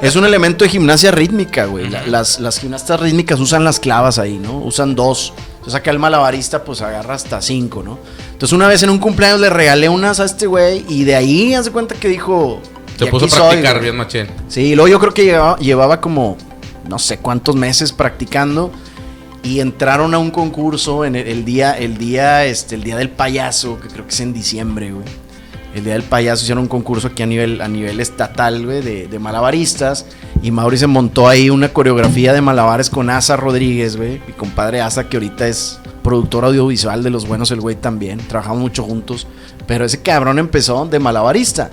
es 0.00 0.16
un 0.16 0.24
elemento 0.24 0.64
de 0.64 0.70
gimnasia 0.70 1.10
rítmica, 1.10 1.66
güey. 1.66 1.90
La- 1.90 2.06
las, 2.06 2.40
las 2.40 2.58
gimnastas 2.58 2.98
rítmicas 3.00 3.38
usan 3.40 3.64
las 3.64 3.80
clavas 3.80 4.18
ahí, 4.18 4.38
¿no? 4.38 4.58
Usan 4.58 4.94
dos. 4.94 5.32
Entonces 5.56 5.74
acá 5.74 5.90
el 5.90 5.98
malabarista 5.98 6.64
pues 6.64 6.80
agarra 6.82 7.14
hasta 7.14 7.40
cinco, 7.42 7.82
¿no? 7.82 7.98
Entonces 8.32 8.52
una 8.52 8.66
vez 8.68 8.82
en 8.82 8.90
un 8.90 8.98
cumpleaños 8.98 9.40
le 9.40 9.50
regalé 9.50 9.88
unas 9.88 10.20
a 10.20 10.24
este 10.24 10.46
güey 10.46 10.84
y 10.88 11.04
de 11.04 11.16
ahí 11.16 11.54
hace 11.54 11.70
cuenta 11.70 11.94
que 11.94 12.08
dijo... 12.08 12.60
Se 12.98 13.06
"Y 13.06 13.08
puso 13.08 13.26
a 13.26 13.28
soy, 13.28 13.38
practicar 13.48 13.72
güey". 13.74 13.82
bien 13.82 13.96
machín. 13.96 14.26
Sí, 14.48 14.60
y 14.62 14.74
luego 14.74 14.88
yo 14.88 14.98
creo 15.00 15.12
que 15.14 15.24
llevaba, 15.24 15.56
llevaba 15.58 16.00
como 16.00 16.36
no 16.88 16.98
sé 16.98 17.18
cuántos 17.18 17.56
meses 17.56 17.92
practicando 17.92 18.70
y 19.42 19.60
entraron 19.60 20.14
a 20.14 20.18
un 20.18 20.30
concurso 20.30 21.04
en 21.04 21.16
el, 21.16 21.26
el 21.28 21.44
día, 21.44 21.72
el 21.78 21.98
día, 21.98 22.44
este, 22.46 22.74
el 22.74 22.82
día 22.84 22.96
del 22.96 23.10
payaso, 23.10 23.78
que 23.80 23.88
creo 23.88 24.06
que 24.06 24.12
es 24.14 24.20
en 24.20 24.32
diciembre, 24.32 24.92
güey. 24.92 25.04
El 25.74 25.84
día 25.84 25.94
del 25.94 26.04
payaso 26.04 26.42
hicieron 26.44 26.62
un 26.62 26.68
concurso 26.68 27.08
aquí 27.08 27.22
a 27.22 27.26
nivel, 27.26 27.60
a 27.60 27.66
nivel 27.68 27.98
estatal, 28.00 28.64
güey, 28.64 28.80
de, 28.80 29.08
de 29.08 29.18
malabaristas. 29.18 30.06
Y 30.42 30.50
Mauri 30.50 30.78
se 30.78 30.86
montó 30.86 31.26
ahí 31.28 31.50
una 31.50 31.70
coreografía 31.70 32.32
de 32.32 32.40
malabares 32.40 32.90
con 32.90 33.10
Asa 33.10 33.36
Rodríguez, 33.36 33.96
güey. 33.96 34.20
Mi 34.26 34.32
compadre 34.34 34.80
Asa, 34.80 35.08
que 35.08 35.16
ahorita 35.16 35.48
es 35.48 35.80
productor 36.02 36.44
audiovisual 36.44 37.02
de 37.02 37.10
Los 37.10 37.26
Buenos, 37.26 37.50
el 37.50 37.60
güey 37.60 37.74
también. 37.76 38.18
Trabajamos 38.18 38.60
mucho 38.60 38.84
juntos. 38.84 39.26
Pero 39.66 39.84
ese 39.84 40.00
cabrón 40.00 40.38
empezó 40.38 40.86
de 40.86 40.98
malabarista. 41.00 41.70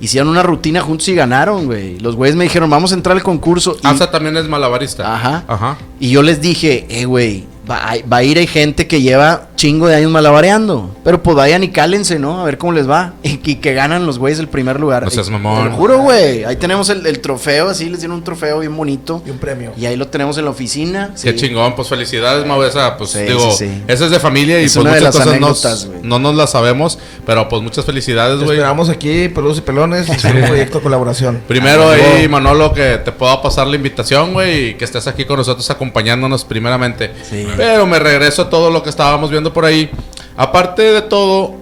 Hicieron 0.00 0.28
una 0.28 0.42
rutina 0.42 0.80
juntos 0.80 1.08
y 1.08 1.14
ganaron, 1.14 1.66
güey. 1.66 1.98
Los 1.98 2.14
güeyes 2.16 2.36
me 2.36 2.44
dijeron, 2.44 2.70
vamos 2.70 2.92
a 2.92 2.94
entrar 2.94 3.16
al 3.16 3.22
concurso. 3.22 3.76
Y- 3.82 3.86
Asa 3.86 4.10
también 4.10 4.36
es 4.36 4.48
malabarista. 4.48 5.12
Ajá. 5.14 5.44
Ajá. 5.48 5.76
y 5.98 6.10
yo 6.10 6.22
les 6.22 6.40
dije, 6.40 6.86
eh, 6.88 7.04
güey, 7.04 7.44
va, 7.70 7.90
a- 7.92 7.96
va 8.10 8.16
a 8.18 8.22
ir 8.24 8.38
hay 8.38 8.46
gente 8.46 8.86
que 8.86 9.00
lleva 9.02 9.48
chingo 9.56 9.86
de 9.86 9.94
años 9.96 10.10
malabareando. 10.10 10.96
Pero 11.04 11.22
pues 11.22 11.36
vayan 11.36 11.62
y 11.62 11.68
cálense, 11.68 12.18
¿no? 12.18 12.40
A 12.40 12.44
ver 12.44 12.58
cómo 12.58 12.72
les 12.72 12.88
va. 12.88 13.14
Y, 13.22 13.38
y 13.44 13.56
que 13.56 13.74
ganan 13.74 14.06
los 14.06 14.18
güeyes 14.18 14.38
el 14.40 14.48
primer 14.48 14.80
lugar. 14.80 15.08
Seas 15.10 15.28
Y- 15.28 15.30
mamón. 15.30 15.64
Te 15.64 15.70
lo 15.70 15.76
juro, 15.76 15.98
güey. 15.98 16.44
Ahí 16.44 16.56
tenemos 16.56 16.88
el, 16.90 17.06
el 17.06 17.20
trofeo, 17.20 17.68
así 17.68 17.88
les 17.88 18.00
dieron 18.00 18.16
un 18.18 18.24
trofeo 18.24 18.58
bien 18.60 18.76
bonito. 18.76 19.22
Y 19.26 19.30
un 19.30 19.38
premio. 19.38 19.72
Y 19.76 19.86
ahí 19.86 19.96
lo 19.96 20.08
tenemos 20.08 20.36
en 20.38 20.44
la 20.44 20.50
oficina. 20.50 21.10
Qué 21.22 21.30
Sí. 21.32 21.36
chingón, 21.36 21.74
pues 21.76 21.88
felicidades, 21.88 22.46
Mau. 22.46 22.62
Esa, 22.62 22.96
pues 22.96 23.10
Sí, 23.10 23.20
digo, 23.22 23.50
sí, 23.52 23.66
sí. 23.66 23.82
esa 23.86 24.04
es 24.06 24.10
de 24.10 24.18
familia 24.20 24.60
y 24.60 24.64
Es 24.64 24.74
pues 24.74 24.84
una 24.84 24.94
de 24.94 25.00
muchas 25.00 25.14
las 25.14 25.24
cosas 25.24 25.28
anécdotas, 25.36 25.64
nos- 25.72 25.86
güey. 25.86 25.98
no 26.02 26.18
nos 26.18 26.34
las 26.34 26.50
sabemos, 26.50 26.98
pero 27.26 27.48
pues 27.48 27.62
muchas 27.62 27.84
felicidades, 27.84 28.38
güey. 28.40 28.50
esperamos 28.58 28.88
aquí, 28.88 29.28
peludos 29.28 29.58
y 29.58 29.60
pelones, 29.62 30.08
y 30.08 30.12
hacer 30.12 30.34
un 30.36 30.42
proyecto 30.46 30.78
de 30.78 30.82
colaboración. 30.82 31.42
Primero 31.46 31.88
Ah, 31.90 31.94
ahí, 32.16 32.28
Manolo, 32.28 32.72
que 32.72 32.98
te 33.04 33.12
pueda 33.12 33.40
pasar 33.42 33.66
la 33.66 33.76
invitación, 33.76 34.32
güey, 34.32 34.70
y 34.70 34.74
que 34.74 34.84
estés 34.84 35.06
aquí 35.06 35.24
con 35.24 35.36
nosotros 35.36 35.68
acompañándonos 35.70 36.44
primeramente. 36.44 37.10
Sí. 37.28 37.46
Pero 37.60 37.86
me 37.86 37.98
regreso 37.98 38.42
a 38.42 38.50
todo 38.50 38.70
lo 38.70 38.82
que 38.82 38.90
estábamos 38.90 39.30
viendo 39.30 39.52
por 39.52 39.64
ahí. 39.64 39.90
Aparte 40.36 40.82
de 40.82 41.02
todo, 41.02 41.54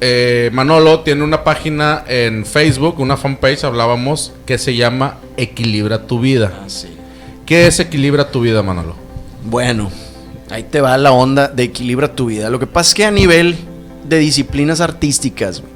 eh, 0.00 0.50
Manolo 0.52 1.00
tiene 1.00 1.24
una 1.24 1.44
página 1.44 2.04
en 2.06 2.44
Facebook, 2.44 3.00
una 3.00 3.16
fanpage, 3.16 3.64
hablábamos, 3.64 4.32
que 4.44 4.58
se 4.58 4.76
llama 4.76 5.18
Equilibra 5.36 6.06
tu 6.06 6.20
vida. 6.20 6.52
Ah, 6.62 6.68
sí. 6.68 6.88
¿Qué 7.46 7.66
es 7.66 7.80
Equilibra 7.80 8.30
tu 8.30 8.42
vida, 8.42 8.62
Manolo? 8.62 8.94
Bueno, 9.44 9.90
ahí 10.50 10.64
te 10.64 10.80
va 10.80 10.98
la 10.98 11.12
onda 11.12 11.48
de 11.48 11.62
equilibra 11.62 12.14
tu 12.14 12.26
vida. 12.26 12.50
Lo 12.50 12.58
que 12.58 12.66
pasa 12.66 12.90
es 12.90 12.94
que 12.94 13.04
a 13.04 13.10
nivel 13.10 13.56
de 14.04 14.18
disciplinas 14.18 14.80
artísticas, 14.80 15.60
güey, 15.60 15.72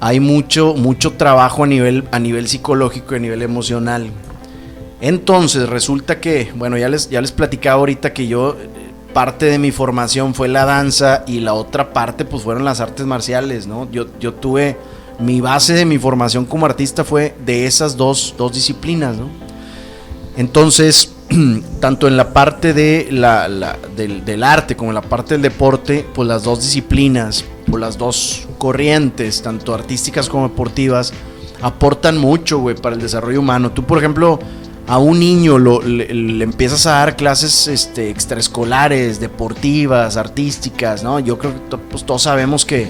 hay 0.00 0.20
mucho, 0.20 0.74
mucho 0.74 1.12
trabajo 1.12 1.64
a 1.64 1.66
nivel, 1.66 2.04
a 2.12 2.18
nivel 2.18 2.48
psicológico 2.48 3.14
y 3.14 3.16
a 3.16 3.20
nivel 3.20 3.42
emocional. 3.42 4.10
Entonces, 5.00 5.68
resulta 5.68 6.20
que, 6.20 6.52
bueno, 6.54 6.76
ya 6.76 6.88
les, 6.88 7.08
ya 7.08 7.20
les 7.20 7.32
platicaba 7.32 7.76
ahorita 7.76 8.12
que 8.12 8.26
yo, 8.26 8.56
parte 9.16 9.46
de 9.46 9.58
mi 9.58 9.70
formación 9.70 10.34
fue 10.34 10.46
la 10.46 10.66
danza 10.66 11.24
y 11.26 11.40
la 11.40 11.54
otra 11.54 11.94
parte, 11.94 12.26
pues 12.26 12.42
fueron 12.42 12.66
las 12.66 12.80
artes 12.80 13.06
marciales, 13.06 13.66
¿no? 13.66 13.90
Yo, 13.90 14.08
yo 14.20 14.34
tuve, 14.34 14.76
mi 15.18 15.40
base 15.40 15.72
de 15.72 15.86
mi 15.86 15.96
formación 15.96 16.44
como 16.44 16.66
artista 16.66 17.02
fue 17.02 17.34
de 17.46 17.64
esas 17.64 17.96
dos, 17.96 18.34
dos 18.36 18.52
disciplinas, 18.52 19.16
¿no? 19.16 19.30
Entonces, 20.36 21.14
tanto 21.80 22.08
en 22.08 22.18
la 22.18 22.34
parte 22.34 22.74
de 22.74 23.08
la, 23.10 23.48
del 23.96 24.42
arte 24.42 24.76
como 24.76 24.90
en 24.90 24.96
la 24.96 25.00
parte 25.00 25.32
del 25.32 25.40
deporte, 25.40 26.06
pues 26.14 26.28
las 26.28 26.42
dos 26.42 26.60
disciplinas, 26.60 27.42
pues 27.64 27.80
las 27.80 27.96
dos 27.96 28.46
corrientes, 28.58 29.40
tanto 29.40 29.72
artísticas 29.72 30.28
como 30.28 30.46
deportivas, 30.46 31.14
aportan 31.62 32.18
mucho, 32.18 32.58
güey, 32.58 32.76
para 32.76 32.94
el 32.94 33.00
desarrollo 33.00 33.40
humano. 33.40 33.72
Tú, 33.72 33.82
por 33.82 33.96
ejemplo, 33.96 34.38
a 34.88 34.98
un 34.98 35.18
niño 35.18 35.58
lo- 35.58 35.82
le, 35.82 36.12
le 36.12 36.44
empiezas 36.44 36.86
a 36.86 36.90
dar 36.92 37.16
clases 37.16 37.66
este, 37.68 38.10
extraescolares, 38.10 39.18
deportivas, 39.20 40.16
artísticas, 40.16 41.02
¿no? 41.02 41.18
Yo 41.20 41.38
creo 41.38 41.52
que 41.54 41.60
to- 41.70 41.80
pues, 41.80 42.04
todos 42.04 42.22
sabemos 42.22 42.64
que 42.64 42.88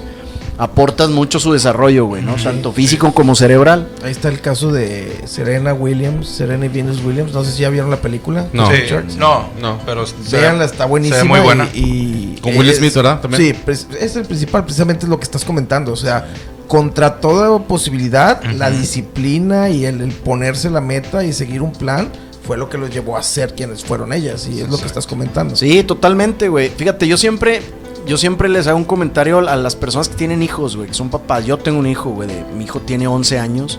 aportan 0.58 1.12
mucho 1.12 1.38
su 1.38 1.52
desarrollo, 1.52 2.06
güey, 2.06 2.22
¿no? 2.22 2.34
Tanto 2.36 2.72
físico 2.72 3.12
como 3.12 3.34
cerebral. 3.34 3.88
Ahí 4.02 4.10
está 4.10 4.28
el 4.30 4.40
caso 4.40 4.72
de 4.72 5.20
Serena 5.26 5.74
Williams, 5.74 6.28
Serena 6.28 6.64
y 6.64 6.68
Venus 6.70 7.02
Williams. 7.04 7.32
No 7.34 7.44
sé 7.44 7.52
si 7.52 7.60
ya 7.60 7.68
vieron 7.68 7.90
la 7.90 7.98
película. 7.98 8.46
No. 8.54 8.66
Sí, 8.70 8.82
no, 9.18 9.50
No. 9.60 9.78
pero 9.84 10.04
Véanla, 10.30 10.64
está 10.64 10.86
buenísima. 10.86 11.16
Se 11.18 11.22
ve 11.24 11.28
muy 11.28 11.40
buena. 11.40 11.68
Y, 11.74 12.36
y 12.36 12.38
Con 12.40 12.56
Will 12.56 12.70
es- 12.70 12.78
Smith, 12.78 12.94
¿verdad? 12.94 13.20
También. 13.20 13.54
Sí, 13.66 13.86
es 14.00 14.16
el 14.16 14.24
principal, 14.24 14.64
precisamente 14.64 15.04
es 15.04 15.10
lo 15.10 15.18
que 15.18 15.24
estás 15.24 15.44
comentando. 15.44 15.92
O 15.92 15.96
sea, 15.96 16.26
contra 16.68 17.20
toda 17.20 17.58
posibilidad, 17.60 18.42
la 18.44 18.70
disciplina 18.70 19.68
y 19.70 19.84
el, 19.84 20.00
el 20.00 20.12
ponerse 20.12 20.70
la 20.70 20.80
meta 20.80 21.24
y 21.24 21.32
seguir 21.32 21.62
un 21.62 21.72
plan 21.72 22.10
fue 22.42 22.56
lo 22.56 22.68
que 22.68 22.78
los 22.78 22.90
llevó 22.90 23.16
a 23.16 23.22
ser 23.22 23.54
quienes 23.54 23.84
fueron 23.84 24.12
ellas. 24.12 24.48
Y 24.50 24.60
es 24.60 24.68
lo 24.68 24.78
que 24.78 24.86
estás 24.86 25.06
comentando. 25.06 25.56
Sí, 25.56 25.82
totalmente, 25.82 26.48
güey. 26.48 26.68
Fíjate, 26.70 27.06
yo 27.08 27.16
siempre, 27.16 27.60
yo 28.06 28.16
siempre 28.16 28.48
les 28.48 28.66
hago 28.66 28.78
un 28.78 28.84
comentario 28.84 29.38
a 29.38 29.56
las 29.56 29.74
personas 29.76 30.08
que 30.08 30.16
tienen 30.16 30.42
hijos, 30.42 30.76
güey, 30.76 30.88
que 30.88 30.94
son 30.94 31.08
papás. 31.10 31.44
Yo 31.44 31.58
tengo 31.58 31.78
un 31.78 31.86
hijo, 31.86 32.10
güey, 32.10 32.28
de- 32.28 32.44
mi 32.56 32.64
hijo 32.64 32.80
tiene 32.80 33.06
11 33.08 33.38
años. 33.38 33.78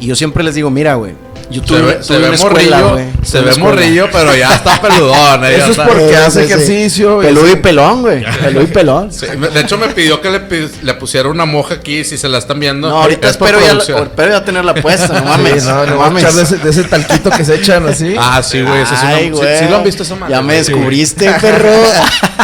Y 0.00 0.06
yo 0.06 0.14
siempre 0.16 0.42
les 0.44 0.54
digo, 0.54 0.70
mira, 0.70 0.94
güey, 0.96 1.14
yo 1.50 1.62
Se 1.64 1.74
ve, 1.74 1.80
tuve 1.94 2.02
se 2.04 2.18
ve 2.18 2.34
escuela, 2.34 2.78
morrillo, 2.78 2.92
güey. 2.94 3.06
se 3.22 3.40
ve 3.40 3.56
morrillo, 3.56 4.08
pero 4.12 4.34
ya 4.36 4.54
está 4.54 4.80
peludón. 4.80 5.44
eh, 5.44 5.56
Eso 5.58 5.70
es 5.70 5.76
porque 5.78 6.08
Sí, 6.08 6.14
hace 6.14 6.40
sí, 6.42 6.46
sí. 6.46 6.52
ejercicio. 6.52 7.18
Peludo 7.20 7.48
y 7.50 7.56
pelón, 7.56 8.02
güey. 8.02 8.24
Peludo 8.42 8.62
y 8.62 8.66
pelón. 8.66 9.12
Sí, 9.12 9.26
de 9.26 9.60
hecho, 9.60 9.78
me 9.78 9.88
pidió 9.88 10.20
que 10.20 10.30
le, 10.30 10.94
pusiera 10.94 11.28
una 11.28 11.44
moja 11.44 11.74
aquí, 11.74 12.04
si 12.04 12.16
se 12.18 12.28
la 12.28 12.38
están 12.38 12.60
viendo. 12.60 12.88
No, 12.88 13.02
ahorita 13.02 13.28
es 13.28 13.32
espero 13.32 13.58
ya, 13.60 13.72
espero 14.02 14.30
ya 14.32 14.44
tenerla 14.44 14.74
puesta, 14.74 15.08
no 15.08 15.14
Sí, 15.20 15.24
mames. 15.42 15.64
no, 15.64 15.84
le 15.84 15.90
no 15.90 15.96
voy 15.96 16.06
a 16.06 16.10
mames. 16.10 16.36
de 16.36 16.42
ese, 16.42 16.56
de 16.58 16.70
ese 16.70 16.84
talquito 16.84 17.30
que 17.30 17.44
se 17.44 17.54
echan 17.56 17.86
así. 17.88 18.14
Ah, 18.18 18.42
sí, 18.42 18.60
güey. 18.62 18.82
ese 18.82 18.94
es 18.94 19.00
sí- 19.00 19.30
güey. 19.30 19.58
sí, 19.58 19.64
lo 19.70 19.76
han 19.76 19.84
visto 19.84 20.02
esa 20.02 20.14
madre. 20.16 20.34
Ya 20.34 20.42
me 20.42 20.54
descubriste, 20.54 21.30
perro. 21.40 21.70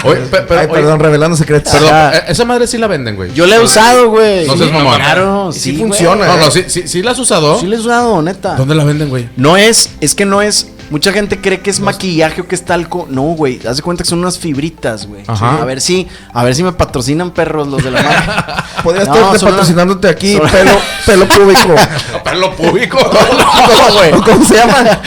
Oye, 0.04 0.20
pe- 0.20 0.42
pero, 0.42 0.60
Ay, 0.60 0.66
oye, 0.66 0.74
perdón, 0.74 1.00
revelando 1.00 1.36
secretos. 1.36 1.72
perdón, 1.72 1.90
Ah. 1.92 2.12
eh, 2.14 2.22
esa 2.28 2.44
madre 2.44 2.66
sí 2.66 2.78
la 2.78 2.86
venden, 2.86 3.16
güey. 3.16 3.32
Yo 3.32 3.46
la 3.46 3.56
he 3.56 3.60
usado, 3.60 4.08
güey. 4.10 4.46
No 4.46 4.56
seas 4.56 4.70
mamón. 4.72 4.96
Claro, 4.96 5.50
sí, 5.52 5.60
sí 5.60 5.70
güey. 5.72 5.82
funciona. 5.88 6.26
No, 6.26 6.36
no, 6.36 6.50
sí, 6.50 6.64
sí, 6.68 6.86
sí 6.86 7.02
la 7.02 7.12
has 7.12 7.18
usado. 7.18 7.58
Sí 7.58 7.66
la 7.66 7.76
he 7.76 7.78
usado, 7.78 8.20
neta. 8.22 8.54
¿Dónde 8.56 8.74
la 8.74 8.84
venden, 8.94 9.08
güey? 9.10 9.28
No 9.36 9.56
es, 9.56 9.90
es 10.00 10.14
que 10.14 10.24
no 10.24 10.40
es. 10.42 10.68
Mucha 10.90 11.12
gente 11.12 11.40
cree 11.40 11.60
que 11.60 11.70
es 11.70 11.80
maquillaje 11.80 12.42
o 12.42 12.46
que 12.46 12.54
es 12.54 12.64
talco. 12.64 13.06
No, 13.10 13.22
güey. 13.22 13.58
Haz 13.66 13.76
de 13.78 13.82
cuenta 13.82 14.04
que 14.04 14.10
son 14.10 14.18
unas 14.20 14.38
fibritas, 14.38 15.06
güey. 15.06 15.22
A 15.26 15.64
ver 15.64 15.80
si, 15.80 16.06
a 16.32 16.44
ver 16.44 16.54
si 16.54 16.62
me 16.62 16.72
patrocinan 16.72 17.30
perros 17.30 17.68
los 17.68 17.82
de 17.82 17.90
la 17.90 18.02
marca. 18.02 18.64
Podrías 18.82 19.08
No, 19.08 19.14
estarte 19.14 19.38
son 19.38 19.48
patrocinándote 19.50 20.08
aquí, 20.08 20.36
son- 20.36 20.48
pelo, 20.50 20.70
pelo 21.06 21.28
público. 21.28 21.74
Pelo 22.24 22.54
público. 22.56 22.98
no, 22.98 23.94
güey. 23.94 24.12
¿O 24.12 24.22
¿Cómo 24.22 24.44
se 24.44 24.54
llama? 24.56 25.00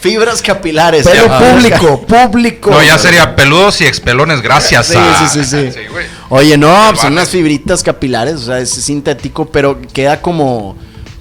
Fibras 0.00 0.40
capilares. 0.42 1.06
Pelo 1.06 1.26
Ya. 1.26 1.38
público, 1.38 2.06
público. 2.06 2.70
No, 2.70 2.82
ya 2.82 2.98
sería 2.98 3.34
peludos 3.36 3.80
y 3.80 3.86
expelones, 3.86 4.40
gracias 4.42 4.86
Sí, 4.86 4.96
a. 4.96 5.28
sí, 5.28 5.44
sí, 5.44 5.70
sí. 5.72 5.80
güey. 5.90 6.06
Oye, 6.28 6.56
no, 6.56 6.74
pues 6.90 7.00
son 7.00 7.12
unas 7.12 7.28
fibritas 7.28 7.82
capilares, 7.82 8.34
o 8.36 8.44
sea, 8.46 8.58
es 8.60 8.70
sintético, 8.70 9.46
pero 9.46 9.80
queda 9.92 10.20
como, 10.22 10.76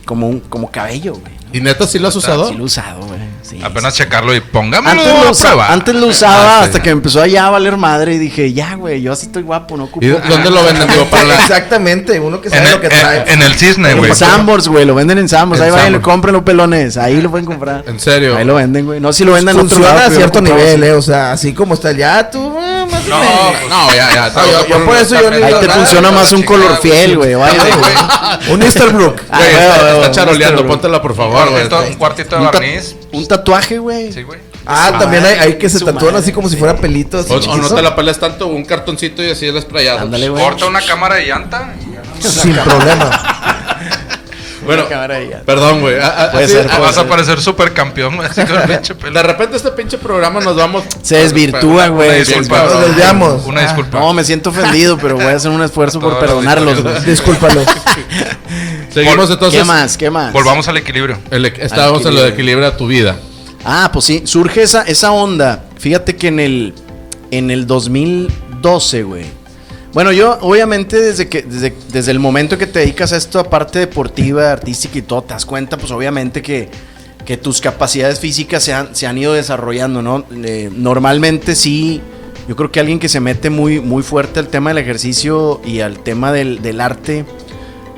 como 0.06 0.28
un, 0.30 0.40
como 0.42 0.72
cabello, 0.72 1.14
güey. 1.16 1.35
¿Y 1.56 1.62
neta 1.62 1.88
sí 1.88 2.00
lo 2.00 2.10
has 2.10 2.16
usado? 2.18 2.50
Sí 2.50 2.56
lo 2.56 2.64
he 2.64 2.66
usado, 2.66 3.06
güey. 3.06 3.22
Sí, 3.48 3.60
Apenas 3.64 3.94
sí. 3.94 4.02
checarlo 4.04 4.34
y 4.36 4.40
pongámoslo 4.42 5.00
Antes 5.02 5.14
lo, 5.22 5.28
a 5.28 5.32
usa- 5.32 5.50
prueba. 5.50 5.72
antes 5.72 5.96
lo 5.96 6.08
usaba 6.08 6.36
Ah, 6.36 6.60
sí. 6.62 6.66
hasta 6.66 6.82
que 6.82 6.90
me 6.90 6.94
empezó 6.94 7.22
a 7.22 7.28
ya 7.28 7.46
a 7.46 7.50
valer 7.52 7.78
madre 7.78 8.16
y 8.16 8.18
dije, 8.18 8.52
ya, 8.54 8.74
güey, 8.76 9.02
yo 9.04 9.14
así 9.14 9.28
estoy 9.28 9.44
guapo, 9.44 9.78
no 9.78 9.84
ocupo. 9.84 10.04
¿Y 10.04 10.10
dónde 10.10 10.50
lo 10.50 10.64
venden? 10.64 10.88
Digo, 10.88 11.06
para 11.06 11.26
la... 11.26 11.36
Exactamente, 11.42 12.20
uno 12.20 12.42
que 12.42 12.50
sabe 12.50 12.66
el, 12.66 12.72
lo 12.72 12.82
que 12.82 12.90
trae. 12.90 13.22
en- 13.22 13.28
en 13.30 13.42
el 13.44 13.54
cisne, 13.56 13.94
güey. 13.94 14.10
En 14.10 14.16
Sambors, 14.16 14.68
güey, 14.68 14.86
lo 14.86 14.96
venden 14.96 15.20
en 15.20 15.30
Sambors. 15.30 15.62
Ahí 15.62 15.70
vayan, 15.70 16.02
compren 16.02 16.34
los 16.34 16.44
pelones. 16.44 16.98
Ahí 16.98 17.22
lo 17.22 17.30
pueden 17.30 17.46
comprar. 17.46 17.84
¿En 17.88 18.00
serio? 18.00 18.36
Ahí 18.36 18.46
lo 18.46 18.56
venden, 18.56 18.86
güey. 18.86 19.00
No, 19.00 19.14
si 19.14 19.24
lo 19.24 19.34
venden 19.34 19.60
en 19.60 19.66
otro 19.68 19.80
lado, 19.80 20.00
a 20.00 20.10
cierto 20.10 20.42
nivel, 20.42 20.82
así. 20.84 20.90
eh. 20.92 20.94
O 20.94 21.02
sea, 21.04 21.32
así 21.34 21.54
como 21.54 21.76
está 21.76 21.92
el 21.92 21.98
ya, 21.98 22.30
tú, 22.32 22.40
eh, 22.60 22.86
más 22.92 23.06
o 23.06 23.10
No, 23.10 23.20
menos. 23.20 23.70
no, 23.70 23.94
ya, 23.96 24.14
ya. 24.14 24.30
No, 24.30 24.46
yo- 24.52 24.68
yo 24.68 24.86
por 24.86 24.96
eso 24.98 25.22
yo 25.22 25.30
ni- 25.30 25.36
Ahí 25.44 25.54
te 25.60 25.68
Nada, 25.68 25.80
funciona 25.80 26.10
más 26.12 26.32
un 26.34 26.42
color 26.42 26.78
fiel, 26.82 27.18
güey. 27.18 27.36
Un 27.36 28.62
Easterbrook. 28.64 29.22
Ah, 29.30 29.42
está, 29.44 30.12
charoleando, 30.12 30.66
póntela 30.66 31.00
por 31.02 31.16
favor, 31.16 31.50
güey. 31.52 31.66
un 31.90 31.94
cuartito 31.96 32.38
de 32.38 32.44
barniz. 32.46 32.96
Un 33.18 33.28
tatuaje, 33.28 33.78
güey. 33.78 34.12
Sí, 34.12 34.24
güey. 34.24 34.40
Ah, 34.66 34.96
también 35.00 35.24
hay, 35.24 35.38
hay 35.38 35.58
que 35.58 35.70
se 35.70 35.80
tatúan 35.80 35.96
madre, 35.96 36.18
así 36.18 36.32
como 36.32 36.50
si 36.50 36.58
fuera 36.58 36.76
pelitos. 36.76 37.30
O, 37.30 37.36
o 37.36 37.58
no 37.58 37.70
te 37.70 37.82
la 37.82 37.96
peleas 37.96 38.20
tanto, 38.20 38.48
un 38.48 38.66
cartoncito 38.66 39.24
y 39.24 39.30
así. 39.30 39.48
Ándale, 39.48 40.30
güey. 40.30 40.44
Corta 40.44 40.66
una 40.66 40.82
cámara 40.82 41.16
de 41.16 41.28
llanta. 41.28 41.74
Sin 42.20 42.56
problema. 42.56 43.32
Bueno, 44.66 44.86
perdón, 45.46 45.82
güey. 45.82 45.98
Vas 45.98 46.98
a 46.98 47.08
parecer 47.08 47.40
pinche 48.68 48.96
pelo. 48.96 49.14
De 49.14 49.24
repente 49.24 49.58
este 49.58 49.72
pinche 49.72 49.98
programa 49.98 50.40
nos 50.40 50.56
vamos... 50.56 50.84
Se 51.02 51.18
desvirtúa, 51.18 51.88
güey. 51.88 52.10
Una 52.10 52.18
disculpa, 52.18 52.64
Nos 52.64 52.88
desviamos. 52.88 53.46
Una 53.46 53.62
disculpa. 53.62 54.00
No, 54.00 54.14
me 54.14 54.24
siento 54.24 54.50
ofendido, 54.50 54.98
pero 55.02 55.16
voy 55.16 55.26
a 55.26 55.36
hacer 55.36 55.52
un 55.52 55.62
esfuerzo 55.62 56.00
por 56.00 56.20
perdonarlos, 56.20 56.82
güey. 56.82 57.06
Discúlpalo. 57.06 57.62
Seguimos 58.94 59.30
entonces... 59.30 59.60
¿Qué 59.60 59.66
más? 59.66 59.98
¿Qué 59.98 60.10
más? 60.10 60.34
Volvamos 60.34 60.68
al 60.68 60.78
equilibrio. 60.78 61.18
Estábamos 61.32 62.06
en 62.06 62.16
lo 62.16 62.24
de 62.24 62.30
equilibra 62.30 62.76
tu 62.78 62.88
vida. 62.88 63.18
Ah, 63.64 63.90
pues 63.92 64.06
sí, 64.06 64.22
surge 64.26 64.62
esa, 64.62 64.84
esa 64.84 65.12
onda. 65.12 65.66
Fíjate 65.80 66.16
que 66.16 66.28
en 66.28 66.40
el, 66.40 66.74
en 67.32 67.50
el 67.50 67.66
2012, 67.66 69.04
güey. 69.04 69.26
Bueno, 69.96 70.12
yo 70.12 70.38
obviamente 70.42 71.00
desde 71.00 71.30
que 71.30 71.42
desde, 71.42 71.74
desde 71.88 72.12
el 72.12 72.20
momento 72.20 72.58
que 72.58 72.68
te 72.68 72.80
dedicas 72.80 73.14
a 73.14 73.16
esto, 73.16 73.40
aparte 73.40 73.80
deportiva, 73.80 74.52
artística 74.52 74.98
y 74.98 75.02
todo, 75.02 75.22
te 75.22 75.34
das 75.34 75.46
cuenta, 75.46 75.78
pues 75.78 75.90
obviamente 75.90 76.42
que, 76.42 76.68
que 77.24 77.38
tus 77.38 77.62
capacidades 77.62 78.20
físicas 78.20 78.62
se 78.62 78.74
han, 78.74 78.94
se 78.94 79.08
han 79.08 79.18
ido 79.18 79.32
desarrollando, 79.32 80.02
¿no? 80.02 80.26
Normalmente 80.74 81.56
sí, 81.56 82.02
yo 82.46 82.58
creo 82.58 82.74
que 82.74 82.82
alguien 82.82 83.00
que 83.00 83.08
se 83.08 83.22
mete 83.22 83.50
muy, 83.50 83.80
muy 83.80 84.04
fuerte 84.04 84.42
al 84.42 84.50
tema 84.50 84.72
del 84.72 84.80
ejercicio 84.80 85.62
y 85.64 85.80
al 85.80 86.00
tema 86.00 86.34
del, 86.34 86.62
del 86.62 86.82
arte, 86.82 87.24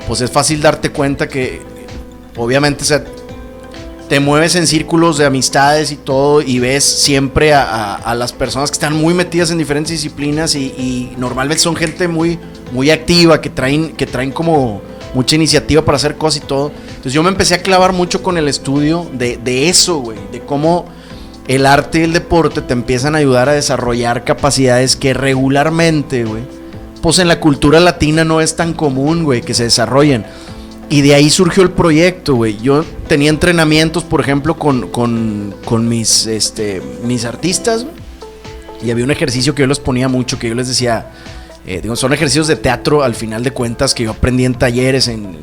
pues 0.06 0.20
es 0.20 0.30
fácil 0.30 0.62
darte 0.62 0.90
cuenta 0.90 1.28
que 1.28 1.62
obviamente 2.36 2.84
se, 2.84 3.02
te 4.08 4.20
mueves 4.20 4.54
en 4.56 4.66
círculos 4.66 5.18
de 5.18 5.26
amistades 5.26 5.92
y 5.92 5.96
todo 5.96 6.40
y 6.40 6.58
ves 6.58 6.84
siempre 6.84 7.52
a, 7.52 8.14
las 8.16 8.32
personas 8.32 8.70
que 8.70 8.74
están 8.74 8.94
muy 8.94 9.12
metidas 9.12 9.50
en 9.50 9.58
diferentes 9.58 9.92
disciplinas 9.92 10.54
y, 10.54 10.66
y 10.66 11.14
normalmente 11.18 11.62
son 11.62 11.76
gente 11.76 12.08
muy, 12.08 12.38
muy 12.72 12.90
activa, 12.90 13.40
que 13.40 13.50
traen, 13.50 13.92
que 13.92 14.06
traen 14.06 14.32
como 14.32 14.80
mucha 15.14 15.36
iniciativa 15.36 15.84
para 15.84 15.96
hacer 15.96 16.16
cosas 16.16 16.42
y 16.42 16.46
todo. 16.46 16.72
Entonces 16.88 17.12
yo 17.12 17.22
me 17.22 17.28
empecé 17.28 17.54
a 17.54 17.62
clavar 17.62 17.92
mucho 17.92 18.22
con 18.22 18.38
el 18.38 18.48
estudio 18.48 19.06
de, 19.12 19.36
de 19.36 19.68
eso, 19.68 19.98
güey, 19.98 20.18
de 20.32 20.40
cómo 20.40 20.86
el 21.46 21.66
arte 21.66 22.00
y 22.00 22.02
el 22.02 22.12
deporte 22.12 22.62
te 22.62 22.72
empiezan 22.72 23.14
a 23.14 23.18
ayudar 23.18 23.48
a 23.48 23.52
desarrollar 23.52 24.24
capacidades 24.24 24.96
que 24.96 25.14
regularmente, 25.14 26.24
güey, 26.24 26.42
pues 27.02 27.18
en 27.18 27.28
la 27.28 27.40
cultura 27.40 27.80
latina 27.80 28.24
no 28.24 28.40
es 28.40 28.56
tan 28.56 28.74
común, 28.74 29.24
güey, 29.24 29.42
que 29.42 29.54
se 29.54 29.64
desarrollen. 29.64 30.24
Y 30.90 31.02
de 31.02 31.14
ahí 31.14 31.28
surgió 31.28 31.62
el 31.62 31.70
proyecto, 31.70 32.34
güey. 32.34 32.58
Yo 32.58 32.84
tenía 33.08 33.28
entrenamientos, 33.30 34.04
por 34.04 34.20
ejemplo, 34.20 34.58
con, 34.58 34.88
con, 34.88 35.54
con 35.64 35.86
mis, 35.88 36.26
este, 36.26 36.80
mis 37.04 37.24
artistas. 37.24 37.86
Y 38.82 38.90
había 38.90 39.04
un 39.04 39.10
ejercicio 39.10 39.54
que 39.54 39.62
yo 39.62 39.66
les 39.66 39.80
ponía 39.80 40.08
mucho, 40.08 40.38
que 40.38 40.48
yo 40.48 40.54
les 40.54 40.68
decía, 40.68 41.10
eh, 41.66 41.80
digo, 41.82 41.94
son 41.96 42.12
ejercicios 42.14 42.46
de 42.46 42.56
teatro 42.56 43.02
al 43.02 43.14
final 43.14 43.44
de 43.44 43.50
cuentas 43.50 43.92
que 43.92 44.04
yo 44.04 44.12
aprendí 44.12 44.44
en 44.44 44.54
talleres, 44.54 45.08
en 45.08 45.36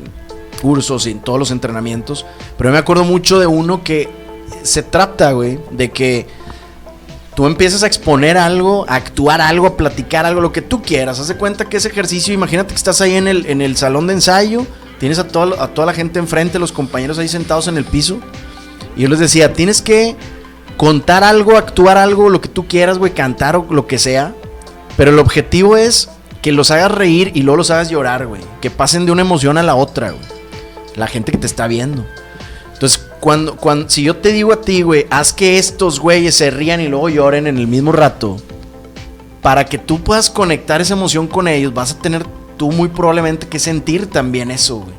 cursos 0.60 1.06
en 1.06 1.20
todos 1.20 1.38
los 1.38 1.52
entrenamientos. 1.52 2.26
Pero 2.58 2.70
yo 2.70 2.72
me 2.72 2.78
acuerdo 2.78 3.04
mucho 3.04 3.38
de 3.38 3.46
uno 3.46 3.84
que 3.84 4.08
se 4.64 4.82
trata, 4.82 5.32
güey, 5.32 5.60
de 5.70 5.90
que 5.90 6.26
tú 7.36 7.46
empiezas 7.46 7.82
a 7.84 7.86
exponer 7.86 8.36
algo, 8.38 8.84
a 8.88 8.96
actuar 8.96 9.40
algo, 9.40 9.66
a 9.66 9.76
platicar 9.76 10.26
algo, 10.26 10.40
lo 10.40 10.52
que 10.52 10.62
tú 10.62 10.82
quieras. 10.82 11.20
Haz 11.20 11.28
de 11.28 11.36
cuenta 11.36 11.66
que 11.66 11.76
ese 11.76 11.88
ejercicio, 11.88 12.34
imagínate 12.34 12.70
que 12.70 12.78
estás 12.78 13.00
ahí 13.00 13.14
en 13.14 13.28
el, 13.28 13.46
en 13.46 13.60
el 13.60 13.76
salón 13.76 14.06
de 14.06 14.14
ensayo, 14.14 14.66
tienes 14.98 15.18
a 15.18 15.28
toda, 15.28 15.62
a 15.62 15.68
toda 15.68 15.86
la 15.86 15.94
gente 15.94 16.18
enfrente, 16.18 16.58
los 16.58 16.72
compañeros 16.72 17.18
ahí 17.18 17.28
sentados 17.28 17.68
en 17.68 17.76
el 17.76 17.84
piso. 17.84 18.18
Y 18.96 19.02
yo 19.02 19.08
les 19.08 19.18
decía, 19.18 19.52
tienes 19.52 19.82
que 19.82 20.16
contar 20.76 21.24
algo, 21.24 21.56
actuar 21.56 21.98
algo, 21.98 22.28
lo 22.28 22.40
que 22.40 22.48
tú 22.48 22.66
quieras, 22.66 22.98
güey, 22.98 23.12
cantar 23.12 23.56
o 23.56 23.66
lo 23.70 23.86
que 23.86 23.98
sea. 23.98 24.34
Pero 24.96 25.10
el 25.10 25.18
objetivo 25.18 25.76
es 25.76 26.08
que 26.42 26.52
los 26.52 26.70
hagas 26.70 26.92
reír 26.92 27.32
y 27.34 27.42
luego 27.42 27.58
los 27.58 27.70
hagas 27.70 27.90
llorar, 27.90 28.26
güey. 28.26 28.42
Que 28.60 28.70
pasen 28.70 29.06
de 29.06 29.12
una 29.12 29.22
emoción 29.22 29.58
a 29.58 29.62
la 29.62 29.74
otra, 29.74 30.10
güey. 30.10 30.24
La 30.94 31.06
gente 31.06 31.32
que 31.32 31.38
te 31.38 31.46
está 31.46 31.66
viendo. 31.66 32.06
Entonces, 32.72 33.06
cuando, 33.20 33.56
cuando, 33.56 33.88
si 33.88 34.02
yo 34.02 34.16
te 34.16 34.32
digo 34.32 34.52
a 34.52 34.60
ti, 34.60 34.82
güey, 34.82 35.06
haz 35.10 35.32
que 35.32 35.58
estos 35.58 35.98
güeyes 35.98 36.34
se 36.34 36.50
rían 36.50 36.80
y 36.80 36.88
luego 36.88 37.08
lloren 37.08 37.46
en 37.46 37.58
el 37.58 37.66
mismo 37.66 37.92
rato, 37.92 38.36
para 39.42 39.64
que 39.64 39.78
tú 39.78 40.02
puedas 40.02 40.30
conectar 40.30 40.80
esa 40.80 40.94
emoción 40.94 41.26
con 41.26 41.48
ellos, 41.48 41.72
vas 41.72 41.92
a 41.92 41.98
tener 41.98 42.26
tú 42.56 42.70
muy 42.72 42.88
probablemente 42.88 43.46
que 43.46 43.58
sentir 43.58 44.06
también 44.06 44.50
eso, 44.50 44.78
güey. 44.80 44.94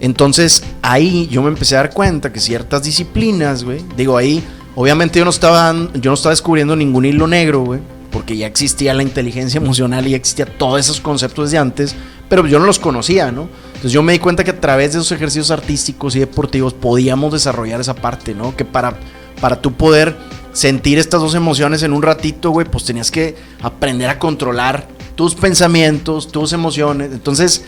Entonces, 0.00 0.64
ahí 0.82 1.28
yo 1.30 1.42
me 1.42 1.48
empecé 1.48 1.76
a 1.76 1.78
dar 1.78 1.90
cuenta 1.90 2.32
que 2.32 2.40
ciertas 2.40 2.82
disciplinas, 2.82 3.62
güey, 3.62 3.84
digo, 3.96 4.16
ahí, 4.16 4.42
obviamente 4.74 5.18
yo 5.20 5.24
no 5.24 5.30
estaba, 5.30 5.72
yo 5.94 6.10
no 6.10 6.14
estaba 6.14 6.32
descubriendo 6.32 6.74
ningún 6.74 7.04
hilo 7.04 7.28
negro, 7.28 7.60
güey, 7.60 7.80
porque 8.10 8.36
ya 8.36 8.46
existía 8.46 8.94
la 8.94 9.04
inteligencia 9.04 9.58
emocional 9.58 10.06
y 10.06 10.10
ya 10.10 10.16
existía 10.16 10.46
todos 10.46 10.80
esos 10.80 11.00
conceptos 11.00 11.46
desde 11.46 11.58
antes, 11.58 11.94
pero 12.28 12.46
yo 12.46 12.58
no 12.58 12.66
los 12.66 12.78
conocía, 12.78 13.30
¿no? 13.30 13.48
Entonces 13.66 13.92
yo 13.92 14.02
me 14.02 14.12
di 14.12 14.18
cuenta 14.18 14.42
que 14.42 14.50
a 14.50 14.60
través 14.60 14.92
de 14.92 14.98
esos 14.98 15.12
ejercicios 15.12 15.50
artísticos 15.50 16.16
y 16.16 16.18
deportivos 16.18 16.74
podíamos 16.74 17.32
desarrollar 17.32 17.80
esa 17.80 17.94
parte, 17.94 18.34
¿no? 18.34 18.56
Que 18.56 18.64
para, 18.64 18.98
para 19.42 19.60
tú 19.60 19.72
poder 19.72 20.16
sentir 20.52 21.00
estas 21.00 21.20
dos 21.20 21.34
emociones 21.34 21.82
en 21.82 21.92
un 21.92 22.00
ratito, 22.00 22.52
güey, 22.52 22.64
pues 22.64 22.84
tenías 22.84 23.10
que 23.10 23.34
aprender 23.60 24.08
a 24.08 24.20
controlar 24.20 24.86
tus 25.16 25.34
pensamientos, 25.34 26.30
tus 26.30 26.52
emociones. 26.52 27.10
Entonces, 27.10 27.64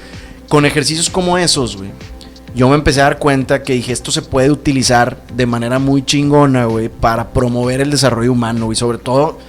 con 0.48 0.66
ejercicios 0.66 1.10
como 1.10 1.36
esos, 1.36 1.76
güey, 1.76 1.90
yo 2.54 2.68
me 2.68 2.76
empecé 2.76 3.00
a 3.00 3.04
dar 3.04 3.18
cuenta 3.18 3.64
que 3.64 3.72
dije, 3.72 3.92
esto 3.92 4.12
se 4.12 4.22
puede 4.22 4.52
utilizar 4.52 5.20
de 5.34 5.46
manera 5.46 5.80
muy 5.80 6.04
chingona, 6.04 6.66
güey, 6.66 6.88
para 6.88 7.30
promover 7.32 7.80
el 7.80 7.90
desarrollo 7.90 8.30
humano, 8.30 8.70
y 8.70 8.76
sobre 8.76 8.98
todo 8.98 9.40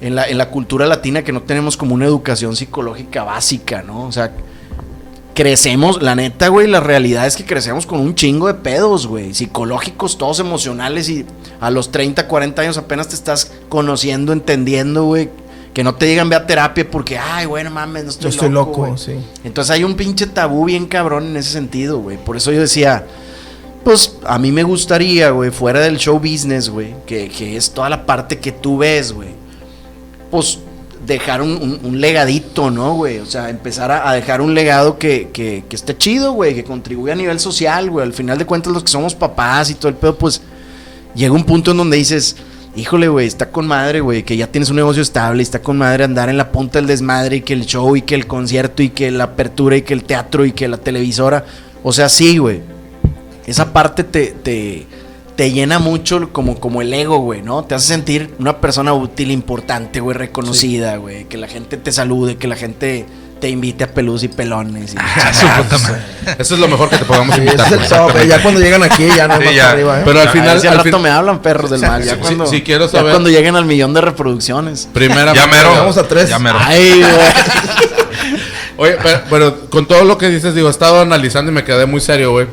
en 0.00 0.16
la, 0.16 0.24
en 0.24 0.36
la 0.36 0.50
cultura 0.50 0.84
latina 0.84 1.22
que 1.22 1.30
no 1.30 1.42
tenemos 1.42 1.76
como 1.76 1.94
una 1.94 2.06
educación 2.06 2.56
psicológica 2.56 3.22
básica, 3.22 3.82
¿no? 3.82 4.08
O 4.08 4.10
sea, 4.10 4.32
crecemos, 5.38 6.02
la 6.02 6.16
neta, 6.16 6.48
güey, 6.48 6.66
la 6.66 6.80
realidad 6.80 7.24
es 7.24 7.36
que 7.36 7.44
crecemos 7.44 7.86
con 7.86 8.00
un 8.00 8.16
chingo 8.16 8.48
de 8.48 8.54
pedos, 8.54 9.06
güey, 9.06 9.32
psicológicos, 9.34 10.18
todos 10.18 10.40
emocionales 10.40 11.08
y 11.08 11.24
a 11.60 11.70
los 11.70 11.92
30, 11.92 12.26
40 12.26 12.60
años 12.60 12.76
apenas 12.76 13.06
te 13.06 13.14
estás 13.14 13.52
conociendo, 13.68 14.32
entendiendo, 14.32 15.04
güey, 15.04 15.30
que 15.72 15.84
no 15.84 15.94
te 15.94 16.06
digan 16.06 16.28
ve 16.28 16.34
a 16.34 16.44
terapia 16.44 16.90
porque, 16.90 17.18
ay, 17.18 17.46
güey, 17.46 17.62
no 17.62 17.70
mames, 17.70 18.20
no 18.20 18.28
estoy, 18.28 18.50
loco, 18.50 18.86
güey". 18.86 18.98
sí. 18.98 19.12
Entonces 19.44 19.70
hay 19.70 19.84
un 19.84 19.94
pinche 19.94 20.26
tabú 20.26 20.64
bien 20.64 20.86
cabrón 20.86 21.28
en 21.28 21.36
ese 21.36 21.52
sentido, 21.52 22.00
güey. 22.00 22.16
Por 22.16 22.36
eso 22.36 22.50
yo 22.50 22.58
decía, 22.60 23.06
pues 23.84 24.16
a 24.26 24.40
mí 24.40 24.50
me 24.50 24.64
gustaría, 24.64 25.30
güey, 25.30 25.52
fuera 25.52 25.78
del 25.78 25.98
show 25.98 26.18
business, 26.18 26.68
güey, 26.68 26.96
que, 27.06 27.28
que 27.28 27.56
es 27.56 27.70
toda 27.70 27.88
la 27.88 28.06
parte 28.06 28.40
que 28.40 28.50
tú 28.50 28.78
ves, 28.78 29.12
güey, 29.12 29.28
pues 30.32 30.58
dejar 31.08 31.40
un, 31.42 32.00
legadito, 32.00 32.70
¿no, 32.70 32.94
güey? 32.94 33.18
O 33.18 33.26
sea, 33.26 33.48
empezar 33.48 33.90
a, 33.90 34.12
dejar 34.12 34.40
un 34.40 34.54
legado 34.54 34.98
que, 34.98 35.30
que, 35.32 35.64
esté 35.70 35.96
chido, 35.96 36.32
güey, 36.32 36.54
que 36.54 36.62
contribuya 36.62 37.14
a 37.14 37.16
nivel 37.16 37.40
social, 37.40 37.90
güey. 37.90 38.06
Al 38.06 38.12
final 38.12 38.38
de 38.38 38.44
cuentas, 38.46 38.72
los 38.72 38.84
que 38.84 38.90
somos 38.90 39.14
papás 39.14 39.70
y 39.70 39.74
todo 39.74 39.88
el 39.88 39.94
pedo, 39.96 40.16
pues 40.16 40.42
llega 41.14 41.32
un 41.32 41.44
punto 41.44 41.70
en 41.70 41.78
donde 41.78 41.96
dices, 41.96 42.36
híjole, 42.76 43.08
güey, 43.08 43.26
está 43.26 43.50
con 43.50 43.66
madre, 43.66 44.00
güey, 44.00 44.22
que 44.22 44.36
ya 44.36 44.46
tienes 44.46 44.68
un 44.68 44.76
negocio 44.76 45.02
estable, 45.02 45.42
está 45.42 45.60
con 45.60 45.78
madre 45.78 46.04
andar 46.04 46.28
en 46.28 46.36
la 46.36 46.52
punta 46.52 46.78
del 46.78 46.86
desmadre 46.86 47.36
y 47.36 47.40
que 47.40 47.54
el 47.54 47.64
show 47.64 47.96
y 47.96 48.02
que 48.02 48.14
el 48.14 48.26
concierto 48.26 48.82
y 48.82 48.90
que 48.90 49.10
la 49.10 49.24
apertura 49.24 49.76
y 49.76 49.82
que 49.82 49.94
el 49.94 50.04
teatro 50.04 50.44
y 50.44 50.52
que 50.52 50.68
la 50.68 50.76
televisora. 50.76 51.44
O 51.82 51.92
sea, 51.92 52.08
sí, 52.08 52.36
güey. 52.36 52.60
Esa 53.46 53.72
parte 53.72 54.04
te, 54.04 54.26
te, 54.42 54.86
te 55.38 55.52
llena 55.52 55.78
mucho 55.78 56.30
como, 56.32 56.58
como 56.58 56.82
el 56.82 56.92
ego, 56.92 57.18
güey, 57.20 57.42
¿no? 57.42 57.62
Te 57.62 57.76
hace 57.76 57.86
sentir 57.86 58.34
una 58.40 58.60
persona 58.60 58.92
útil, 58.92 59.30
importante, 59.30 60.00
güey, 60.00 60.16
reconocida, 60.16 60.96
güey. 60.96 61.26
Que 61.26 61.36
la 61.38 61.46
gente 61.46 61.76
te 61.76 61.92
salude, 61.92 62.34
que 62.38 62.48
la 62.48 62.56
gente 62.56 63.06
te 63.40 63.48
invite 63.48 63.84
a 63.84 63.86
pelus 63.94 64.24
y 64.24 64.28
pelones. 64.28 64.94
y- 64.94 64.96
Eso 66.42 66.54
es 66.54 66.60
lo 66.60 66.66
mejor 66.66 66.90
que 66.90 66.96
te 66.98 67.04
podamos 67.04 67.36
Sí, 67.36 67.42
invitar. 67.42 67.72
es 67.72 67.88
top, 67.88 68.16
eh, 68.16 68.26
ya 68.26 68.42
cuando 68.42 68.58
llegan 68.60 68.82
aquí 68.82 69.06
ya 69.16 69.28
no 69.28 69.38
Sí, 69.38 69.44
más 69.44 69.54
ya. 69.54 69.70
arriba, 69.70 70.00
¿eh? 70.00 70.02
Pero 70.04 70.20
al 70.22 70.28
final, 70.30 70.60
si 70.60 70.66
al 70.66 70.78
rato 70.78 70.90
fin- 70.90 71.02
me 71.02 71.08
hablan 71.10 71.40
perros 71.40 71.70
del 71.70 71.82
mal. 71.82 72.02
Ya 72.02 72.14
Sí, 72.14 72.18
cuando, 72.20 72.46
sí, 72.48 72.62
quiero 72.62 72.86
ya 72.86 72.98
saber- 72.98 73.12
cuando 73.12 73.30
lleguen 73.30 73.54
al 73.54 73.64
millón 73.64 73.94
de 73.94 74.00
reproducciones. 74.00 74.88
primera 74.92 75.34
Ya 75.34 75.46
mero. 75.46 75.70
Vamos 75.70 75.96
a 75.98 76.02
tres. 76.08 76.28
Ya 76.30 76.40
mero. 76.40 76.58
Ay, 76.60 76.98
güey. 77.00 77.12
Oye, 78.76 78.96
pero, 79.02 79.20
pero 79.30 79.70
con 79.70 79.86
todo 79.86 80.02
lo 80.02 80.18
que 80.18 80.28
dices, 80.30 80.52
digo, 80.56 80.66
he 80.66 80.70
estado 80.72 81.00
analizando 81.00 81.52
y 81.52 81.54
me 81.54 81.62
quedé 81.62 81.86
muy 81.86 82.00
serio, 82.00 82.32
güey. 82.32 82.46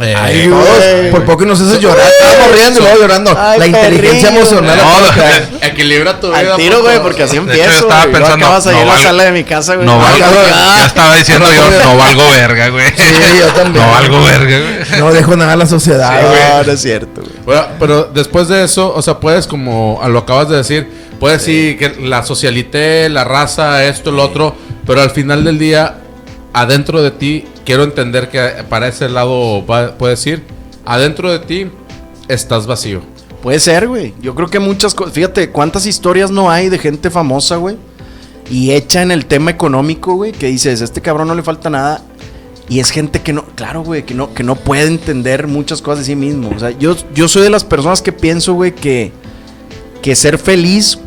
Eh, 0.00 0.12
Ay, 0.18 0.48
Todos, 0.48 0.66
güey. 0.78 1.10
por 1.12 1.24
poco 1.24 1.44
nos 1.44 1.60
haces 1.60 1.78
llorar. 1.80 2.04
Estábamos 2.04 2.52
riendo 2.52 2.80
y 2.80 2.82
luego 2.82 2.98
llorando. 2.98 3.36
Ay, 3.38 3.58
la 3.60 3.66
inteligencia 3.68 4.30
perrillo. 4.30 4.58
emocional. 4.58 4.76
No. 4.78 5.66
Equilibra 5.68 6.18
tu 6.20 6.26
vida. 6.28 6.38
Al 6.38 6.56
tiro, 6.56 6.82
güey, 6.82 7.00
porque 7.00 7.22
así 7.22 7.36
empiezo. 7.36 7.64
yo 7.64 7.70
estaba 7.76 8.00
güey. 8.06 8.12
Pensando, 8.16 8.46
acabas 8.46 8.66
ahí 8.66 8.74
no 8.74 8.80
en 8.80 8.86
la 8.88 8.94
valgo- 8.94 9.02
sala 9.04 9.22
de 9.24 9.30
mi 9.30 9.44
casa, 9.44 9.74
güey. 9.76 9.86
No 9.86 9.92
Ay, 10.04 10.20
valgo, 10.20 10.36
güey. 10.40 10.50
ya 10.50 10.86
estaba 10.86 11.14
diciendo 11.16 11.46
yo, 11.52 11.70
no 11.84 11.96
valgo 11.96 12.22
verga, 12.30 12.68
güey. 12.70 12.86
Sí, 12.96 13.04
yo 13.40 13.46
también. 13.52 13.84
No 13.86 13.92
valgo 13.92 14.22
verga, 14.24 14.58
güey. 14.58 15.00
No 15.00 15.12
dejo 15.12 15.36
nada 15.36 15.52
a 15.52 15.56
la 15.56 15.66
sociedad. 15.66 16.22
No, 16.22 16.28
güey. 16.28 16.66
no 16.66 16.72
es 16.72 16.82
cierto, 16.82 17.20
güey. 17.20 17.32
Bueno, 17.44 17.62
pero 17.78 18.04
después 18.12 18.48
de 18.48 18.64
eso, 18.64 18.92
o 18.92 19.00
sea, 19.00 19.20
puedes 19.20 19.46
como 19.46 20.00
a 20.02 20.08
lo 20.08 20.18
acabas 20.20 20.48
de 20.48 20.56
decir, 20.56 20.88
puedes 21.20 21.38
decir 21.38 21.78
que 21.78 21.94
la 22.00 22.24
socialité, 22.24 23.08
la 23.10 23.22
raza, 23.22 23.84
esto, 23.84 24.10
lo 24.10 24.24
otro, 24.24 24.56
pero 24.86 25.00
al 25.02 25.10
final 25.10 25.44
del 25.44 25.58
día, 25.60 25.98
adentro 26.52 27.00
de 27.00 27.12
ti, 27.12 27.44
quiero 27.64 27.84
entender 27.84 28.28
que 28.28 28.40
para 28.68 28.88
ese 28.88 29.08
lado 29.08 29.64
va- 29.66 29.96
puedes 29.96 30.26
ir, 30.26 30.42
adentro 30.84 31.30
de 31.32 31.38
ti 31.40 31.66
estás 32.28 32.66
vacío. 32.66 33.00
Puede 33.42 33.60
ser, 33.60 33.88
güey. 33.88 34.14
Yo 34.22 34.34
creo 34.34 34.48
que 34.48 34.58
muchas 34.58 34.94
cosas. 34.94 35.12
Fíjate, 35.12 35.50
cuántas 35.50 35.84
historias 35.86 36.30
no 36.30 36.50
hay 36.50 36.70
de 36.70 36.78
gente 36.78 37.10
famosa, 37.10 37.56
güey. 37.56 37.76
Y 38.50 38.70
hecha 38.72 39.02
en 39.02 39.10
el 39.10 39.26
tema 39.26 39.50
económico, 39.50 40.14
güey. 40.14 40.32
Que 40.32 40.46
dices, 40.46 40.80
este 40.80 41.02
cabrón 41.02 41.28
no 41.28 41.34
le 41.34 41.42
falta 41.42 41.68
nada. 41.68 42.00
Y 42.70 42.80
es 42.80 42.88
gente 42.90 43.20
que 43.20 43.34
no, 43.34 43.44
claro, 43.54 43.82
güey, 43.82 44.04
que 44.04 44.14
no, 44.14 44.32
que 44.32 44.42
no 44.42 44.56
puede 44.56 44.86
entender 44.86 45.46
muchas 45.46 45.82
cosas 45.82 45.98
de 46.00 46.04
sí 46.06 46.16
mismo. 46.16 46.50
O 46.56 46.58
sea, 46.58 46.70
yo, 46.70 46.96
yo 47.14 47.28
soy 47.28 47.42
de 47.42 47.50
las 47.50 47.64
personas 47.64 48.00
que 48.00 48.12
pienso, 48.12 48.54
güey, 48.54 48.74
que, 48.74 49.12
que 50.00 50.16
ser 50.16 50.38
feliz 50.38 50.98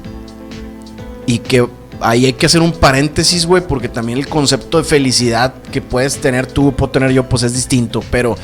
y 1.25 1.39
que 1.39 1.67
ahí 2.01 2.25
hay 2.25 2.33
que 2.33 2.45
hacer 2.45 2.61
un 2.61 2.71
paréntesis, 2.71 3.45
güey, 3.45 3.65
porque 3.65 3.89
también 3.89 4.17
el 4.19 4.27
concepto 4.27 4.77
de 4.77 4.83
felicidad 4.83 5.53
que 5.71 5.81
puedes 5.81 6.17
tener 6.17 6.47
tú, 6.47 6.73
puedo 6.73 6.91
tener 6.91 7.11
yo, 7.11 7.27
pues 7.27 7.43
es 7.43 7.53
distinto. 7.53 8.03
Pero 8.11 8.35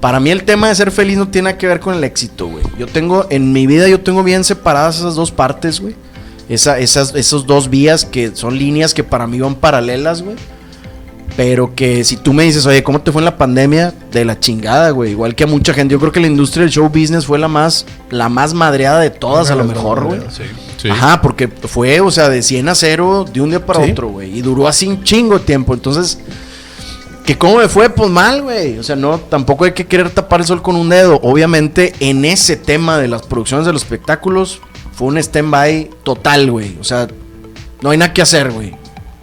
para 0.00 0.20
mí 0.20 0.30
el 0.30 0.44
tema 0.44 0.68
de 0.68 0.74
ser 0.74 0.90
feliz 0.90 1.18
no 1.18 1.28
tiene 1.28 1.46
nada 1.46 1.58
que 1.58 1.66
ver 1.66 1.80
con 1.80 1.94
el 1.94 2.04
éxito, 2.04 2.46
güey. 2.46 2.64
Yo 2.78 2.86
tengo, 2.86 3.26
en 3.30 3.52
mi 3.52 3.66
vida 3.66 3.88
yo 3.88 4.00
tengo 4.00 4.22
bien 4.22 4.44
separadas 4.44 4.98
esas 4.98 5.14
dos 5.14 5.30
partes, 5.30 5.80
güey. 5.80 5.94
Esa, 6.48 6.78
esas, 6.78 7.12
dos 7.46 7.68
vías 7.68 8.04
que 8.06 8.34
son 8.34 8.58
líneas 8.58 8.94
que 8.94 9.04
para 9.04 9.26
mí 9.26 9.38
van 9.40 9.54
paralelas, 9.54 10.22
güey. 10.22 10.36
Pero 11.36 11.74
que 11.74 12.02
si 12.02 12.16
tú 12.16 12.32
me 12.32 12.42
dices, 12.42 12.66
oye, 12.66 12.82
¿cómo 12.82 13.00
te 13.00 13.12
fue 13.12 13.20
en 13.20 13.26
la 13.26 13.36
pandemia? 13.38 13.94
De 14.10 14.24
la 14.24 14.40
chingada, 14.40 14.90
güey. 14.90 15.12
Igual 15.12 15.36
que 15.36 15.44
a 15.44 15.46
mucha 15.46 15.72
gente. 15.72 15.92
Yo 15.92 16.00
creo 16.00 16.10
que 16.10 16.18
la 16.20 16.26
industria 16.26 16.62
del 16.62 16.72
show 16.72 16.88
business 16.88 17.26
fue 17.26 17.38
la 17.38 17.46
más, 17.46 17.86
la 18.10 18.28
más 18.28 18.54
madreada 18.54 18.98
de 19.00 19.10
todas, 19.10 19.50
a 19.50 19.54
lo 19.54 19.64
mejor, 19.64 20.04
güey. 20.04 20.20
Sí. 20.78 20.88
Ajá, 20.88 21.20
porque 21.22 21.46
fue, 21.48 22.00
o 22.00 22.10
sea, 22.10 22.28
de 22.28 22.42
100 22.42 22.68
a 22.68 22.74
0 22.74 23.24
de 23.32 23.40
un 23.40 23.50
día 23.50 23.64
para 23.64 23.84
Sí. 23.84 23.90
otro, 23.92 24.08
güey. 24.08 24.36
Y 24.36 24.42
duró 24.42 24.66
así 24.66 24.86
un 24.88 25.02
chingo 25.04 25.38
de 25.38 25.44
tiempo. 25.44 25.74
Entonces, 25.74 26.18
¿que 27.24 27.36
cómo 27.38 27.56
me 27.58 27.68
fue? 27.68 27.90
Pues 27.90 28.10
mal, 28.10 28.42
güey. 28.42 28.78
O 28.78 28.82
sea, 28.82 28.96
no, 28.96 29.18
tampoco 29.18 29.64
hay 29.64 29.72
que 29.72 29.86
querer 29.86 30.10
tapar 30.10 30.40
el 30.40 30.46
sol 30.46 30.62
con 30.62 30.74
un 30.76 30.88
dedo. 30.88 31.20
Obviamente, 31.22 31.94
en 32.00 32.24
ese 32.24 32.56
tema 32.56 32.98
de 32.98 33.06
las 33.08 33.22
producciones 33.22 33.66
de 33.66 33.72
los 33.72 33.82
espectáculos, 33.82 34.60
fue 34.92 35.08
un 35.08 35.18
stand-by 35.18 35.90
total, 36.02 36.50
güey. 36.50 36.76
O 36.80 36.84
sea, 36.84 37.06
no 37.80 37.90
hay 37.90 37.98
nada 37.98 38.12
que 38.12 38.22
hacer, 38.22 38.50
güey. 38.50 38.74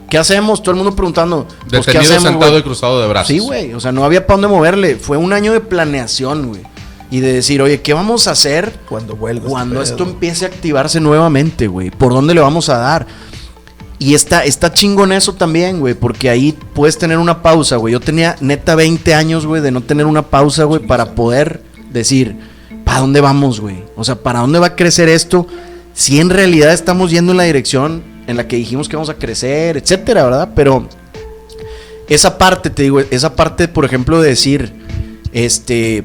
¿Qué 0.10 0.18
hacemos? 0.18 0.62
Todo 0.62 0.72
el 0.72 0.78
mundo 0.78 0.96
preguntando. 0.96 1.48
pues, 1.70 1.86
¿qué 1.86 1.94
Detenido, 1.94 2.02
hacemos, 2.14 2.24
sentado 2.24 2.58
y 2.58 2.64
cruzado 2.64 3.02
de 3.02 3.08
brazos. 3.08 3.28
Sí, 3.28 3.40
güey. 3.40 3.74
O 3.74 3.80
sea, 3.80 3.92
no 3.92 4.04
había 4.04 4.26
para 4.26 4.42
dónde 4.42 4.56
moverle. 4.56 4.96
Fue 4.96 5.18
un 5.18 5.34
año 5.34 5.52
de 5.54 5.62
planeación, 5.62 6.48
güey. 6.50 6.62
Y 7.12 7.20
de 7.20 7.34
decir, 7.34 7.62
oye, 7.62 7.82
¿qué 7.82 7.94
vamos 7.94 8.28
a 8.28 8.32
hacer 8.32 8.80
Cuando 8.90 9.16
vuelva. 9.16 9.48
cuando 9.48 9.82
este 9.82 9.94
esto 9.94 10.04
pedo. 10.04 10.14
empiece 10.14 10.46
a 10.46 10.48
activarse 10.48 11.00
nuevamente, 11.00 11.68
güey? 11.68 11.92
¿Por 11.92 12.14
dónde 12.14 12.34
le 12.34 12.42
vamos 12.42 12.70
a 12.70 12.78
dar? 12.78 13.08
Y 13.98 14.14
está, 14.14 14.44
está 14.44 14.74
chingón 14.74 15.12
eso 15.12 15.34
también, 15.34 15.80
güey, 15.80 15.94
porque 15.94 16.30
ahí 16.30 16.58
puedes 16.74 16.98
tener 16.98 17.18
una 17.18 17.42
pausa, 17.42 17.78
güey. 17.78 17.94
Yo 17.94 18.00
tenía 18.00 18.36
neta 18.42 18.76
20 18.76 19.14
años, 19.14 19.46
güey, 19.46 19.62
de 19.62 19.72
no 19.72 19.82
tener 19.82 20.06
una 20.06 20.24
pausa, 20.24 20.66
güey, 20.66 20.86
para 20.86 21.16
poder 21.16 21.64
decir, 21.92 22.36
¿para 22.84 23.00
dónde 23.00 23.22
vamos, 23.22 23.62
güey? 23.62 23.86
O 23.96 24.04
sea, 24.04 24.16
¿para 24.16 24.40
dónde 24.40 24.60
va 24.60 24.68
a 24.68 24.76
crecer 24.76 25.08
esto? 25.08 25.48
Si 25.94 26.20
en 26.20 26.30
realidad 26.30 26.74
estamos 26.74 27.10
yendo 27.12 27.32
en 27.32 27.38
la 27.38 27.44
dirección 27.44 28.04
en 28.28 28.38
la 28.38 28.48
que 28.48 28.56
dijimos 28.56 28.88
que 28.90 28.96
vamos 28.96 29.10
a 29.10 29.16
crecer, 29.16 29.78
etcétera, 29.78 30.24
¿verdad? 30.24 30.50
Pero 30.56 30.88
esa 32.08 32.38
parte, 32.38 32.70
te 32.70 32.84
digo, 32.84 33.00
esa 33.00 33.36
parte, 33.36 33.68
por 33.68 33.86
ejemplo, 33.86 34.22
de 34.22 34.30
decir, 34.30 34.74
este, 35.34 36.04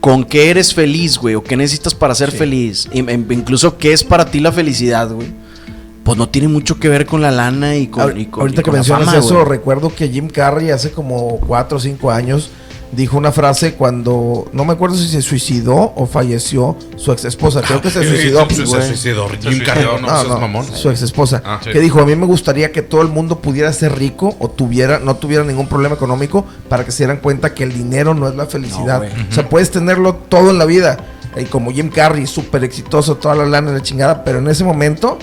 con 0.00 0.24
qué 0.24 0.50
eres 0.50 0.74
feliz, 0.74 1.18
güey, 1.18 1.34
o 1.34 1.42
qué 1.42 1.56
necesitas 1.56 1.94
para 1.94 2.14
ser 2.14 2.30
feliz, 2.30 2.88
y- 2.92 2.98
em- 3.00 3.26
incluso 3.30 3.76
qué 3.78 3.92
es 3.92 4.04
para 4.04 4.26
ti 4.26 4.40
la 4.40 4.52
felicidad, 4.52 5.10
güey, 5.10 5.28
pues 6.04 6.16
no 6.16 6.28
tiene 6.28 6.46
mucho 6.48 6.78
que 6.78 6.88
ver 6.88 7.06
con 7.06 7.20
la 7.20 7.32
lana 7.32 7.76
y 7.76 7.88
con, 7.88 8.04
Ahor- 8.10 8.20
y 8.20 8.26
con- 8.26 8.42
Ahorita 8.42 8.60
y 8.60 8.62
que 8.64 8.70
con 8.70 8.74
la 8.74 8.78
mencionas 8.78 9.06
fama, 9.06 9.18
eso, 9.18 9.34
güey. 9.34 9.44
recuerdo 9.46 9.92
que 9.94 10.08
Jim 10.08 10.28
Carrey 10.28 10.70
hace 10.70 10.92
como 10.92 11.40
4 11.46 11.78
o 11.78 11.80
5 11.80 12.10
años 12.12 12.50
dijo 12.92 13.16
una 13.18 13.32
frase 13.32 13.74
cuando, 13.74 14.48
no 14.52 14.64
me 14.64 14.72
acuerdo 14.72 14.96
si 14.96 15.08
se 15.08 15.20
suicidó 15.22 15.92
o 15.96 16.06
falleció 16.06 16.76
su 16.96 17.12
ex 17.12 17.24
esposa, 17.24 17.60
creo 17.62 17.80
que 17.82 17.90
se 17.90 18.02
suicidó. 18.06 18.48
Se 18.48 18.54
suicidó. 18.86 19.28
Se 19.28 19.74
no, 19.74 19.98
No, 19.98 20.24
no, 20.24 20.38
mamón. 20.40 20.64
su 20.64 20.88
ex 20.90 21.02
esposa, 21.02 21.42
Ah, 21.44 21.60
sí. 21.62 21.70
que 21.70 21.80
dijo, 21.80 22.00
a 22.00 22.06
mí 22.06 22.14
me 22.16 22.26
gustaría 22.26 22.72
que 22.72 22.82
todo 22.82 23.02
el 23.02 23.08
mundo 23.08 23.40
pudiera 23.40 23.72
ser 23.72 23.98
rico 23.98 24.36
o 24.38 24.48
tuviera, 24.48 24.98
no 24.98 25.16
tuviera 25.16 25.44
ningún 25.44 25.66
problema 25.68 25.94
económico 25.96 26.46
para 26.68 26.84
que 26.84 26.92
se 26.92 26.98
dieran 27.04 27.18
cuenta 27.18 27.54
que 27.54 27.64
el 27.64 27.72
dinero 27.72 28.14
no 28.14 28.28
es 28.28 28.34
la 28.36 28.46
felicidad. 28.46 29.02
No, 29.02 29.24
o 29.30 29.32
sea, 29.34 29.48
puedes 29.48 29.70
tenerlo 29.70 30.14
todo 30.14 30.50
en 30.50 30.58
la 30.58 30.64
vida. 30.64 30.96
Y 31.38 31.44
como 31.44 31.70
Jim 31.72 31.90
Carrey, 31.90 32.26
súper 32.26 32.64
exitoso, 32.64 33.16
toda 33.16 33.34
la 33.34 33.44
lana 33.46 33.70
y 33.72 33.74
la 33.74 33.82
chingada, 33.82 34.24
pero 34.24 34.38
en 34.38 34.48
ese 34.48 34.64
momento, 34.64 35.18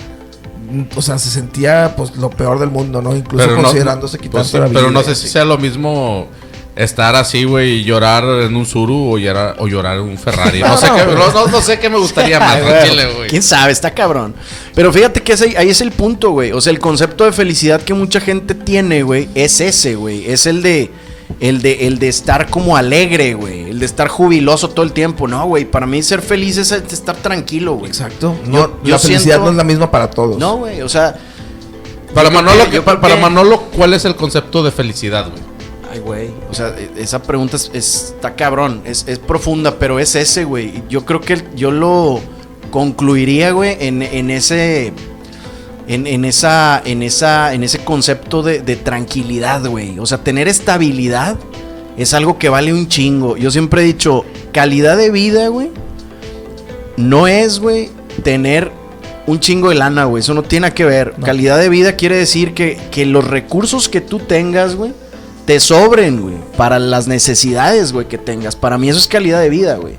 mm, 0.72 0.82
o 0.96 1.02
sea, 1.02 1.18
se 1.18 1.30
sentía 1.30 1.96
pues 1.98 2.16
lo 2.18 2.30
peor 2.30 2.60
del 2.60 2.70
mundo, 2.70 3.02
¿no? 3.02 3.16
Incluso 3.16 3.48
no- 3.48 3.64
considerándose 3.64 4.20
quitarse 4.20 4.32
pues 4.32 4.48
sí, 4.52 4.58
la 4.60 4.68
vida. 4.68 4.80
Pero 4.80 4.92
no 4.92 5.02
y 5.02 5.04
sé 5.06 5.16
si 5.16 5.28
sea 5.28 5.44
lo 5.44 5.58
mismo 5.58 6.28
estar 6.76 7.16
así, 7.16 7.44
güey, 7.44 7.80
y 7.80 7.84
llorar 7.84 8.24
en 8.24 8.56
un 8.56 8.66
Suru 8.66 9.14
o 9.14 9.18
llorar, 9.18 9.56
o 9.60 9.68
llorar 9.68 9.98
en 9.98 10.04
un 10.04 10.18
Ferrari. 10.18 10.60
No, 10.62 10.76
sé, 10.78 10.88
qué, 10.96 11.06
no, 11.06 11.32
no- 11.32 11.48
no 11.48 11.62
sé 11.62 11.78
qué 11.80 11.90
me 11.90 11.98
gustaría 12.00 12.40
más, 12.40 12.60
güey. 13.16 13.30
¿Quién 13.30 13.44
sabe? 13.44 13.72
Está 13.72 13.92
cabrón. 13.94 14.34
Pero 14.74 14.92
fíjate 14.92 15.22
que 15.22 15.34
ese- 15.34 15.56
ahí 15.58 15.70
es 15.70 15.82
el 15.82 15.92
punto, 15.92 16.32
güey. 16.32 16.52
O 16.52 16.62
sea, 16.62 16.72
el 16.72 16.80
concepto 16.80 17.26
de 17.26 17.32
felicidad 17.32 17.82
que 17.82 17.94
mucha 17.94 18.20
gente 18.20 18.56
tiene, 18.56 19.04
güey, 19.04 19.30
es 19.36 19.62
ese, 19.62 19.96
güey. 19.96 20.26
Es 20.32 20.48
el 20.48 20.64
de, 20.64 20.90
el 21.40 21.62
de, 21.62 21.86
el 21.88 22.00
de 22.00 22.08
estar 22.10 22.50
como 22.50 22.76
alegre, 22.76 23.36
güey. 23.36 23.70
El 23.70 23.80
de 23.80 23.86
estar 23.86 24.08
jubiloso 24.08 24.70
todo 24.70 24.84
el 24.84 24.94
tiempo. 24.94 25.28
No, 25.28 25.46
güey. 25.46 25.66
Para 25.66 25.86
mí 25.86 26.02
ser 26.02 26.24
feliz 26.24 26.58
es 26.58 26.72
estar 26.72 27.16
tranquilo, 27.18 27.76
güey. 27.76 27.90
Exacto. 27.92 28.36
Yo- 28.46 28.50
No, 28.52 28.84
yo 28.84 28.92
la 28.94 29.00
felicidad 29.00 29.36
siento- 29.36 29.46
no 29.46 29.52
es 29.52 29.58
la 29.58 29.64
misma 29.64 29.92
para 29.92 30.10
todos. 30.10 30.40
No, 30.40 30.58
güey. 30.58 30.82
O 30.82 30.90
sea, 30.90 31.16
Para 32.16 32.30
yo 32.30 32.36
creo 32.36 32.42
Manolo, 32.44 32.66
que- 32.70 32.76
yo 32.78 32.84
para, 32.84 32.98
creo 32.98 33.02
para 33.02 33.16
que- 33.16 33.22
Manolo, 33.22 33.62
¿cuál 33.76 33.94
es 33.94 34.06
el 34.06 34.16
concepto 34.16 34.64
de 34.64 34.72
felicidad, 34.72 35.30
güey? 35.30 35.53
Ay, 35.94 36.00
güey. 36.00 36.30
O 36.50 36.54
sea, 36.54 36.70
e- 36.78 36.90
esa 37.02 37.22
pregunta 37.22 37.56
es, 37.56 37.70
es- 37.74 38.14
está 38.16 38.36
cabrón. 38.36 38.82
Es, 38.86 39.06
es 39.08 39.20
profunda, 39.20 39.78
pero 39.78 40.00
es 40.00 40.16
ese, 40.16 40.44
güey. 40.44 40.84
Yo 40.90 41.06
creo 41.06 41.22
que 41.22 41.42
yo 41.56 41.72
lo 41.72 42.20
concluiría, 42.72 43.52
güey, 43.52 43.78
en, 43.80 44.02
en 44.02 44.32
ese. 44.32 44.92
en, 45.88 46.08
en 46.08 46.26
esa, 46.26 46.82
en, 46.84 47.04
esa, 47.04 47.54
en 47.54 47.64
ese 47.64 47.80
concepto 47.80 48.42
de, 48.42 48.60
de 48.62 48.76
tranquilidad, 48.76 49.66
güey. 49.68 50.00
O 50.00 50.06
sea, 50.06 50.18
tener 50.18 50.48
estabilidad 50.48 51.38
es 51.98 52.14
algo 52.16 52.40
que 52.40 52.50
vale 52.50 52.74
un 52.74 52.88
chingo. 52.88 53.38
Yo 53.38 53.52
siempre 53.52 53.82
he 53.84 53.86
dicho, 53.86 54.26
calidad 54.52 54.98
de 54.98 55.12
vida, 55.12 55.50
güey, 55.50 55.70
no 56.98 57.28
es, 57.28 57.60
güey, 57.60 57.90
tener 58.24 58.72
un 59.28 59.40
chingo 59.40 59.70
de 59.70 59.76
lana, 59.76 60.06
güey. 60.06 60.22
Eso 60.22 60.34
no 60.34 60.42
tiene 60.44 60.72
que 60.74 60.86
ver. 60.86 61.14
Calidad 61.24 61.60
de 61.60 61.70
vida 61.70 61.96
quiere 61.96 62.16
decir 62.18 62.54
que, 62.54 62.78
que 62.92 63.06
los 63.06 63.26
recursos 63.28 63.90
que 63.90 64.02
tú 64.02 64.20
tengas, 64.20 64.76
güey, 64.76 64.94
te 65.46 65.60
sobren, 65.60 66.22
güey, 66.22 66.36
para 66.58 66.80
las 66.80 67.08
necesidades, 67.08 67.92
güey, 67.92 68.08
que 68.08 68.18
tengas. 68.18 68.56
Para 68.56 68.78
mí 68.78 68.90
eso 68.90 69.00
es 69.00 69.08
calidad 69.08 69.42
de 69.42 69.50
vida, 69.50 69.76
güey. 69.76 69.96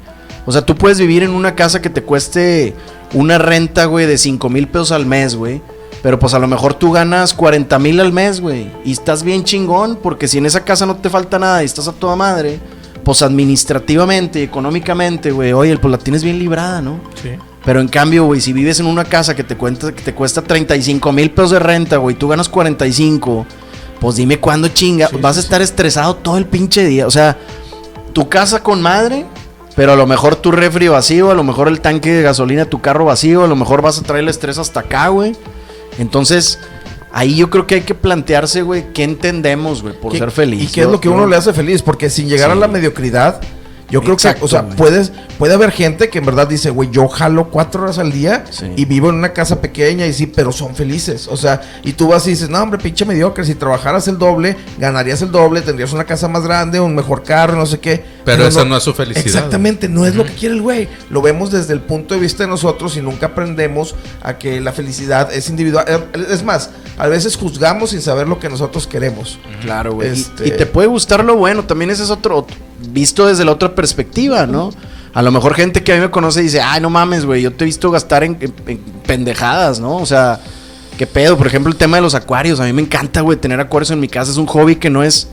O 0.47 0.53
sea, 0.53 0.62
tú 0.62 0.74
puedes 0.74 0.99
vivir 0.99 1.22
en 1.22 1.30
una 1.30 1.55
casa 1.55 1.80
que 1.80 1.90
te 1.90 2.03
cueste 2.03 2.74
una 3.12 3.38
renta, 3.38 3.86
güey, 3.86 4.07
de 4.07 4.18
5 4.18 4.49
mil 4.51 4.68
pesos 4.68 4.92
al 4.92 5.07
mes, 5.07 5.36
güey. 5.36 5.62
Pero 6.03 6.18
pues 6.18 6.34
a 6.34 6.38
lo 6.38 6.47
mejor 6.47 6.74
tú 6.74 6.92
ganas 6.92 7.32
40 7.32 7.78
mil 7.78 7.99
al 7.99 8.12
mes, 8.12 8.40
güey. 8.40 8.70
Y 8.84 8.92
estás 8.92 9.22
bien 9.22 9.45
chingón, 9.45 9.99
porque 10.03 10.28
si 10.28 10.38
en 10.38 10.47
esa 10.47 10.62
casa 10.62 10.84
no 10.84 10.97
te 10.97 11.09
falta 11.09 11.38
nada 11.38 11.62
y 11.62 11.66
estás 11.66 11.88
a 11.88 11.92
toda 11.92 12.14
madre, 12.14 12.59
pues 13.05 13.22
administrativamente 13.22 14.40
y 14.40 14.42
económicamente, 14.42 15.30
güey, 15.30 15.53
oye, 15.53 15.78
pues 15.78 15.90
la 15.90 15.99
tienes 15.99 16.22
bien 16.22 16.38
librada, 16.38 16.82
¿no? 16.82 17.01
Sí. 17.22 17.30
Pero 17.64 17.80
en 17.80 17.88
cambio, 17.88 18.24
güey, 18.24 18.42
si 18.42 18.53
vives 18.53 18.80
en 18.80 18.86
una 18.86 19.05
casa 19.05 19.34
que 19.34 19.45
te, 19.45 19.57
cuenta, 19.57 19.92
que 19.92 20.03
te 20.03 20.14
cuesta 20.14 20.42
35 20.42 21.12
mil 21.12 21.30
pesos 21.30 21.53
de 21.53 21.59
renta, 21.59 21.97
güey, 21.97 22.14
tú 22.16 22.28
ganas 22.28 22.51
45, 22.51 23.47
pues 24.05 24.16
dime 24.16 24.38
cuándo 24.38 24.68
chinga. 24.68 25.09
Sí, 25.09 25.16
Vas 25.18 25.38
a 25.38 25.40
estar 25.40 25.62
estresado 25.62 26.16
todo 26.16 26.36
el 26.36 26.44
pinche 26.44 26.84
día. 26.84 27.07
O 27.07 27.11
sea, 27.11 27.38
tu 28.12 28.28
casa 28.28 28.62
con 28.62 28.82
madre, 28.82 29.24
pero 29.76 29.92
a 29.92 29.96
lo 29.96 30.07
mejor 30.07 30.36
tu 30.36 30.52
refri 30.52 30.88
vacío, 30.88 31.30
a 31.30 31.34
lo 31.34 31.42
mejor 31.42 31.68
el 31.68 31.80
tanque 31.80 32.12
de 32.12 32.20
gasolina, 32.22 32.66
tu 32.66 32.82
carro 32.82 33.07
vacío, 33.07 33.44
a 33.44 33.46
lo 33.46 33.57
mejor 33.57 33.80
vas 33.80 33.98
a 33.98 34.02
traer 34.02 34.24
el 34.24 34.28
estrés 34.28 34.59
hasta 34.59 34.80
acá, 34.80 35.09
güey. 35.09 35.34
Entonces, 35.98 36.59
ahí 37.14 37.34
yo 37.34 37.48
creo 37.48 37.66
que 37.66 37.76
hay 37.76 37.80
que 37.80 37.94
plantearse, 37.94 38.61
güey, 38.61 38.92
qué 38.92 39.05
entendemos, 39.05 39.80
güey, 39.80 39.98
por 39.98 40.12
¿Qué- 40.12 40.18
ser 40.18 40.30
feliz. 40.30 40.62
¿Y 40.62 40.66
qué 40.66 40.82
es 40.82 40.86
lo 40.88 41.00
que 41.00 41.09
yo- 41.09 41.14
uno 41.14 41.26
le 41.26 41.36
hace 41.36 41.55
feliz? 41.55 41.80
Porque 41.80 42.11
sin 42.11 42.28
llegar 42.28 42.50
a 42.50 42.55
la 42.55 42.68
mediocridad, 42.68 43.40
yo 43.91 44.01
creo 44.01 44.14
Exacto, 44.14 44.41
que, 44.41 44.45
o 44.47 44.49
sea, 44.49 44.66
puedes, 44.68 45.12
puede 45.39 45.55
haber 45.55 45.70
gente 45.70 46.09
que 46.09 46.18
en 46.18 46.26
verdad 46.26 46.49
dice, 46.49 46.70
güey, 46.70 46.91
yo 46.91 47.07
jalo 47.09 47.51
cuatro 47.51 47.82
horas 47.82 47.99
al 47.99 48.11
día 48.12 48.45
Sí. 48.51 48.72
y 48.76 48.85
vivo 48.87 49.11
en 49.11 49.16
una 49.16 49.32
casa 49.32 49.61
pequeña 49.61 50.07
y 50.07 50.12
sí, 50.12 50.26
pero 50.26 50.53
son 50.53 50.74
felices. 50.74 51.28
O 51.28 51.37
sea, 51.37 51.61
y 51.85 51.93
tú 51.93 52.09
vas 52.09 52.26
y 52.26 52.30
dices, 52.30 52.49
no, 52.49 52.61
hombre, 52.62 52.78
pinche 52.80 53.05
mediocre, 53.05 53.45
si 53.45 53.55
trabajaras 53.55 54.09
el 54.09 54.18
doble, 54.18 54.57
ganarías 54.78 55.22
el 55.22 55.30
doble, 55.30 55.61
tendrías 55.62 55.93
una 55.93 56.05
casa 56.05 56.28
más 56.28 56.43
grande, 56.45 56.80
un 56.80 56.95
mejor 56.95 57.22
carro, 57.22 57.57
no 57.57 57.66
sé 57.66 57.78
qué. 57.80 58.03
Pero 58.24 58.47
esa 58.47 58.64
no 58.64 58.76
es 58.76 58.82
su 58.82 58.95
felicidad. 58.95 59.26
Exactamente, 59.26 59.89
no 59.89 60.07
es 60.07 60.14
lo 60.14 60.24
que 60.24 60.32
quiere 60.32 60.55
el 60.55 60.62
güey. 60.62 60.89
Lo 61.11 61.20
vemos 61.22 61.51
desde 61.51 61.74
el 61.74 61.80
punto 61.80 62.14
de 62.14 62.20
vista 62.20 62.43
de 62.45 62.49
nosotros 62.49 62.97
y 62.97 63.03
nunca 63.03 63.26
aprendemos 63.26 63.95
a 64.22 64.39
que 64.39 64.61
la 64.61 64.72
felicidad 64.72 65.32
es 65.32 65.49
individual. 65.51 65.85
Eh, 65.89 66.26
Es 66.30 66.43
más, 66.43 66.70
a 66.97 67.07
veces 67.07 67.37
juzgamos 67.37 67.91
sin 67.91 68.01
saber 68.01 68.26
lo 68.28 68.39
que 68.41 68.49
nosotros 68.49 68.87
queremos. 68.87 69.39
Claro, 69.61 69.93
güey. 69.95 70.09
Y- 70.09 70.12
Este- 70.12 70.49
Y, 70.49 70.51
te 70.53 70.66
puede 70.66 70.89
gustar 70.89 71.22
lo 71.24 71.37
bueno, 71.37 71.64
también 71.64 71.91
ese 71.91 72.03
es 72.05 72.11
otro, 72.11 72.39
otro- 72.39 72.57
visto 72.93 73.27
desde 73.27 73.45
la 73.45 73.53
otra 73.53 73.75
perspectiva, 73.75 74.47
¿no? 74.47 74.70
A 75.12 75.22
lo 75.22 75.31
mejor 75.31 75.55
gente 75.55 75.83
que 75.85 75.93
a 75.93 75.95
mí 75.97 76.01
me 76.01 76.11
conoce 76.11 76.43
dice, 76.43 76.61
ay, 76.61 76.81
no 76.81 76.91
mames, 76.91 77.25
güey, 77.25 77.43
yo 77.43 77.53
te 77.53 77.64
he 77.64 77.66
visto 77.66 77.91
gastar 77.91 78.25
en, 78.25 78.37
en- 78.41 78.53
en 78.66 78.79
pendejadas, 79.07 79.79
¿no? 79.81 79.97
O 79.97 80.07
sea, 80.07 80.41
¿qué 80.99 81.07
pedo? 81.07 81.37
Por 81.39 81.47
ejemplo, 81.47 81.70
el 81.70 81.77
tema 81.79 81.97
de 81.99 82.03
los 82.03 82.14
acuarios, 82.14 82.59
a 82.61 82.64
mí 82.64 82.72
me 82.72 82.83
encanta, 82.83 83.20
güey, 83.20 83.39
tener 83.39 83.61
acuarios 83.61 83.91
en 83.93 84.01
mi 84.01 84.09
casa, 84.09 84.31
es 84.33 84.37
un 84.39 84.47
hobby 84.47 84.77
que 84.77 84.91
no 84.91 85.05
es, 85.05 85.29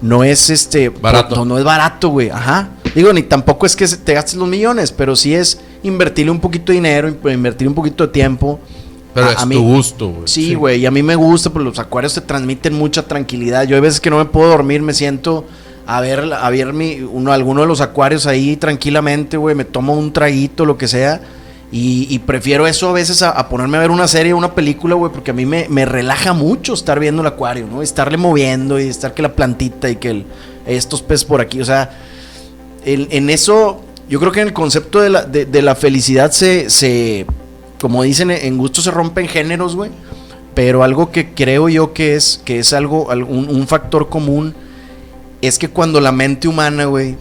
no 0.00 0.24
es 0.24 0.48
este, 0.50 0.88
Barato. 0.88 1.36
No, 1.36 1.44
no 1.44 1.58
es 1.58 1.64
barato, 1.64 2.08
güey, 2.08 2.30
ajá. 2.30 2.70
Digo, 2.94 3.12
ni 3.12 3.22
tampoco 3.22 3.66
es 3.66 3.76
que 3.76 3.86
te 3.86 4.14
gastes 4.14 4.36
los 4.36 4.48
millones, 4.48 4.90
pero 4.90 5.14
sí 5.16 5.34
es 5.34 5.60
invertirle 5.82 6.30
un 6.32 6.40
poquito 6.40 6.72
de 6.72 6.76
dinero, 6.76 7.08
invertirle 7.30 7.68
un 7.68 7.74
poquito 7.74 8.06
de 8.06 8.12
tiempo. 8.12 8.58
Pero 9.12 9.26
A- 9.28 9.32
es 9.32 9.38
a 9.38 9.44
mí- 9.46 9.54
tu 9.54 9.62
gusto, 9.62 10.08
güey. 10.08 10.22
Sí, 10.28 10.54
güey, 10.54 10.80
y 10.80 10.86
a 10.86 10.90
mí 10.90 11.02
me 11.02 11.14
gusta, 11.14 11.50
porque 11.50 11.68
los 11.68 11.78
acuarios 11.78 12.14
te 12.14 12.22
transmiten 12.22 12.72
mucha 12.74 13.02
tranquilidad. 13.02 13.64
Yo 13.64 13.74
hay 13.76 13.82
veces 13.82 14.00
que 14.00 14.08
no 14.08 14.16
me 14.18 14.24
puedo 14.26 14.48
dormir, 14.50 14.80
me 14.80 14.94
siento 14.94 15.44
a 15.86 16.00
ver, 16.00 16.32
a 16.32 16.50
ver 16.50 16.72
mi, 16.72 17.00
uno, 17.00 17.32
alguno 17.32 17.60
de 17.62 17.66
los 17.66 17.80
acuarios 17.80 18.26
ahí 18.26 18.56
tranquilamente, 18.56 19.36
güey, 19.36 19.54
me 19.54 19.64
tomo 19.64 19.94
un 19.94 20.12
traguito, 20.12 20.64
lo 20.64 20.76
que 20.76 20.88
sea, 20.88 21.20
y, 21.72 22.18
prefiero 22.20 22.66
eso 22.66 22.88
a 22.88 22.92
veces 22.92 23.22
a, 23.22 23.48
ponerme 23.48 23.76
a 23.76 23.80
ver 23.80 23.90
una 23.90 24.08
serie, 24.08 24.32
una 24.32 24.54
película, 24.54 24.94
güey, 24.94 25.12
porque 25.12 25.32
a 25.32 25.34
mí 25.34 25.44
me, 25.44 25.66
me 25.68 25.84
relaja 25.84 26.32
mucho 26.32 26.74
estar 26.74 26.98
viendo 27.00 27.22
el 27.22 27.28
acuario, 27.28 27.66
¿no? 27.66 27.82
Estarle 27.82 28.16
moviendo 28.16 28.80
y 28.80 28.84
estar 28.84 29.12
que 29.12 29.20
la 29.20 29.34
plantita 29.34 29.90
y 29.90 29.96
que 29.96 30.24
estos 30.64 31.02
peces 31.02 31.24
por 31.24 31.40
aquí, 31.40 31.60
o 31.60 31.64
sea, 31.64 31.90
en, 32.84 33.30
eso, 33.30 33.82
yo 34.08 34.20
creo 34.20 34.30
que 34.32 34.40
en 34.40 34.46
el 34.48 34.52
concepto 34.52 35.00
de 35.00 35.10
la, 35.10 35.24
de, 35.24 35.62
la 35.62 35.74
felicidad 35.74 36.30
se, 36.30 36.70
se, 36.70 37.26
como 37.80 38.04
dicen, 38.04 38.30
en 38.30 38.56
gusto 38.56 38.80
se 38.80 38.92
rompen 38.92 39.26
géneros, 39.26 39.74
güey. 39.74 39.90
Pero 40.54 40.84
algo 40.84 41.10
que 41.10 41.34
creo 41.34 41.68
yo 41.68 41.92
que 41.92 42.14
es, 42.14 42.40
que 42.44 42.60
es 42.60 42.72
algo, 42.72 43.10
al- 43.10 43.24
un, 43.24 43.48
un 43.50 43.66
factor 43.66 44.08
común, 44.08 44.54
es 45.42 45.58
que 45.58 45.68
cuando 45.68 46.00
la 46.00 46.12
mente 46.12 46.48
humana, 46.48 46.84
güey, 46.86 47.16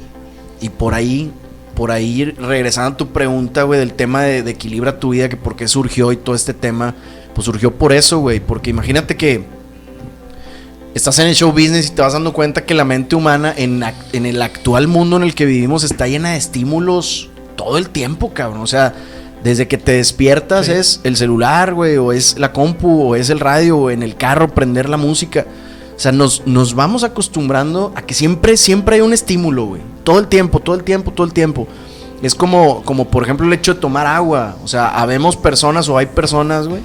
y 0.62 0.70
por 0.70 0.94
ahí, 0.94 1.32
por 1.76 1.92
ahí 1.92 2.26
regresando 2.26 2.94
a 2.94 2.98
tu 2.98 3.08
pregunta, 3.10 3.64
güey, 3.64 3.80
del 3.80 3.94
tema 3.94 4.24
de, 4.24 4.44
de 4.44 4.52
equilibra 4.52 5.00
tu 5.00 5.10
vida, 5.10 5.30
que 5.30 5.38
por 5.38 5.56
qué 5.56 5.68
surgió 5.68 6.12
y 6.12 6.18
todo 6.18 6.36
este 6.36 6.54
tema, 6.54 6.96
pues 7.34 7.46
surgió 7.46 7.74
por 7.74 7.94
eso, 7.94 8.20
güey. 8.20 8.40
Porque 8.40 8.70
imagínate 8.70 9.16
que 9.16 9.44
estás 10.94 11.20
en 11.20 11.28
el 11.28 11.36
show 11.36 11.52
business 11.52 11.88
y 11.88 11.92
te 11.92 12.02
vas 12.02 12.14
dando 12.14 12.34
cuenta 12.34 12.66
que 12.66 12.74
la 12.74 12.86
mente 12.86 13.16
humana 13.16 13.54
en 13.56 13.84
el 14.26 14.42
actual 14.42 14.88
mundo 14.88 15.18
en 15.18 15.24
el 15.24 15.36
que 15.36 15.46
vivimos 15.46 15.84
está 15.84 16.08
llena 16.08 16.32
de 16.32 16.38
estímulos 16.38 17.30
todo 17.56 17.78
el 17.78 17.90
tiempo, 17.90 18.34
cabrón. 18.34 18.62
O 18.62 18.68
sea, 18.68 18.94
desde 19.44 19.68
que 19.68 19.78
te 19.78 19.94
despiertas 19.94 20.70
es 20.70 21.02
el 21.04 21.18
celular, 21.18 21.74
güey, 21.74 21.98
o 21.98 22.12
es 22.12 22.38
la 22.40 22.52
compu, 22.52 23.02
o 23.04 23.16
es 23.16 23.30
el 23.30 23.40
radio, 23.40 23.78
o 23.78 23.90
en 23.92 24.04
el 24.04 24.16
carro 24.16 24.54
prender 24.54 24.90
la 24.90 24.98
música. 24.98 25.46
O 25.96 26.00
sea, 26.00 26.12
nos, 26.12 26.46
nos 26.46 26.74
vamos 26.74 27.04
acostumbrando 27.04 27.94
a 27.96 28.02
que 28.02 28.14
siempre, 28.14 28.58
siempre 28.58 28.96
hay 28.96 29.02
un 29.02 29.14
estímulo, 29.14 29.66
güey. 29.66 29.82
Todo 30.04 30.20
el 30.20 30.28
tiempo, 30.28 30.60
todo 30.60 30.76
el 30.76 30.84
tiempo, 30.84 31.12
todo 31.12 31.26
el 31.26 31.34
tiempo. 31.34 31.68
Es 32.22 32.36
como, 32.36 32.84
como 32.84 33.06
por 33.06 33.24
ejemplo, 33.24 33.48
el 33.48 33.54
hecho 33.54 33.74
de 33.74 33.80
tomar 33.80 34.06
agua. 34.06 34.58
O 34.64 34.68
sea, 34.68 34.90
habemos 34.90 35.38
personas 35.38 35.88
o 35.88 35.98
hay 35.98 36.08
personas, 36.08 36.68
güey. 36.68 36.82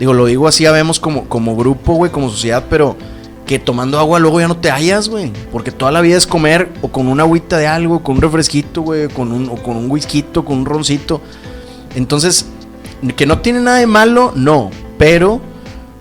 Digo, 0.00 0.14
lo 0.14 0.26
digo 0.26 0.48
así, 0.48 0.66
habemos 0.66 0.98
como, 0.98 1.28
como 1.28 1.54
grupo, 1.56 1.94
güey, 1.94 2.10
como 2.10 2.30
sociedad, 2.30 2.64
pero 2.68 2.96
que 3.46 3.58
tomando 3.58 3.98
agua 3.98 4.18
luego 4.18 4.40
ya 4.40 4.48
no 4.48 4.56
te 4.56 4.70
hallas, 4.70 5.08
güey. 5.08 5.32
Porque 5.52 5.70
toda 5.70 5.92
la 5.92 6.00
vida 6.00 6.16
es 6.16 6.26
comer 6.26 6.72
o 6.82 6.88
con 6.88 7.08
una 7.08 7.24
agüita 7.24 7.58
de 7.58 7.66
algo, 7.66 8.02
con 8.02 8.16
un 8.16 8.22
refresquito, 8.22 8.82
güey, 8.82 9.08
con 9.08 9.32
un, 9.32 9.48
o 9.48 9.56
con 9.56 9.76
un 9.76 9.90
whisky, 9.90 10.22
con 10.22 10.58
un 10.58 10.64
roncito. 10.64 11.20
Entonces, 11.94 12.46
que 13.16 13.26
no 13.26 13.40
tiene 13.40 13.60
nada 13.60 13.78
de 13.78 13.86
malo, 13.86 14.32
no. 14.34 14.70
Pero 14.98 15.40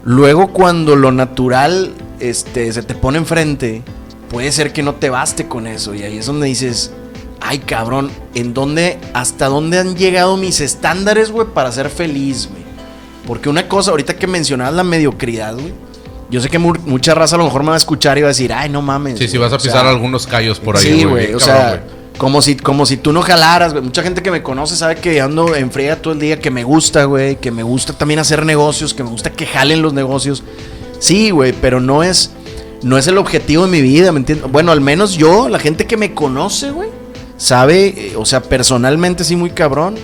luego 0.04 0.54
cuando 0.54 0.96
lo 0.96 1.12
natural 1.12 1.94
este, 2.20 2.72
se 2.74 2.84
te 2.84 2.96
pone 2.96 3.18
enfrente, 3.18 3.82
puede 4.30 4.52
ser 4.52 4.74
que 4.74 4.84
no 4.84 4.96
te 4.96 5.10
baste 5.10 5.48
con 5.48 5.68
eso. 5.68 5.94
Y 5.94 6.04
ahí 6.04 6.18
es 6.18 6.26
donde 6.26 6.48
dices, 6.48 6.92
ay 7.42 7.60
cabrón, 7.60 8.12
¿en 8.36 8.54
dónde, 8.54 8.98
hasta 9.14 9.48
dónde 9.48 9.80
han 9.80 9.96
llegado 9.96 10.38
mis 10.38 10.60
estándares, 10.62 11.32
güey, 11.32 11.48
para 11.54 11.72
ser 11.72 11.90
feliz, 11.90 12.48
güey? 12.52 12.64
Porque 13.28 13.50
una 13.50 13.68
cosa, 13.68 13.92
ahorita 13.92 14.16
que 14.18 14.28
mencionabas 14.28 14.74
la 14.74 14.84
mediocridad, 14.84 15.54
güey. 15.54 15.74
Yo 16.32 16.42
sé 16.42 16.50
que 16.50 16.60
mu- 16.60 16.74
mucha 16.86 17.16
raza 17.16 17.36
a 17.36 17.40
lo 17.40 17.46
mejor 17.46 17.64
me 17.64 17.70
va 17.70 17.74
a 17.76 17.78
escuchar 17.78 18.18
y 18.18 18.22
va 18.22 18.28
a 18.28 18.30
decir, 18.30 18.54
ay, 18.54 18.70
no 18.70 18.82
mames. 18.84 19.18
Sí, 19.18 19.28
si 19.28 19.38
güey". 19.38 19.42
vas 19.50 19.54
a 19.54 19.56
O 19.56 19.60
sea, 19.60 19.72
pisar 19.72 19.88
algunos 19.88 20.28
callos 20.28 20.60
por 20.60 20.78
ahí, 20.78 20.84
sí, 20.84 21.04
güey. 21.04 21.34
O 21.34 21.40
cabrón, 21.40 21.42
sea, 21.42 21.84
como 22.20 22.42
si, 22.42 22.56
como 22.56 22.86
si 22.86 22.98
tú 22.98 23.12
no 23.14 23.22
jalaras, 23.24 23.72
güey. 23.74 23.84
Mucha 23.84 24.04
gente 24.04 24.22
que 24.22 24.30
me 24.30 24.44
conoce 24.44 24.76
sabe 24.76 24.96
que 24.98 25.22
ando 25.22 25.56
en 25.56 25.72
friega 25.72 25.96
todo 25.96 26.14
el 26.14 26.20
día, 26.20 26.40
que 26.40 26.52
me 26.52 26.64
gusta, 26.64 27.06
güey. 27.06 27.38
Que 27.38 27.50
me 27.50 27.64
gusta 27.64 27.94
también 27.94 28.20
hacer 28.20 28.46
negocios, 28.46 28.94
que 28.94 29.04
me 29.04 29.10
gusta 29.10 29.32
que 29.32 29.48
jalen 29.48 29.82
los 29.82 29.94
negocios. 29.94 30.44
Sí, 31.00 31.32
güey, 31.32 31.54
pero 31.54 31.80
no 31.80 32.04
es, 32.04 32.32
no 32.84 32.98
es 32.98 33.08
el 33.08 33.18
objetivo 33.18 33.66
de 33.66 33.72
mi 33.72 33.82
vida, 33.82 34.12
¿me 34.12 34.20
entiendes? 34.20 34.52
Bueno, 34.52 34.72
al 34.72 34.82
menos 34.82 35.16
yo, 35.16 35.50
la 35.50 35.60
gente 35.60 35.88
que 35.88 35.98
me 35.98 36.14
conoce, 36.14 36.72
güey, 36.72 36.90
sabe, 37.38 37.88
eh, 37.88 38.14
o 38.18 38.26
sea, 38.26 38.42
personalmente 38.42 39.24
sí 39.24 39.36
muy 39.36 39.52
cabrón. 39.52 39.96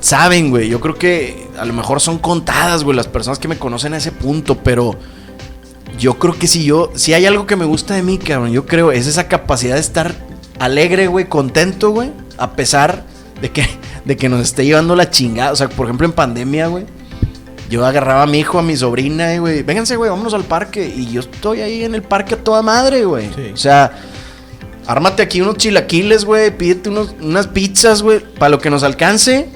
Saben, 0.00 0.50
güey. 0.50 0.68
Yo 0.68 0.80
creo 0.80 0.94
que 0.96 1.48
a 1.58 1.64
lo 1.64 1.72
mejor 1.72 2.00
son 2.00 2.18
contadas, 2.18 2.84
güey, 2.84 2.96
las 2.96 3.08
personas 3.08 3.38
que 3.38 3.48
me 3.48 3.58
conocen 3.58 3.94
a 3.94 3.96
ese 3.96 4.12
punto, 4.12 4.58
pero 4.62 4.96
yo 5.98 6.18
creo 6.18 6.38
que 6.38 6.46
si 6.46 6.64
yo, 6.64 6.90
si 6.94 7.14
hay 7.14 7.26
algo 7.26 7.46
que 7.46 7.56
me 7.56 7.64
gusta 7.64 7.94
de 7.94 8.02
mí, 8.02 8.18
cabrón, 8.18 8.52
yo 8.52 8.66
creo, 8.66 8.92
es 8.92 9.06
esa 9.06 9.28
capacidad 9.28 9.74
de 9.74 9.80
estar 9.80 10.14
alegre, 10.58 11.06
güey, 11.06 11.28
contento, 11.28 11.90
güey, 11.90 12.10
a 12.36 12.52
pesar 12.52 13.04
de 13.40 13.50
que, 13.50 13.66
de 14.04 14.16
que 14.16 14.28
nos 14.28 14.42
esté 14.42 14.64
llevando 14.64 14.96
la 14.96 15.10
chingada. 15.10 15.52
O 15.52 15.56
sea, 15.56 15.68
por 15.68 15.86
ejemplo, 15.86 16.06
en 16.06 16.12
pandemia, 16.12 16.66
güey, 16.66 16.86
yo 17.68 17.84
agarraba 17.84 18.22
a 18.22 18.26
mi 18.26 18.38
hijo, 18.38 18.58
a 18.58 18.62
mi 18.62 18.76
sobrina, 18.76 19.34
y, 19.34 19.38
güey, 19.38 19.62
vénganse, 19.62 19.96
güey, 19.96 20.10
vámonos 20.10 20.34
al 20.34 20.44
parque. 20.44 20.86
Y 20.86 21.10
yo 21.10 21.20
estoy 21.20 21.60
ahí 21.60 21.84
en 21.84 21.94
el 21.94 22.02
parque 22.02 22.34
a 22.34 22.44
toda 22.44 22.62
madre, 22.62 23.04
güey. 23.04 23.28
Sí. 23.34 23.50
O 23.52 23.56
sea, 23.56 23.92
ármate 24.86 25.22
aquí 25.22 25.40
unos 25.40 25.56
chilaquiles, 25.56 26.24
güey, 26.24 26.56
pídete 26.56 26.90
unos, 26.90 27.14
unas 27.20 27.48
pizzas, 27.48 28.02
güey, 28.02 28.20
para 28.20 28.50
lo 28.50 28.58
que 28.58 28.70
nos 28.70 28.82
alcance. 28.82 29.48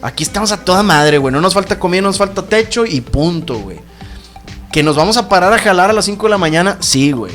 Aquí 0.00 0.22
estamos 0.22 0.52
a 0.52 0.64
toda 0.64 0.82
madre, 0.82 1.18
güey. 1.18 1.32
No 1.32 1.40
nos 1.40 1.54
falta 1.54 1.78
comida, 1.78 2.02
no 2.02 2.08
nos 2.08 2.18
falta 2.18 2.42
techo 2.42 2.86
y 2.86 3.00
punto, 3.00 3.58
güey. 3.58 3.80
Que 4.72 4.82
nos 4.82 4.96
vamos 4.96 5.16
a 5.16 5.28
parar 5.28 5.52
a 5.52 5.58
jalar 5.58 5.90
a 5.90 5.92
las 5.92 6.04
5 6.04 6.26
de 6.26 6.30
la 6.30 6.38
mañana, 6.38 6.76
sí, 6.80 7.12
güey. 7.12 7.32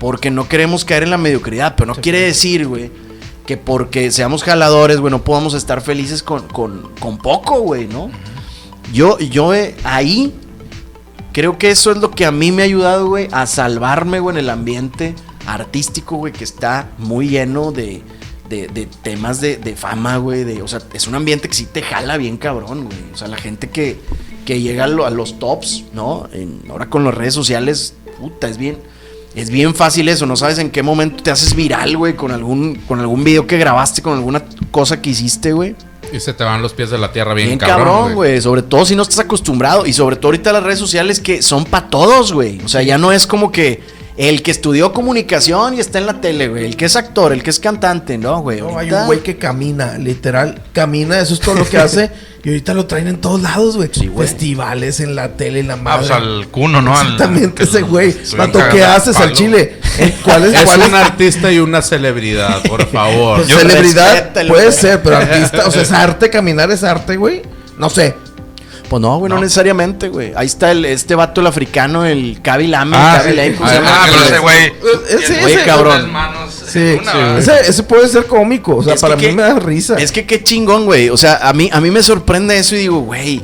Porque 0.00 0.30
no 0.30 0.48
queremos 0.48 0.84
caer 0.84 1.02
en 1.02 1.10
la 1.10 1.18
mediocridad. 1.18 1.74
Pero 1.76 1.94
no 1.94 2.00
quiere 2.00 2.20
decir, 2.20 2.66
güey, 2.66 2.90
que 3.44 3.56
porque 3.56 4.10
seamos 4.10 4.42
jaladores, 4.42 4.98
güey, 4.98 5.10
no 5.10 5.22
podamos 5.22 5.54
estar 5.54 5.80
felices 5.80 6.22
con, 6.22 6.48
con, 6.48 6.90
con 6.98 7.18
poco, 7.18 7.60
güey, 7.60 7.86
¿no? 7.86 8.10
Yo, 8.92 9.18
yo 9.18 9.52
eh, 9.54 9.74
ahí 9.84 10.32
creo 11.32 11.58
que 11.58 11.70
eso 11.70 11.90
es 11.90 11.98
lo 11.98 12.10
que 12.10 12.24
a 12.24 12.32
mí 12.32 12.52
me 12.52 12.62
ha 12.62 12.64
ayudado, 12.64 13.08
güey, 13.08 13.28
a 13.32 13.46
salvarme, 13.46 14.20
güey, 14.20 14.36
en 14.36 14.40
el 14.40 14.50
ambiente 14.50 15.14
artístico, 15.46 16.16
güey, 16.16 16.32
que 16.32 16.44
está 16.44 16.90
muy 16.98 17.28
lleno 17.28 17.72
de, 17.72 18.02
de, 18.48 18.68
de 18.68 18.86
temas 19.02 19.40
de, 19.40 19.56
de 19.56 19.76
fama, 19.76 20.16
güey. 20.18 20.44
De, 20.44 20.62
o 20.62 20.68
sea, 20.68 20.80
es 20.92 21.06
un 21.06 21.14
ambiente 21.14 21.48
que 21.48 21.54
sí 21.54 21.66
te 21.66 21.82
jala 21.82 22.16
bien 22.16 22.36
cabrón, 22.36 22.84
güey. 22.84 22.96
O 23.12 23.16
sea, 23.16 23.28
la 23.28 23.36
gente 23.36 23.68
que, 23.68 23.98
que 24.44 24.60
llega 24.60 24.84
a, 24.84 24.88
lo- 24.88 25.04
a 25.06 25.10
los 25.10 25.38
tops, 25.38 25.84
¿no? 25.92 26.28
En- 26.32 26.62
ahora 26.70 26.88
con 26.88 27.04
las 27.04 27.14
redes 27.14 27.34
sociales, 27.34 27.94
puta, 28.18 28.48
es 28.48 28.56
bien. 28.58 28.78
Es 29.34 29.50
bien 29.50 29.74
fácil 29.74 30.08
eso, 30.08 30.24
no 30.24 30.34
sabes 30.34 30.58
en 30.58 30.70
qué 30.70 30.82
momento 30.82 31.22
te 31.22 31.30
haces 31.30 31.54
viral, 31.54 31.94
güey, 31.98 32.16
con 32.16 32.30
algún, 32.30 32.76
con 32.88 33.00
algún 33.00 33.22
video 33.22 33.46
que 33.46 33.58
grabaste, 33.58 34.00
con 34.00 34.14
alguna 34.14 34.42
cosa 34.70 35.02
que 35.02 35.10
hiciste, 35.10 35.52
güey. 35.52 35.76
Y 36.12 36.20
se 36.20 36.32
te 36.32 36.44
van 36.44 36.62
los 36.62 36.72
pies 36.72 36.90
de 36.90 36.98
la 36.98 37.12
tierra 37.12 37.34
bien, 37.34 37.48
Bien, 37.48 37.58
cabrón, 37.58 37.78
cabrón, 37.78 38.14
güey. 38.14 38.40
Sobre 38.40 38.62
todo 38.62 38.84
si 38.84 38.94
no 38.94 39.02
estás 39.02 39.20
acostumbrado. 39.20 39.86
Y 39.86 39.92
sobre 39.92 40.16
todo 40.16 40.28
ahorita 40.28 40.52
las 40.52 40.62
redes 40.62 40.78
sociales 40.78 41.20
que 41.20 41.42
son 41.42 41.64
para 41.64 41.88
todos, 41.88 42.32
güey. 42.32 42.60
O 42.64 42.68
sea, 42.68 42.82
ya 42.82 42.98
no 42.98 43.12
es 43.12 43.26
como 43.26 43.50
que 43.52 43.80
el 44.16 44.42
que 44.42 44.50
estudió 44.50 44.92
comunicación 44.92 45.74
y 45.74 45.80
está 45.80 45.98
en 45.98 46.06
la 46.06 46.20
tele, 46.20 46.48
güey. 46.48 46.64
El 46.64 46.76
que 46.76 46.86
es 46.86 46.96
actor, 46.96 47.32
el 47.32 47.42
que 47.42 47.50
es 47.50 47.60
cantante, 47.60 48.16
¿no, 48.16 48.40
güey? 48.40 48.60
No, 48.60 48.78
hay 48.78 48.90
un 48.90 49.06
güey 49.06 49.20
que 49.22 49.36
camina, 49.36 49.98
literal, 49.98 50.62
camina, 50.72 51.18
eso 51.20 51.34
es 51.34 51.40
todo 51.40 51.54
lo 51.56 51.68
que 51.68 51.76
hace. 51.78 52.10
y 52.44 52.48
ahorita 52.48 52.72
lo 52.74 52.86
traen 52.86 53.08
en 53.08 53.20
todos 53.20 53.42
lados, 53.42 53.76
güey. 53.76 53.90
Sí, 53.92 54.06
güey. 54.06 54.26
Festivales, 54.26 55.00
en 55.00 55.14
la 55.16 55.28
tele, 55.36 55.60
en 55.60 55.68
la 55.68 55.74
Ah, 55.74 55.76
madre. 55.76 55.98
pues 56.00 56.10
al 56.12 56.48
cuno, 56.48 56.80
¿no? 56.80 56.96
Al- 56.96 57.02
Exactamente, 57.12 57.54
que 57.54 57.62
ese 57.64 57.82
güey. 57.82 58.16
Vato, 58.38 58.58
¿qué 58.72 58.82
haces 58.84 59.16
al 59.16 59.32
chile? 59.32 59.80
¿En 59.98 60.10
¿Cuál 60.24 60.44
es, 60.54 60.64
cuál 60.64 60.80
es 60.82 60.88
un 60.88 60.94
artista 60.94 61.52
y 61.52 61.58
una 61.58 61.82
celebridad, 61.82 62.62
por 62.62 62.86
favor. 62.90 63.36
Pues 63.38 63.48
Yo- 63.48 63.58
celebridad 63.58 64.32
puede 64.48 64.72
ser, 64.72 65.02
pero 65.02 65.18
artista, 65.18 65.66
o 65.66 65.70
sea, 65.70 65.82
es 65.82 65.92
arte, 65.92 66.30
caminar 66.30 66.70
es 66.70 66.82
arte, 66.84 67.16
güey. 67.16 67.42
No 67.78 67.90
sé. 67.90 68.14
Pues 68.88 69.02
no, 69.02 69.18
güey, 69.18 69.28
no, 69.32 69.40
necesariamente, 69.40 70.08
güey. 70.08 70.32
Ahí 70.36 70.46
está 70.46 70.70
el, 70.70 70.84
este 70.84 71.14
vato, 71.16 71.40
el 71.40 71.48
africano, 71.48 72.04
el 72.04 72.40
Kaby 72.40 72.68
Lame. 72.68 72.96
Ah, 72.96 73.16
Kaby 73.18 73.30
sí. 73.30 73.36
Lame, 73.36 73.54
¿cómo 73.56 73.68
se 73.68 73.74
Ah, 73.76 73.78
llama? 73.80 73.90
Ah, 73.92 74.06
pero 74.08 74.24
ese 74.24 74.38
güey. 74.38 74.72
Ese, 75.10 75.40
Güey, 75.40 75.64
cabrón. 75.64 76.02
Las 76.02 76.10
manos 76.12 76.54
Sí, 76.54 76.98
sí. 77.02 77.18
Ese, 77.38 77.60
ese 77.68 77.82
puede 77.82 78.06
ser 78.08 78.26
cómico, 78.26 78.76
o 78.76 78.82
sea, 78.82 78.94
Es 78.94 79.00
para 79.00 79.16
que 79.16 79.28
mí 79.30 79.34
me 79.36 79.42
da 79.42 79.58
risa. 79.58 79.96
Es 79.96 80.12
que 80.12 80.24
qué 80.26 80.42
chingón, 80.42 80.84
güey. 80.84 81.08
O 81.10 81.16
sea, 81.16 81.36
a 81.48 81.52
mí, 81.52 81.68
a 81.72 81.80
mí 81.80 81.90
me 81.90 82.02
sorprende 82.02 82.58
eso 82.58 82.74
y 82.76 82.78
digo, 82.80 83.00
güey, 83.00 83.42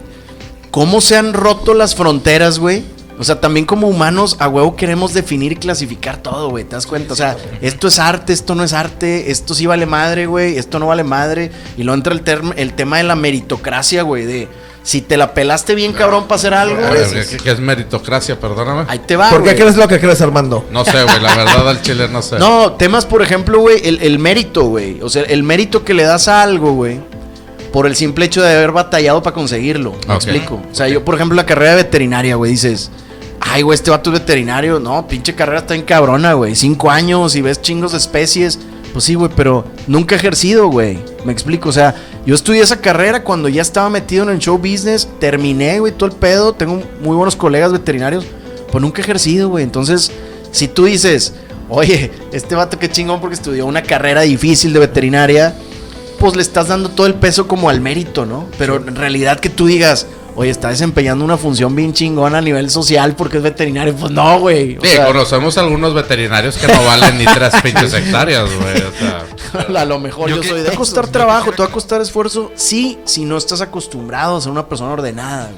¿cómo 0.70 1.01
se 1.01 1.16
han 1.16 1.32
roto 1.32 1.74
las 1.74 1.95
fronteras, 1.95 2.59
güey? 2.59 2.84
O 3.18 3.24
sea, 3.24 3.40
también 3.40 3.66
como 3.66 3.88
humanos, 3.88 4.36
a 4.40 4.49
huevo 4.49 4.74
queremos 4.74 5.12
definir 5.14 5.53
y 5.53 5.57
clasificar 5.57 6.16
todo, 6.18 6.51
güey. 6.51 6.64
¿Te 6.64 6.74
das 6.76 6.86
cuenta? 6.86 7.12
O 7.12 7.16
sea, 7.16 7.36
esto 7.61 7.88
es 7.88 7.99
arte, 7.99 8.32
esto 8.32 8.55
no 8.55 8.64
es 8.64 8.72
arte, 8.72 9.30
esto 9.30 9.55
sí 9.55 9.66
vale 9.66 9.86
madre, 9.86 10.26
güey, 10.26 10.57
esto 10.59 10.78
no 10.78 10.86
vale 10.88 11.05
madre. 11.05 11.51
Y 11.76 11.82
luego 11.84 11.97
entra 11.97 12.14
el, 12.14 12.24
term- 12.24 12.55
el 12.57 12.72
tema 12.74 12.97
de 12.97 13.05
la 13.05 13.14
meritocracia, 13.14 14.03
güey, 14.03 14.24
de 14.24 14.49
si 14.83 15.01
te 15.01 15.16
la 15.16 15.33
pelaste 15.35 15.74
bien 15.74 15.93
cabrón 15.93 16.24
para 16.24 16.37
hacer 16.37 16.55
algo, 16.55 16.76
¿qué, 16.93 17.37
qué 17.39 17.51
es 17.51 17.61
meritocracia? 17.61 18.39
Perdóname. 18.39 18.85
ahí 18.89 18.99
te 19.01 19.16
va, 19.16 19.30
¿Por 19.30 19.45
qué 19.45 19.55
crees 19.55 19.76
lo 19.76 19.87
que 19.87 20.01
crees, 20.01 20.20
Armando? 20.20 20.64
No 20.70 20.85
sé, 20.85 21.03
güey, 21.05 21.20
la 21.20 21.37
verdad 21.37 21.68
al 21.68 21.83
chile 21.83 22.09
no 22.09 22.20
sé. 22.22 22.39
No, 22.39 22.72
temas, 22.72 23.07
por 23.07 23.22
ejemplo, 23.22 23.61
güey, 23.61 23.80
el, 23.87 24.01
el 24.03 24.18
mérito, 24.18 24.64
güey. 24.64 25.01
O 25.01 25.09
sea, 25.09 25.22
el 25.22 25.43
mérito 25.43 25.85
que 25.85 25.95
le 25.95 26.03
das 26.03 26.28
a 26.28 26.43
algo, 26.43 26.72
güey. 26.72 27.01
Por 27.72 27.87
el 27.87 27.97
simple 27.97 28.26
hecho 28.26 28.43
de 28.43 28.55
haber 28.55 28.72
batallado 28.72 29.22
para 29.22 29.33
conseguirlo. 29.35 29.95
¿Me 30.07 30.14
explico? 30.14 30.61
O 30.70 30.74
sea, 30.74 30.89
yo, 30.89 31.05
por 31.05 31.14
ejemplo, 31.14 31.37
la 31.37 31.47
carrera 31.47 31.70
de 31.70 31.76
veterinaria, 31.85 32.37
güey, 32.37 32.51
dices. 32.51 32.91
Ay, 33.41 33.62
güey, 33.62 33.74
este 33.74 33.91
vato 33.91 34.12
es 34.12 34.20
veterinario. 34.20 34.78
No, 34.78 35.09
pinche 35.09 35.35
carrera 35.35 35.61
está 35.61 35.74
en 35.74 35.83
cabrona, 35.83 36.35
güey. 36.35 36.55
Cinco 36.55 36.91
años 36.91 37.35
y 37.35 37.41
ves 37.41 37.62
chingos 37.62 37.93
de 37.93 37.99
especies. 37.99 38.59
Pues 38.93 39.05
sí, 39.05 39.14
güey, 39.14 39.30
pero 39.34 39.64
nunca 39.86 40.14
he 40.14 40.18
ejercido, 40.18 40.68
güey. 40.68 40.99
Me 41.24 41.32
explico. 41.32 41.68
O 41.68 41.72
sea, 41.72 41.95
yo 42.26 42.34
estudié 42.34 42.62
esa 42.62 42.80
carrera 42.80 43.24
cuando 43.24 43.49
ya 43.49 43.62
estaba 43.62 43.88
metido 43.88 44.24
en 44.24 44.30
el 44.30 44.38
show 44.38 44.59
business. 44.59 45.09
Terminé, 45.18 45.80
güey, 45.80 45.93
todo 45.93 46.09
el 46.11 46.16
pedo. 46.16 46.53
Tengo 46.53 46.82
muy 47.01 47.16
buenos 47.16 47.36
colegas 47.36 47.72
veterinarios. 47.72 48.26
Pues 48.70 48.82
nunca 48.82 49.01
he 49.01 49.05
ejercido, 49.05 49.49
güey. 49.49 49.64
Entonces, 49.64 50.12
si 50.51 50.68
tú 50.68 50.84
dices, 50.84 51.32
oye, 51.68 52.11
este 52.32 52.55
vato 52.55 52.78
qué 52.78 52.90
chingón 52.90 53.20
porque 53.20 53.34
estudió 53.34 53.66
una 53.66 53.82
carrera 53.82 54.22
difícil 54.22 54.72
de 54.72 54.80
veterinaria, 54.80 55.55
pues 56.18 56.36
le 56.36 56.43
estás 56.43 56.68
dando 56.68 56.90
todo 56.90 57.07
el 57.07 57.14
peso 57.14 57.49
como 57.49 57.70
al 57.70 57.80
mérito, 57.80 58.26
¿no? 58.26 58.47
Pero 58.59 58.76
en 58.76 58.95
realidad 58.95 59.40
que 59.40 59.49
tú 59.49 59.66
digas, 59.66 60.07
oye, 60.37 60.51
está 60.51 60.68
desempeñando 60.68 61.24
una 61.24 61.37
función 61.37 61.74
bien 61.76 61.93
chingona 61.93 62.39
a 62.39 62.41
nivel 62.41 62.70
social 62.70 63.14
porque 63.16 63.39
es 63.39 63.43
veterinario, 63.43 63.95
pues 63.95 64.11
no, 64.12 64.39
güey. 64.41 64.78
Sí, 64.83 64.89
sea, 64.89 65.07
conocemos 65.07 65.57
algunos 65.59 65.95
veterinarios 65.95 66.57
que 66.57 66.66
no 66.68 66.85
valen 66.85 67.18
ni 67.18 67.24
tres 67.24 67.53
pinches 67.62 67.93
hectáreas, 67.95 68.49
güey. 68.51 68.83
O 68.83 68.93
sea, 68.99 69.80
a 69.80 69.85
lo 69.85 69.99
mejor 69.99 70.28
yo, 70.28 70.37
Yo 70.37 70.43
que- 70.43 70.49
soy 70.49 70.59
de. 70.59 70.64
Te 70.64 70.70
va 70.70 70.74
a 70.74 70.78
costar 70.78 71.09
trabajo, 71.09 71.53
te 71.53 71.62
va 71.62 71.68
a 71.68 71.72
costar 71.72 72.01
esfuerzo, 72.01 72.51
sí, 72.55 72.99
si 73.05 73.24
no 73.24 73.37
estás 73.37 73.61
acostumbrado 73.61 74.37
a 74.37 74.41
ser 74.41 74.53
una 74.53 74.66
persona 74.68 74.91
ordenada. 74.93 75.51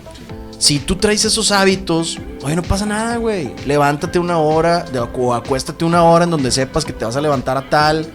Si 0.59 0.79
tú 0.79 0.97
traes 0.97 1.25
esos 1.25 1.51
hábitos, 1.53 2.18
oye, 2.43 2.57
no 2.57 2.62
pasa 2.62 2.87
nada, 2.87 3.16
güey. 3.16 3.53
Levántate 3.66 4.18
una 4.18 4.39
hora 4.39 4.87
o 5.14 5.35
acuéstate 5.35 5.85
una 5.85 6.05
hora 6.05 6.25
en 6.25 6.31
donde 6.31 6.51
sepas 6.51 6.85
que 6.85 6.93
te 6.93 7.05
vas 7.05 7.16
a 7.16 7.20
levantar 7.20 7.57
a 7.59 7.68
tal 7.68 8.07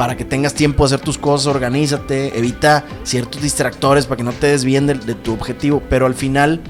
para 0.00 0.16
que 0.16 0.24
tengas 0.24 0.54
tiempo 0.54 0.82
de 0.88 0.94
hacer 0.94 1.04
tus 1.04 1.18
cosas, 1.18 1.46
organízate, 1.48 2.38
evita 2.38 2.86
ciertos 3.02 3.42
distractores 3.42 4.06
para 4.06 4.16
que 4.16 4.22
no 4.22 4.32
te 4.32 4.46
desvíen 4.46 4.86
de, 4.86 4.94
de 4.94 5.14
tu 5.14 5.34
objetivo, 5.34 5.82
pero 5.90 6.06
al 6.06 6.14
final 6.14 6.62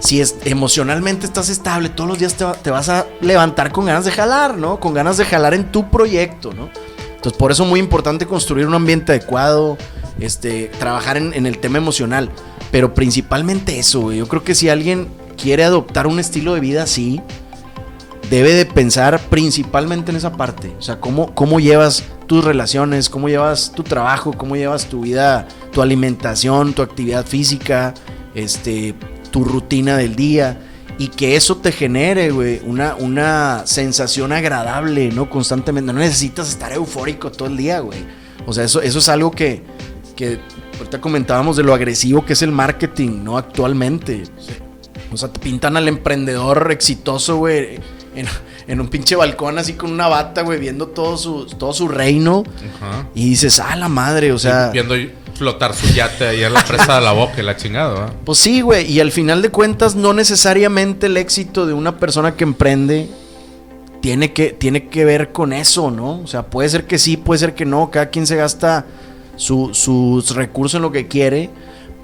si 0.00 0.20
es, 0.20 0.36
emocionalmente 0.44 1.24
estás 1.24 1.48
estable, 1.48 1.88
todos 1.88 2.10
los 2.10 2.18
días 2.18 2.34
te, 2.34 2.44
va- 2.44 2.52
te 2.52 2.70
vas 2.70 2.90
a 2.90 3.06
levantar 3.22 3.72
con 3.72 3.86
ganas 3.86 4.04
de 4.04 4.10
jalar, 4.12 4.58
¿no? 4.58 4.78
Con 4.80 4.92
ganas 4.92 5.16
de 5.16 5.24
jalar 5.24 5.54
en 5.54 5.72
tu 5.72 5.88
proyecto, 5.90 6.52
¿no? 6.52 6.68
Entonces, 7.14 7.38
por 7.38 7.52
eso 7.52 7.62
es 7.62 7.70
muy 7.70 7.80
importante 7.80 8.26
construir 8.26 8.66
un 8.66 8.74
ambiente 8.74 9.12
adecuado, 9.12 9.78
este, 10.20 10.70
trabajar 10.78 11.16
en, 11.16 11.32
en 11.32 11.46
el 11.46 11.56
tema 11.56 11.78
emocional. 11.78 12.28
Pero 12.70 12.92
principalmente 12.92 13.78
eso, 13.78 14.00
güey. 14.02 14.18
Yo 14.18 14.28
creo 14.28 14.44
que 14.44 14.54
si 14.54 14.68
alguien 14.68 15.08
quiere 15.40 15.64
adoptar 15.64 16.06
un 16.06 16.20
estilo 16.20 16.52
de 16.52 16.60
vida 16.60 16.82
así, 16.82 17.22
debe 18.30 18.52
de 18.54 18.66
pensar 18.66 19.20
principalmente 19.28 20.10
en 20.10 20.16
esa 20.16 20.32
parte. 20.32 20.74
O 20.78 20.82
sea, 20.82 21.00
cómo, 21.00 21.34
cómo 21.34 21.60
llevas 21.60 22.04
tus 22.26 22.44
relaciones, 22.44 23.08
cómo 23.08 23.28
llevas 23.28 23.72
tu 23.72 23.82
trabajo, 23.82 24.32
cómo 24.32 24.56
llevas 24.56 24.86
tu 24.86 25.02
vida, 25.02 25.46
tu 25.72 25.82
alimentación, 25.82 26.72
tu 26.72 26.82
actividad 26.82 27.24
física, 27.24 27.94
este, 28.34 28.94
tu 29.30 29.44
rutina 29.44 29.96
del 29.96 30.16
día. 30.16 30.60
Y 30.98 31.08
que 31.08 31.36
eso 31.36 31.58
te 31.58 31.72
genere, 31.72 32.30
güey, 32.30 32.62
una, 32.64 32.94
una 32.94 33.66
sensación 33.66 34.32
agradable, 34.32 35.10
¿no? 35.10 35.28
Constantemente. 35.28 35.92
No 35.92 35.98
necesitas 35.98 36.48
estar 36.48 36.72
eufórico 36.72 37.30
todo 37.30 37.48
el 37.48 37.56
día, 37.56 37.80
güey. 37.80 37.98
O 38.46 38.52
sea, 38.54 38.64
eso, 38.64 38.80
eso 38.80 38.98
es 38.98 39.08
algo 39.10 39.30
que, 39.30 39.62
que 40.16 40.40
ahorita 40.78 41.00
comentábamos 41.00 41.58
de 41.58 41.64
lo 41.64 41.74
agresivo 41.74 42.24
que 42.24 42.32
es 42.32 42.40
el 42.40 42.50
marketing, 42.50 43.24
¿no? 43.24 43.36
Actualmente. 43.36 44.22
O 45.12 45.18
sea, 45.18 45.30
te 45.30 45.38
pintan 45.38 45.76
al 45.76 45.86
emprendedor 45.86 46.70
exitoso, 46.72 47.36
güey, 47.36 47.78
en, 48.16 48.26
en 48.66 48.80
un 48.80 48.88
pinche 48.88 49.14
balcón 49.14 49.58
así 49.58 49.74
con 49.74 49.92
una 49.92 50.08
bata, 50.08 50.42
güey, 50.42 50.58
viendo 50.58 50.88
todo 50.88 51.16
su, 51.16 51.46
todo 51.46 51.72
su 51.72 51.86
reino. 51.88 52.42
ajá. 52.80 53.06
Y 53.14 53.30
dices, 53.30 53.60
ah, 53.60 53.76
la 53.76 53.88
madre, 53.88 54.32
o 54.32 54.38
sea... 54.38 54.70
viendo 54.70 54.94
flotar 55.34 55.74
su 55.74 55.86
yate 55.92 56.26
ahí 56.26 56.42
en 56.42 56.52
la 56.54 56.64
presa 56.64 56.94
de 56.96 57.02
la 57.02 57.12
boca 57.12 57.34
y 57.38 57.42
la 57.42 57.56
chingada, 57.56 57.92
¿verdad? 57.92 58.12
Pues 58.24 58.38
sí, 58.38 58.62
güey, 58.62 58.90
y 58.90 59.00
al 59.00 59.12
final 59.12 59.42
de 59.42 59.50
cuentas 59.50 59.94
no 59.94 60.14
necesariamente 60.14 61.06
el 61.06 61.16
éxito 61.18 61.66
de 61.66 61.74
una 61.74 61.98
persona 61.98 62.34
que 62.36 62.44
emprende 62.44 63.08
tiene 64.00 64.32
que, 64.32 64.50
tiene 64.52 64.88
que 64.88 65.04
ver 65.04 65.32
con 65.32 65.52
eso, 65.52 65.90
¿no? 65.90 66.20
O 66.20 66.26
sea, 66.26 66.44
puede 66.46 66.68
ser 66.70 66.86
que 66.86 66.98
sí, 66.98 67.16
puede 67.18 67.38
ser 67.38 67.54
que 67.54 67.66
no, 67.66 67.90
cada 67.90 68.08
quien 68.08 68.26
se 68.26 68.36
gasta 68.36 68.86
su- 69.36 69.74
sus 69.74 70.34
recursos 70.34 70.76
en 70.78 70.82
lo 70.82 70.92
que 70.92 71.06
quiere, 71.06 71.50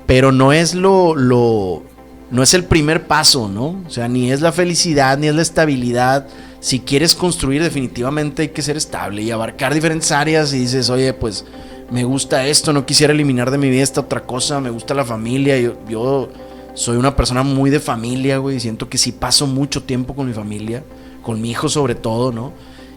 pero 0.06 0.30
no 0.32 0.52
es 0.52 0.74
lo, 0.74 1.14
lo, 1.16 1.84
no 2.32 2.42
es 2.42 2.54
el 2.54 2.64
primer 2.64 3.06
paso, 3.06 3.46
¿no? 3.46 3.82
O 3.86 3.90
sea, 3.90 4.08
ni 4.08 4.32
es 4.32 4.40
la 4.40 4.52
felicidad, 4.52 5.18
ni 5.18 5.28
es 5.28 5.34
la 5.34 5.42
estabilidad. 5.42 6.26
Si 6.60 6.80
quieres 6.80 7.14
construir, 7.14 7.62
definitivamente 7.62 8.40
hay 8.40 8.48
que 8.48 8.62
ser 8.62 8.78
estable 8.78 9.20
y 9.20 9.30
abarcar 9.30 9.74
diferentes 9.74 10.10
áreas 10.10 10.54
y 10.54 10.60
dices, 10.60 10.88
oye, 10.88 11.12
pues 11.12 11.44
me 11.90 12.04
gusta 12.04 12.46
esto, 12.46 12.72
no 12.72 12.86
quisiera 12.86 13.12
eliminar 13.12 13.50
de 13.50 13.58
mi 13.58 13.68
vida 13.68 13.82
esta 13.82 14.00
otra 14.00 14.22
cosa, 14.22 14.60
me 14.60 14.70
gusta 14.70 14.94
la 14.94 15.04
familia, 15.04 15.58
yo, 15.58 15.76
yo 15.86 16.30
soy 16.72 16.96
una 16.96 17.14
persona 17.14 17.42
muy 17.42 17.68
de 17.68 17.80
familia, 17.80 18.38
güey, 18.38 18.60
siento 18.60 18.88
que 18.88 18.96
sí 18.96 19.12
paso 19.12 19.46
mucho 19.46 19.82
tiempo 19.82 20.14
con 20.14 20.26
mi 20.26 20.32
familia, 20.32 20.82
con 21.22 21.38
mi 21.38 21.50
hijo 21.50 21.68
sobre 21.68 21.94
todo, 21.94 22.32
¿no? 22.32 22.54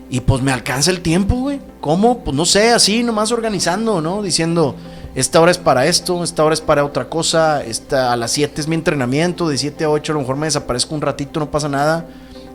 Y 0.09 0.21
pues 0.21 0.41
me 0.43 0.53
alcanza 0.53 0.91
el 0.91 1.01
tiempo, 1.01 1.35
güey. 1.35 1.59
¿Cómo? 1.81 2.23
Pues 2.23 2.37
no 2.37 2.45
sé, 2.45 2.69
así 2.69 3.03
nomás 3.03 3.33
organizando, 3.33 3.99
¿no? 3.99 4.21
Diciendo, 4.21 4.75
esta 5.15 5.39
hora 5.41 5.51
es 5.51 5.57
para 5.57 5.85
esto, 5.85 6.23
esta 6.23 6.43
hora 6.43 6.53
es 6.53 6.61
para 6.61 6.83
otra 6.85 7.07
cosa, 7.09 7.63
esta, 7.63 8.11
a 8.13 8.17
las 8.17 8.31
7 8.31 8.59
es 8.61 8.67
mi 8.67 8.75
entrenamiento, 8.75 9.47
de 9.47 9.57
7 9.57 9.85
a 9.85 9.89
8 9.89 10.11
a 10.11 10.15
lo 10.15 10.19
mejor 10.21 10.35
me 10.35 10.45
desaparezco 10.47 10.93
un 10.93 11.01
ratito, 11.01 11.39
no 11.39 11.49
pasa 11.49 11.69
nada. 11.69 12.05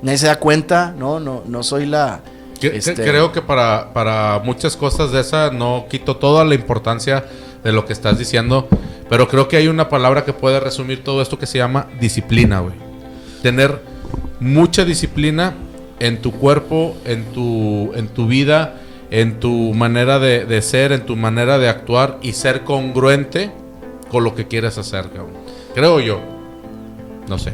Nadie 0.02 0.18
se 0.18 0.26
da 0.26 0.38
cuenta, 0.38 0.94
¿no? 0.96 1.20
No, 1.20 1.42
no 1.46 1.62
soy 1.62 1.86
la... 1.86 2.20
Que- 2.60 2.70
que- 2.72 2.76
este, 2.78 2.94
Creo 2.94 3.32
que 3.32 3.40
para, 3.42 3.92
para 3.92 4.40
muchas 4.44 4.76
cosas 4.76 5.10
de 5.12 5.20
esa 5.20 5.50
no 5.50 5.86
quito 5.90 6.16
toda 6.16 6.44
la 6.44 6.54
importancia 6.54 7.24
de 7.64 7.72
lo 7.72 7.84
que 7.86 7.92
estás 7.94 8.18
diciendo, 8.18 8.68
pero 9.08 9.28
creo 9.28 9.48
que 9.48 9.56
hay 9.56 9.68
una 9.68 9.88
palabra 9.88 10.24
que 10.24 10.32
puede 10.32 10.60
resumir 10.60 11.02
todo 11.04 11.20
esto 11.22 11.38
que 11.38 11.46
se 11.46 11.58
llama 11.58 11.86
disciplina, 12.00 12.60
güey. 12.60 12.74
Tener 13.42 13.80
mucha 14.40 14.84
disciplina 14.84 15.54
en 15.98 16.20
tu 16.22 16.32
cuerpo, 16.32 16.96
en 17.04 17.24
tu, 17.32 17.92
en 17.94 18.08
tu 18.08 18.26
vida, 18.26 18.79
en 19.10 19.40
tu 19.40 19.74
manera 19.74 20.18
de, 20.18 20.44
de 20.44 20.62
ser, 20.62 20.92
en 20.92 21.04
tu 21.04 21.16
manera 21.16 21.58
de 21.58 21.68
actuar 21.68 22.18
y 22.22 22.32
ser 22.32 22.62
congruente 22.62 23.50
con 24.10 24.24
lo 24.24 24.34
que 24.34 24.46
quieres 24.46 24.78
hacer, 24.78 25.04
cabrón. 25.10 25.34
Creo 25.74 26.00
yo. 26.00 26.20
No 27.28 27.38
sé. 27.38 27.50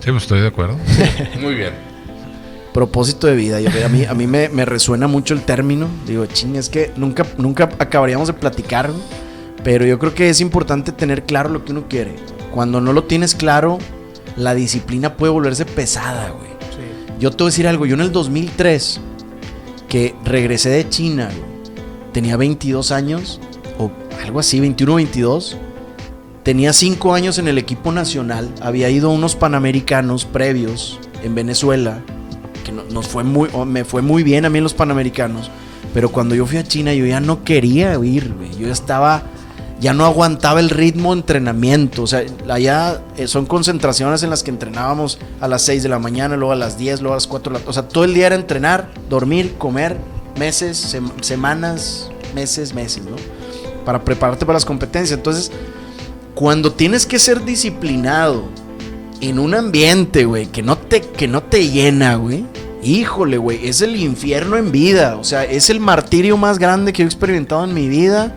Sí, 0.00 0.10
pues 0.10 0.22
estoy 0.22 0.40
de 0.40 0.48
acuerdo. 0.48 0.76
Muy 1.40 1.54
bien. 1.54 1.72
Propósito 2.72 3.26
de 3.26 3.34
vida. 3.34 3.60
Yo, 3.60 3.70
a 3.84 3.88
mí, 3.88 4.04
a 4.04 4.14
mí 4.14 4.26
me, 4.26 4.48
me 4.48 4.64
resuena 4.64 5.06
mucho 5.08 5.34
el 5.34 5.42
término. 5.42 5.88
Digo, 6.06 6.24
ching, 6.26 6.56
es 6.56 6.68
que 6.68 6.92
nunca, 6.96 7.26
nunca 7.36 7.68
acabaríamos 7.78 8.28
de 8.28 8.34
platicar. 8.34 8.90
Pero 9.64 9.84
yo 9.84 9.98
creo 9.98 10.14
que 10.14 10.30
es 10.30 10.40
importante 10.40 10.92
tener 10.92 11.24
claro 11.24 11.50
lo 11.50 11.64
que 11.64 11.72
uno 11.72 11.86
quiere. 11.88 12.14
Cuando 12.52 12.80
no 12.80 12.92
lo 12.92 13.04
tienes 13.04 13.34
claro, 13.34 13.78
la 14.36 14.54
disciplina 14.54 15.16
puede 15.16 15.32
volverse 15.32 15.64
pesada, 15.66 16.30
güey. 16.30 16.50
Yo 17.18 17.30
te 17.30 17.36
voy 17.38 17.48
a 17.48 17.50
decir 17.50 17.68
algo. 17.68 17.84
Yo 17.84 17.94
en 17.94 18.00
el 18.00 18.12
2003, 18.12 19.00
que 19.90 20.14
regresé 20.24 20.70
de 20.70 20.88
China, 20.88 21.28
tenía 22.12 22.38
22 22.38 22.92
años, 22.92 23.40
o 23.78 23.90
algo 24.24 24.40
así, 24.40 24.58
21 24.60 24.94
22. 24.94 25.58
Tenía 26.42 26.72
5 26.72 27.12
años 27.12 27.38
en 27.38 27.48
el 27.48 27.58
equipo 27.58 27.92
nacional. 27.92 28.48
Había 28.62 28.88
ido 28.88 29.10
a 29.10 29.12
unos 29.12 29.36
panamericanos 29.36 30.24
previos 30.24 30.98
en 31.22 31.34
Venezuela. 31.34 32.00
Que 32.64 32.72
no- 32.72 32.84
nos 32.90 33.08
fue 33.08 33.24
muy, 33.24 33.50
me 33.66 33.84
fue 33.84 34.00
muy 34.00 34.22
bien 34.22 34.46
a 34.46 34.50
mí 34.50 34.58
los 34.60 34.72
panamericanos. 34.72 35.50
Pero 35.92 36.10
cuando 36.10 36.34
yo 36.34 36.46
fui 36.46 36.56
a 36.56 36.64
China, 36.64 36.94
yo 36.94 37.04
ya 37.04 37.20
no 37.20 37.44
quería 37.44 37.94
ir. 38.02 38.32
Yo 38.58 38.72
estaba. 38.72 39.22
Ya 39.80 39.94
no 39.94 40.04
aguantaba 40.04 40.60
el 40.60 40.68
ritmo 40.68 41.14
de 41.14 41.20
entrenamiento. 41.20 42.02
O 42.02 42.06
sea, 42.06 42.22
allá 42.50 43.00
eh, 43.16 43.26
son 43.26 43.46
concentraciones 43.46 44.22
en 44.22 44.28
las 44.30 44.42
que 44.42 44.50
entrenábamos 44.50 45.18
a 45.40 45.48
las 45.48 45.62
6 45.62 45.82
de 45.82 45.88
la 45.88 45.98
mañana, 45.98 46.36
luego 46.36 46.52
a 46.52 46.56
las 46.56 46.76
10, 46.76 47.00
luego 47.00 47.14
a 47.14 47.16
las 47.16 47.26
4 47.26 47.52
de 47.54 47.58
la 47.60 47.68
O 47.68 47.72
sea, 47.72 47.88
todo 47.88 48.04
el 48.04 48.12
día 48.12 48.26
era 48.26 48.34
entrenar, 48.36 48.90
dormir, 49.08 49.54
comer, 49.56 49.96
meses, 50.38 50.94
sem- 50.94 51.10
semanas, 51.22 52.10
meses, 52.34 52.74
meses, 52.74 53.04
¿no? 53.04 53.16
Para 53.86 54.04
prepararte 54.04 54.44
para 54.44 54.56
las 54.56 54.66
competencias. 54.66 55.16
Entonces, 55.16 55.50
cuando 56.34 56.72
tienes 56.72 57.06
que 57.06 57.18
ser 57.18 57.44
disciplinado 57.44 58.44
en 59.22 59.38
un 59.38 59.54
ambiente, 59.54 60.24
güey, 60.26 60.46
que 60.46 60.62
no 60.62 60.76
te, 60.76 61.00
que 61.00 61.26
no 61.26 61.42
te 61.42 61.68
llena, 61.70 62.16
güey. 62.16 62.44
Híjole, 62.82 63.36
güey, 63.38 63.66
es 63.68 63.80
el 63.82 63.96
infierno 63.96 64.56
en 64.56 64.72
vida. 64.72 65.16
O 65.16 65.24
sea, 65.24 65.44
es 65.44 65.70
el 65.70 65.80
martirio 65.80 66.36
más 66.36 66.58
grande 66.58 66.92
que 66.92 67.02
he 67.02 67.06
experimentado 67.06 67.64
en 67.64 67.74
mi 67.74 67.88
vida. 67.88 68.34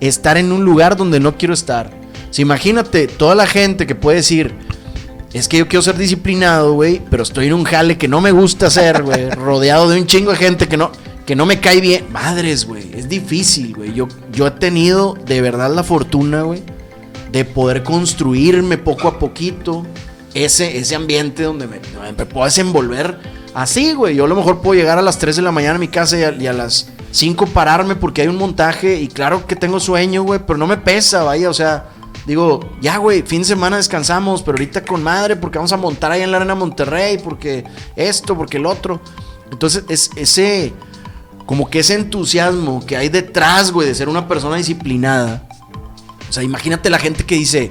Estar 0.00 0.36
en 0.36 0.52
un 0.52 0.64
lugar 0.64 0.96
donde 0.96 1.20
no 1.20 1.36
quiero 1.36 1.54
estar. 1.54 1.90
Sea, 2.30 2.42
imagínate 2.42 3.06
toda 3.06 3.34
la 3.34 3.46
gente 3.46 3.86
que 3.86 3.94
puede 3.94 4.18
decir, 4.18 4.54
es 5.32 5.48
que 5.48 5.58
yo 5.58 5.68
quiero 5.68 5.82
ser 5.82 5.96
disciplinado, 5.96 6.72
güey, 6.74 7.02
pero 7.10 7.22
estoy 7.22 7.46
en 7.46 7.54
un 7.54 7.64
jale 7.64 7.98
que 7.98 8.08
no 8.08 8.20
me 8.20 8.30
gusta 8.30 8.66
hacer, 8.68 9.02
güey, 9.02 9.30
rodeado 9.36 9.88
de 9.88 10.00
un 10.00 10.06
chingo 10.06 10.30
de 10.30 10.36
gente 10.36 10.66
que 10.68 10.76
no, 10.76 10.90
que 11.26 11.36
no 11.36 11.44
me 11.44 11.60
cae 11.60 11.80
bien. 11.80 12.06
Madres, 12.10 12.66
güey, 12.66 12.90
es 12.94 13.08
difícil, 13.08 13.74
güey. 13.74 13.92
Yo, 13.92 14.08
yo 14.32 14.46
he 14.46 14.50
tenido 14.52 15.14
de 15.26 15.40
verdad 15.40 15.74
la 15.74 15.82
fortuna, 15.82 16.42
güey, 16.42 16.62
de 17.32 17.44
poder 17.44 17.82
construirme 17.82 18.78
poco 18.78 19.08
a 19.08 19.18
poquito 19.18 19.86
ese, 20.32 20.78
ese 20.78 20.94
ambiente 20.94 21.42
donde 21.42 21.66
me, 21.66 21.80
puedo 22.26 22.44
desenvolver 22.44 23.18
así, 23.54 23.94
güey. 23.94 24.14
Yo 24.16 24.24
a 24.24 24.28
lo 24.28 24.36
mejor 24.36 24.60
puedo 24.60 24.78
llegar 24.78 24.98
a 24.98 25.02
las 25.02 25.18
3 25.18 25.36
de 25.36 25.42
la 25.42 25.52
mañana 25.52 25.74
a 25.74 25.78
mi 25.78 25.88
casa 25.88 26.18
y 26.18 26.22
a, 26.22 26.30
y 26.32 26.46
a 26.46 26.52
las 26.52 26.88
5 27.10 27.46
pararme 27.46 27.96
porque 27.96 28.22
hay 28.22 28.28
un 28.28 28.36
montaje 28.36 29.00
y 29.00 29.08
claro 29.08 29.46
que 29.46 29.56
tengo 29.56 29.80
sueño, 29.80 30.22
güey, 30.22 30.40
pero 30.46 30.58
no 30.58 30.66
me 30.66 30.76
pesa, 30.76 31.22
vaya, 31.22 31.48
o 31.48 31.54
sea, 31.54 31.88
digo, 32.26 32.60
ya, 32.80 32.98
güey, 32.98 33.22
fin 33.22 33.40
de 33.40 33.48
semana 33.48 33.76
descansamos, 33.76 34.42
pero 34.42 34.56
ahorita 34.56 34.84
con 34.84 35.02
madre 35.02 35.36
porque 35.36 35.58
vamos 35.58 35.72
a 35.72 35.76
montar 35.76 36.12
ahí 36.12 36.22
en 36.22 36.30
la 36.30 36.38
Arena 36.38 36.54
Monterrey, 36.54 37.18
porque 37.18 37.64
esto, 37.94 38.36
porque 38.36 38.58
el 38.58 38.66
otro. 38.66 39.00
Entonces, 39.50 39.84
es 39.88 40.10
ese, 40.16 40.74
como 41.46 41.70
que 41.70 41.78
ese 41.78 41.94
entusiasmo 41.94 42.84
que 42.84 42.96
hay 42.96 43.08
detrás, 43.08 43.70
güey, 43.70 43.88
de 43.88 43.94
ser 43.94 44.08
una 44.08 44.26
persona 44.26 44.56
disciplinada. 44.56 45.48
O 46.28 46.32
sea, 46.32 46.42
imagínate 46.42 46.90
la 46.90 46.98
gente 46.98 47.24
que 47.24 47.36
dice, 47.36 47.70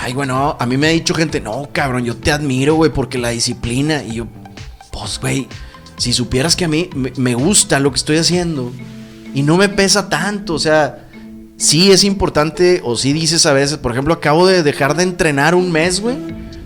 ay, 0.00 0.12
bueno, 0.12 0.56
a 0.58 0.66
mí 0.66 0.76
me 0.76 0.86
ha 0.86 0.90
dicho 0.90 1.14
gente, 1.14 1.40
no, 1.40 1.68
cabrón, 1.72 2.04
yo 2.04 2.16
te 2.16 2.30
admiro, 2.30 2.76
güey, 2.76 2.92
porque 2.92 3.18
la 3.18 3.30
disciplina. 3.30 4.02
Y 4.04 4.14
yo, 4.14 4.26
pues, 4.92 5.18
güey, 5.20 5.48
si 5.96 6.12
supieras 6.12 6.56
que 6.56 6.64
a 6.64 6.68
mí 6.68 6.90
me, 7.16 7.34
gusta 7.34 7.80
lo 7.80 7.90
que 7.90 7.96
estoy 7.96 8.18
haciendo 8.18 8.72
y 9.34 9.42
no 9.42 9.56
me 9.56 9.68
pesa 9.68 10.08
tanto, 10.08 10.54
o 10.54 10.58
sea, 10.58 11.08
sí 11.56 11.90
es 11.90 12.04
importante, 12.04 12.80
o 12.84 12.96
sí 12.96 13.12
dices 13.12 13.46
a 13.46 13.52
veces, 13.52 13.78
por 13.78 13.92
ejemplo, 13.92 14.14
acabo 14.14 14.46
de 14.46 14.62
dejar 14.62 14.96
de 14.96 15.02
entrenar 15.02 15.54
un 15.54 15.72
mes, 15.72 16.00
güey, 16.00 16.16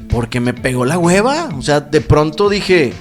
porque 0.09 0.41
me 0.41 0.55
pegó 0.55 0.85
la 0.85 0.99
hueva. 0.99 1.49
O 1.57 1.63
sea, 1.63 1.81
de 1.81 2.01
pronto 2.01 2.49
dije, 2.49 2.93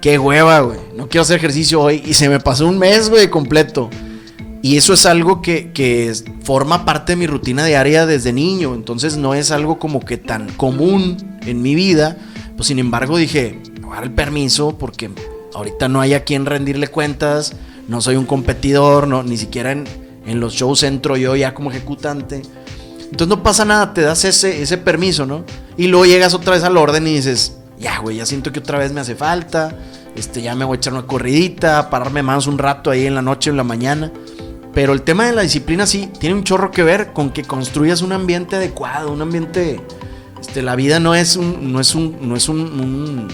qué 0.00 0.18
hueva, 0.18 0.60
güey, 0.60 0.78
no 0.96 1.08
quiero 1.08 1.22
hacer 1.22 1.36
ejercicio 1.36 1.80
hoy. 1.80 2.02
Y 2.04 2.14
se 2.14 2.28
me 2.28 2.40
pasó 2.40 2.66
un 2.66 2.78
mes, 2.78 3.08
güey, 3.08 3.28
completo. 3.28 3.90
Y 4.62 4.76
eso 4.76 4.94
es 4.94 5.06
algo 5.06 5.42
que, 5.42 5.72
que 5.72 6.12
forma 6.44 6.84
parte 6.84 7.12
de 7.12 7.16
mi 7.16 7.26
rutina 7.26 7.64
diaria 7.64 8.06
desde 8.06 8.32
niño. 8.32 8.74
Entonces 8.74 9.16
no 9.16 9.34
es 9.34 9.50
algo 9.50 9.80
como 9.80 10.00
que 10.00 10.18
tan 10.18 10.48
común 10.52 11.16
en 11.44 11.62
mi 11.62 11.74
vida. 11.74 12.16
Pues 12.56 12.68
sin 12.68 12.78
embargo 12.78 13.16
dije, 13.16 13.60
el 14.00 14.10
permiso 14.10 14.78
porque 14.78 15.10
ahorita 15.54 15.88
no 15.88 16.00
hay 16.00 16.14
a 16.14 16.24
quien 16.24 16.46
rendirle 16.46 16.88
cuentas. 16.88 17.54
No 17.88 18.00
soy 18.00 18.16
un 18.16 18.26
competidor, 18.26 19.08
no, 19.08 19.22
ni 19.22 19.36
siquiera 19.36 19.72
en, 19.72 19.84
en 20.26 20.40
los 20.40 20.54
shows 20.54 20.82
entro 20.82 21.16
yo 21.16 21.36
ya 21.36 21.54
como 21.54 21.70
ejecutante. 21.70 22.42
Entonces 23.02 23.28
no 23.28 23.42
pasa 23.42 23.64
nada, 23.64 23.92
te 23.92 24.00
das 24.00 24.24
ese, 24.24 24.62
ese 24.62 24.78
permiso, 24.78 25.26
¿no? 25.26 25.44
Y 25.76 25.88
luego 25.88 26.06
llegas 26.06 26.32
otra 26.32 26.54
vez 26.54 26.64
al 26.64 26.76
orden 26.76 27.06
y 27.06 27.14
dices, 27.14 27.58
ya, 27.78 27.98
güey, 27.98 28.16
ya 28.16 28.26
siento 28.26 28.52
que 28.52 28.60
otra 28.60 28.78
vez 28.78 28.92
me 28.92 29.00
hace 29.00 29.14
falta. 29.14 29.76
Este, 30.16 30.40
ya 30.40 30.54
me 30.54 30.64
voy 30.64 30.76
a 30.76 30.78
echar 30.78 30.92
una 30.92 31.06
corridita, 31.06 31.90
pararme 31.90 32.22
más 32.22 32.46
un 32.46 32.58
rato 32.58 32.90
ahí 32.90 33.06
en 33.06 33.14
la 33.14 33.22
noche 33.22 33.50
o 33.50 33.52
en 33.52 33.56
la 33.56 33.64
mañana. 33.64 34.12
Pero 34.72 34.92
el 34.92 35.02
tema 35.02 35.26
de 35.26 35.32
la 35.32 35.42
disciplina 35.42 35.86
sí 35.86 36.10
tiene 36.18 36.34
un 36.34 36.44
chorro 36.44 36.70
que 36.70 36.82
ver 36.82 37.12
con 37.12 37.30
que 37.30 37.42
construyas 37.42 38.00
un 38.00 38.12
ambiente 38.12 38.56
adecuado, 38.56 39.12
un 39.12 39.20
ambiente. 39.20 39.80
Este, 40.40 40.62
la 40.62 40.76
vida 40.76 40.98
no 40.98 41.14
es 41.14 41.36
un, 41.36 41.72
no 41.72 41.80
es 41.80 41.94
un, 41.94 42.16
no 42.26 42.36
es 42.36 42.48
un, 42.48 42.60
un, 42.60 43.28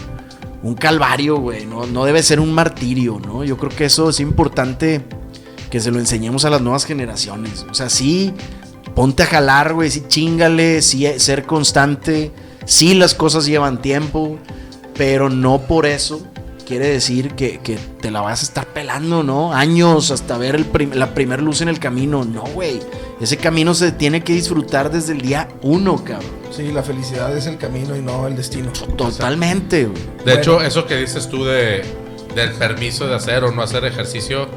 un 0.62 0.74
calvario, 0.74 1.38
güey. 1.38 1.66
No, 1.66 1.86
no 1.86 2.04
debe 2.04 2.22
ser 2.22 2.40
un 2.40 2.52
martirio, 2.52 3.20
¿no? 3.24 3.44
Yo 3.44 3.56
creo 3.56 3.70
que 3.70 3.84
eso 3.84 4.10
es 4.10 4.20
importante 4.20 5.02
que 5.70 5.80
se 5.80 5.90
lo 5.90 5.98
enseñemos 5.98 6.44
a 6.44 6.50
las 6.50 6.60
nuevas 6.60 6.84
generaciones. 6.84 7.66
O 7.70 7.74
sea, 7.74 7.88
sí, 7.88 8.32
ponte 8.94 9.22
a 9.22 9.26
jalar, 9.26 9.74
güey, 9.74 9.90
sí, 9.90 10.04
chingale, 10.08 10.82
sí, 10.82 11.06
ser 11.18 11.44
constante. 11.44 12.32
Sí, 12.64 12.94
las 12.94 13.14
cosas 13.14 13.46
llevan 13.46 13.80
tiempo, 13.80 14.38
pero 14.94 15.30
no 15.30 15.60
por 15.62 15.86
eso 15.86 16.20
quiere 16.68 16.88
decir 16.88 17.30
que, 17.30 17.58
te 18.00 18.10
la 18.10 18.20
vas 18.20 18.42
a 18.42 18.44
estar 18.44 18.66
pelando, 18.66 19.22
¿no? 19.22 19.54
Años 19.54 20.10
hasta 20.10 20.36
ver 20.36 20.66
la 20.94 21.14
primer 21.14 21.42
luz 21.42 21.62
en 21.62 21.68
el 21.68 21.78
camino. 21.78 22.26
No, 22.26 22.42
güey. 22.42 22.80
Ese 23.20 23.36
camino 23.36 23.74
se 23.74 23.90
tiene 23.92 24.22
que 24.22 24.32
disfrutar 24.32 24.90
desde 24.90 25.12
el 25.12 25.20
día 25.22 25.48
uno, 25.62 26.04
cabrón. 26.04 26.30
Sí, 26.54 26.70
la 26.72 26.82
felicidad 26.82 27.36
es 27.36 27.46
el 27.46 27.58
camino 27.58 27.96
y 27.96 28.00
no 28.00 28.26
el 28.26 28.36
destino. 28.36 28.70
Totalmente, 28.96 29.86
güey. 29.86 30.00
De 30.00 30.22
Bueno. 30.24 30.38
hecho, 30.40 30.62
eso 30.62 30.86
que 30.86 30.96
dices 30.96 31.28
tú 31.28 31.44
de, 31.44 31.82
del 32.34 32.52
permiso 32.52 33.06
de 33.08 33.16
hacer 33.16 33.42
o 33.44 33.50
no 33.50 33.62
hacer 33.62 33.84
ejercicio, 33.84 34.48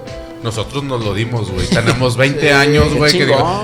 nosotros 0.43 0.83
nos 0.83 1.03
lo 1.03 1.13
dimos, 1.13 1.49
güey. 1.51 1.67
Tenemos 1.67 2.17
20 2.17 2.39
Sí, 2.41 2.47
años, 2.49 2.93
güey, 2.93 3.11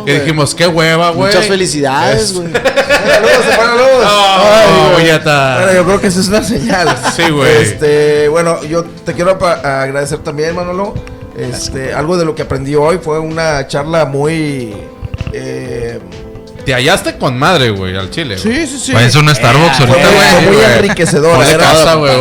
que, 0.06 0.20
dijimos, 0.20 0.56
qué 0.56 0.68
hueva, 0.68 1.12
güey. 1.12 1.28
Muchas 1.32 1.48
felicidades, 1.48 2.22
Es- 2.24 2.34
güey. 2.34 2.52
¡Saludos! 3.56 4.06
Oh. 4.06 4.92
Bueno, 4.94 5.74
yo 5.74 5.86
creo 5.86 6.02
que 6.02 6.08
esa 6.08 6.20
es 6.20 6.28
una 6.28 6.44
señal. 6.44 6.88
Sí, 7.16 7.30
güey. 7.30 7.62
Este, 7.62 8.28
bueno, 8.30 8.64
yo 8.64 8.84
te 8.84 9.14
quiero 9.14 9.32
agradecer 9.32 10.20
también, 10.20 10.56
Manolo. 10.56 10.94
Este, 11.38 11.94
algo 11.94 12.18
de 12.18 12.26
lo 12.26 12.34
que 12.36 12.42
aprendí 12.42 12.76
hoy 12.76 12.98
fue 13.02 13.20
una 13.20 13.68
charla 13.68 14.06
muy. 14.06 14.76
eh, 15.34 16.00
Te 16.66 16.74
hallaste 16.74 17.18
con 17.18 17.38
madre, 17.38 17.70
güey, 17.70 17.96
al 17.96 18.10
chile. 18.10 18.38
sí, 18.38 18.66
sí, 18.66 18.80
sí. 18.80 18.92
Un 18.92 19.00
Starbucks 19.36 19.80
ahorita, 19.80 19.98
güey, 20.10 20.32
fue 20.32 20.42
muy 20.54 20.58
enriquecedora. 20.64 21.36
Ponle 21.38 21.52
Era, 21.54 21.64
casa, 21.64 21.94
güey. 21.96 22.12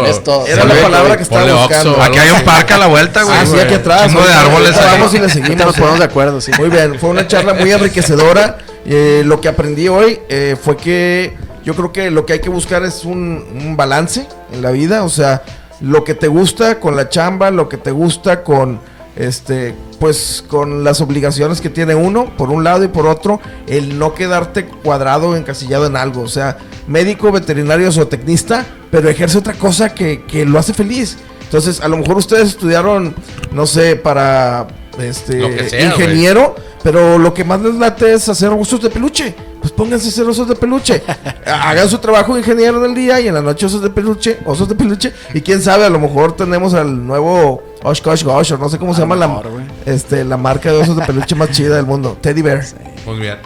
era 0.49 0.65
la 0.65 0.75
palabra 0.83 1.17
que 1.17 1.23
estaba 1.23 1.53
buscando. 1.55 2.03
Aquí 2.03 2.19
hay 2.19 2.31
un 2.31 2.43
parque 2.45 2.75
a 2.75 2.79
la 2.79 2.87
vuelta, 2.89 3.23
güey. 3.23 3.37
Ah, 3.39 3.47
sí, 3.47 3.59
aquí 3.59 3.75
atrás. 3.75 4.07
Chingo 4.07 4.23
de 4.23 4.33
árboles. 4.35 4.75
Vamos 4.77 5.15
y 5.15 5.19
le 5.19 5.23
Ahorita 5.23 5.29
seguimos. 5.33 5.67
nos 5.67 5.77
ponemos 5.77 5.99
de 5.99 6.05
acuerdo, 6.05 6.41
sí. 6.41 6.53
Muy 6.59 6.69
bien, 6.69 6.99
fue 6.99 7.09
una 7.11 7.27
charla 7.27 7.55
muy 7.55 7.71
enriquecedora. 7.73 8.59
Eh, 8.85 9.23
lo 9.25 9.41
que 9.41 9.49
aprendí 9.49 9.89
hoy 9.89 10.21
eh, 10.29 10.57
fue 10.63 10.77
que 10.77 11.37
yo 11.65 11.75
creo 11.75 11.91
que 11.93 12.11
lo 12.13 12.25
que 12.27 12.35
hay 12.35 12.41
que 12.41 12.51
buscar 12.51 12.85
es 12.85 13.05
un, 13.05 13.45
un 13.65 13.77
balance 13.77 14.29
en 14.53 14.61
la 14.63 14.71
vida. 14.73 15.03
O 15.05 15.09
sea, 15.09 15.43
lo 15.81 16.05
que 16.05 16.15
te 16.15 16.29
gusta 16.29 16.79
con 16.79 16.95
la 16.95 17.09
chamba, 17.09 17.51
lo 17.51 17.69
que 17.69 17.79
te 17.79 17.91
gusta 17.91 18.45
con 18.45 18.79
este, 19.17 19.75
pues 19.99 20.45
con 20.47 20.85
las 20.85 21.01
obligaciones 21.01 21.61
que 21.61 21.71
tiene 21.71 21.95
uno, 21.95 22.37
por 22.37 22.51
un 22.51 22.65
lado 22.65 22.85
y 22.85 22.89
por 22.89 23.07
otro, 23.07 23.41
el 23.67 23.99
no 23.99 24.15
quedarte 24.15 24.67
cuadrado, 24.67 25.37
encasillado 25.37 25.87
en 25.87 25.97
algo. 25.97 26.23
O 26.23 26.29
sea, 26.29 26.59
médico, 26.87 27.33
veterinario, 27.33 27.91
zootecnista, 27.91 28.65
pero 28.91 29.09
ejerce 29.09 29.39
otra 29.39 29.55
cosa 29.55 29.95
que, 29.95 30.25
que 30.25 30.45
lo 30.45 30.59
hace 30.59 30.75
feliz. 30.75 31.17
Entonces, 31.43 31.81
a 31.81 31.89
lo 31.89 31.97
mejor 31.97 32.19
ustedes 32.19 32.49
estudiaron, 32.49 33.15
no 33.53 33.67
sé, 33.67 33.97
para 33.97 34.67
este 34.99 35.69
sea, 35.69 35.85
ingeniero, 35.85 36.55
pero 36.83 37.19
lo 37.19 37.35
que 37.35 37.45
más 37.45 37.61
les 37.61 37.75
late 37.75 38.13
es 38.15 38.29
hacer 38.29 38.51
osos 38.51 38.83
de 38.83 38.91
peluche. 38.91 39.35
Pues 39.61 39.73
pónganse 39.73 40.07
a 40.07 40.11
hacer 40.11 40.27
osos 40.27 40.49
de 40.49 40.55
peluche. 40.55 41.03
Hagan 41.47 41.89
su 41.89 41.99
trabajo 41.99 42.35
de 42.35 42.41
ingeniero 42.41 42.81
del 42.81 42.95
día 42.95 43.21
y 43.21 43.29
en 43.29 43.35
la 43.35 43.43
noche 43.43 43.67
osos 43.67 43.83
de 43.83 43.91
peluche, 43.91 44.39
osos 44.45 44.69
de 44.69 44.75
peluche. 44.75 45.13
Y 45.35 45.41
quién 45.41 45.61
sabe, 45.61 45.85
a 45.85 45.91
lo 45.91 45.99
mejor 45.99 46.37
tenemos 46.37 46.75
al 46.75 47.07
nuevo 47.07 47.63
Oshkosh 47.83 48.23
Gosh, 48.23 48.53
o 48.53 48.59
no 48.59 48.69
sé 48.69 48.79
cómo 48.79 48.95
se 48.95 49.01
llama 49.01 49.17
la, 49.17 49.43
este, 49.85 50.25
la 50.25 50.37
marca 50.37 50.71
de 50.71 50.79
osos 50.79 50.97
de 50.97 51.05
peluche 51.05 51.35
más 51.35 51.51
chida 51.51 51.77
del 51.77 51.87
mundo, 51.87 52.17
Teddy 52.21 52.43
Bear. 52.43 52.65
Muy 53.05 53.19
bien. 53.19 53.39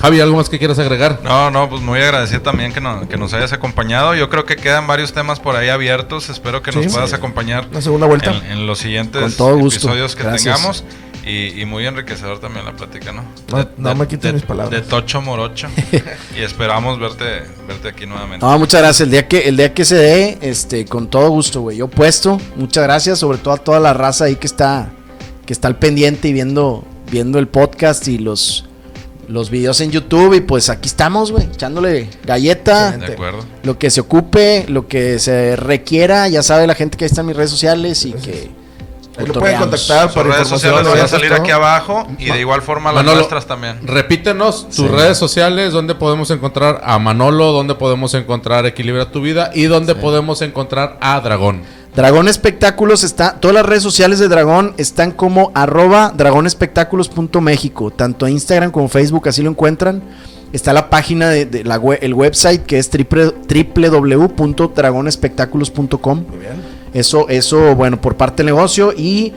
Javi, 0.00 0.20
¿algo 0.20 0.36
más 0.36 0.48
que 0.48 0.58
quieras 0.58 0.78
agregar? 0.78 1.20
No, 1.24 1.50
no, 1.50 1.68
pues 1.70 1.80
muy 1.80 2.00
agradecido 2.00 2.42
también 2.42 2.72
que, 2.72 2.80
no- 2.80 3.08
que 3.08 3.16
nos 3.16 3.32
hayas 3.32 3.52
acompañado. 3.52 4.14
Yo 4.14 4.28
creo 4.28 4.44
que 4.44 4.56
quedan 4.56 4.86
varios 4.86 5.12
temas 5.12 5.40
por 5.40 5.56
ahí 5.56 5.68
abiertos. 5.70 6.28
Espero 6.28 6.62
que 6.62 6.72
nos 6.72 6.84
Sí. 6.84 6.90
puedas 6.90 7.10
Sí. 7.10 7.16
acompañar 7.16 7.66
Una 7.70 7.80
segunda 7.80 8.06
vuelta. 8.06 8.32
en, 8.32 8.44
en 8.52 8.66
los 8.66 8.78
siguientes 8.78 9.22
Con 9.22 9.32
todo 9.32 9.56
gusto. 9.56 9.78
episodios 9.88 10.14
que 10.14 10.22
Gracias. 10.24 10.54
tengamos. 10.56 10.84
Y, 11.26 11.58
y 11.58 11.64
muy 11.64 11.86
enriquecedor 11.86 12.38
también 12.38 12.66
la 12.66 12.72
plática, 12.72 13.10
¿no? 13.12 13.24
No- 13.50 13.66
no 13.78 13.94
me 13.94 14.06
quites 14.06 14.24
de- 14.24 14.32
mis 14.34 14.42
palabras. 14.42 14.70
De 14.78 14.86
Tocho 14.86 15.22
Morocho. 15.22 15.68
y 16.38 16.42
esperamos 16.42 17.00
verte, 17.00 17.44
verte 17.66 17.88
aquí 17.88 18.04
nuevamente. 18.04 18.44
No, 18.44 18.58
muchas 18.58 18.82
gracias. 18.82 19.00
El 19.06 19.10
día 19.10 19.26
que, 19.26 19.48
el 19.48 19.56
día 19.56 19.72
que 19.72 19.86
se 19.86 19.94
dé, 19.96 20.38
este, 20.42 20.84
con 20.84 21.08
todo 21.08 21.30
gusto, 21.30 21.62
güey. 21.62 21.78
Yo 21.78 21.88
puesto. 21.88 22.38
Muchas 22.56 22.84
gracias, 22.84 23.20
sobre 23.20 23.38
todo 23.38 23.54
a 23.54 23.56
toda 23.56 23.80
la 23.80 23.94
raza 23.94 24.24
ahí 24.26 24.36
que 24.36 24.46
está, 24.46 24.90
que 25.46 25.54
está 25.54 25.68
al 25.68 25.76
pendiente 25.76 26.28
y 26.28 26.34
viendo, 26.34 26.84
viendo 27.10 27.38
el 27.38 27.48
podcast 27.48 28.06
y 28.08 28.18
los, 28.18 28.66
los 29.28 29.50
videos 29.50 29.80
en 29.80 29.90
YouTube. 29.90 30.34
Y 30.34 30.40
pues 30.40 30.70
aquí 30.70 30.88
estamos, 30.88 31.32
güey, 31.32 31.44
echándole 31.52 32.08
galleta. 32.24 32.88
Excelente. 32.88 33.06
De 33.06 33.12
acuerdo. 33.14 33.38
Lo 33.62 33.78
que 33.78 33.90
se 33.90 34.00
ocupe, 34.00 34.64
lo 34.68 34.86
que 34.88 35.18
se 35.18 35.56
requiera, 35.56 36.28
ya 36.28 36.42
sabe 36.42 36.66
la 36.66 36.74
gente 36.74 36.96
que 36.96 37.04
ahí 37.04 37.08
está 37.08 37.20
en 37.22 37.28
mis 37.28 37.36
redes 37.36 37.50
sociales 37.50 38.04
y 38.04 38.12
que 38.12 38.50
Ahí 39.16 39.26
lo 39.26 39.34
pueden 39.34 39.60
contactar 39.60 40.06
Sus 40.08 40.14
para 40.16 40.34
redes 40.34 40.48
sociales 40.48 40.88
van 40.88 40.98
a 40.98 41.06
salir 41.06 41.28
todo. 41.30 41.40
aquí 41.40 41.52
abajo 41.52 42.04
y 42.18 42.24
de 42.32 42.40
igual 42.40 42.62
forma 42.62 42.90
las 42.90 42.96
Manolo, 43.04 43.18
nuestras 43.18 43.46
también. 43.46 43.78
Repítenos 43.86 44.66
tus 44.66 44.74
Sí. 44.74 44.88
redes 44.88 45.16
sociales, 45.16 45.72
donde 45.72 45.94
podemos 45.94 46.32
encontrar 46.32 46.80
a 46.84 46.98
Manolo, 46.98 47.52
donde 47.52 47.76
podemos 47.76 48.12
encontrar 48.14 48.66
Equilibra 48.66 49.12
tu 49.12 49.20
vida 49.20 49.52
y 49.54 49.64
donde 49.66 49.94
podemos 49.94 50.42
encontrar 50.42 50.98
a 51.00 51.20
Dragón. 51.20 51.62
Dragón 51.94 52.26
Espectáculos 52.28 53.04
está, 53.04 53.38
todas 53.40 53.54
las 53.54 53.64
redes 53.66 53.82
sociales 53.84 54.18
de 54.18 54.26
Dragón 54.28 54.74
están 54.78 55.12
como 55.12 55.52
arroba 55.54 56.12
dragonespectáculos.méxico, 56.16 57.90
tanto 57.92 58.26
Instagram 58.26 58.70
como 58.72 58.88
Facebook, 58.88 59.28
así 59.28 59.42
lo 59.42 59.50
encuentran. 59.50 60.02
Está 60.52 60.72
la 60.72 60.90
página 60.90 61.30
de, 61.30 61.46
de 61.46 61.62
la 61.64 61.78
we- 61.78 61.98
el 62.02 62.14
website 62.14 62.64
que 62.64 62.78
es 62.78 62.90
triple- 62.90 63.34
www.dragonespectáculos.com. 63.48 66.24
Muy 66.28 66.38
bien. 66.38 66.52
Eso, 66.92 67.28
eso, 67.28 67.74
bueno, 67.74 68.00
por 68.00 68.16
parte 68.16 68.42
del 68.44 68.54
negocio 68.54 68.92
y 68.96 69.32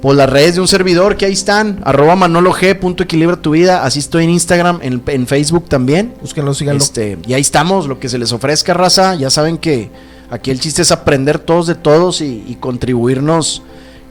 por 0.00 0.16
las 0.16 0.28
redes 0.28 0.56
de 0.56 0.60
un 0.62 0.68
servidor 0.68 1.16
que 1.16 1.26
ahí 1.26 1.32
están, 1.32 1.80
arroba 1.84 2.16
manolog.equilibra 2.16 3.36
tu 3.36 3.50
vida, 3.52 3.84
así 3.84 4.00
estoy 4.00 4.24
en 4.24 4.30
Instagram, 4.30 4.80
en, 4.82 5.02
en 5.06 5.26
Facebook 5.26 5.66
también. 5.68 6.14
Búsquenlo, 6.20 6.54
síganlo. 6.54 6.82
Este, 6.82 7.18
y 7.26 7.34
ahí 7.34 7.40
estamos, 7.42 7.86
lo 7.86 8.00
que 8.00 8.08
se 8.08 8.18
les 8.18 8.32
ofrezca, 8.32 8.74
raza. 8.74 9.14
Ya 9.14 9.30
saben 9.30 9.58
que 9.58 9.90
aquí 10.32 10.50
el 10.50 10.58
chiste 10.58 10.82
es 10.82 10.90
aprender 10.90 11.38
todos 11.38 11.66
de 11.66 11.74
todos 11.74 12.20
y, 12.20 12.44
y 12.48 12.56
contribuirnos 12.56 13.62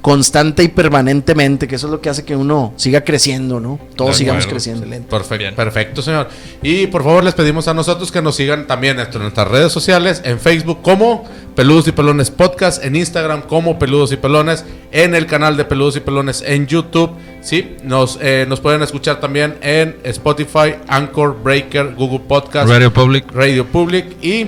constante 0.02 0.64
y 0.64 0.68
permanentemente, 0.68 1.68
que 1.68 1.76
eso 1.76 1.88
es 1.88 1.92
lo 1.92 2.02
que 2.02 2.10
hace 2.10 2.26
que 2.26 2.36
uno 2.36 2.74
siga 2.76 3.02
creciendo, 3.04 3.60
¿no? 3.60 3.80
Todos 3.96 4.12
De 4.12 4.18
sigamos 4.18 4.44
acuerdo, 4.46 4.56
creciendo. 4.56 5.08
Perfecto, 5.08 5.38
Bien. 5.38 5.56
perfecto, 5.56 6.02
señor. 6.02 6.28
Y 6.64 6.88
por 6.88 7.04
favor 7.04 7.24
les 7.24 7.36
pedimos 7.36 7.68
a 7.68 7.74
nosotros 7.74 8.12
que 8.12 8.22
nos 8.22 8.36
sigan 8.36 8.66
también 8.68 9.00
en 9.00 9.08
nuestras 9.20 9.48
redes 9.48 9.72
sociales, 9.72 10.22
en 10.26 10.40
Facebook 10.40 10.82
como 10.82 11.24
Peludos 11.56 11.88
y 11.88 11.92
Pelones 11.92 12.32
Podcast, 12.32 12.84
en 12.84 12.96
Instagram 12.96 13.44
como 13.44 13.78
Peludos 13.78 14.12
y 14.12 14.18
Pelones, 14.18 14.66
en 14.92 15.14
el 15.14 15.28
canal 15.28 15.56
de 15.56 15.66
Peludos 15.66 15.96
y 15.98 16.00
Pelones 16.00 16.44
en 16.46 16.66
YouTube. 16.66 17.12
Sí, 17.42 17.76
nos, 17.84 18.18
eh, 18.22 18.46
nos 18.50 18.60
pueden 18.60 18.82
escuchar 18.82 19.20
también 19.20 19.58
en 19.62 19.98
Spotify, 20.04 20.76
Anchor, 20.88 21.38
Breaker, 21.44 21.94
Google 21.94 22.22
Podcast, 22.28 22.68
Radio 22.70 22.92
Public. 22.92 23.26
Radio 23.34 23.68
Public 23.68 24.16
y 24.24 24.48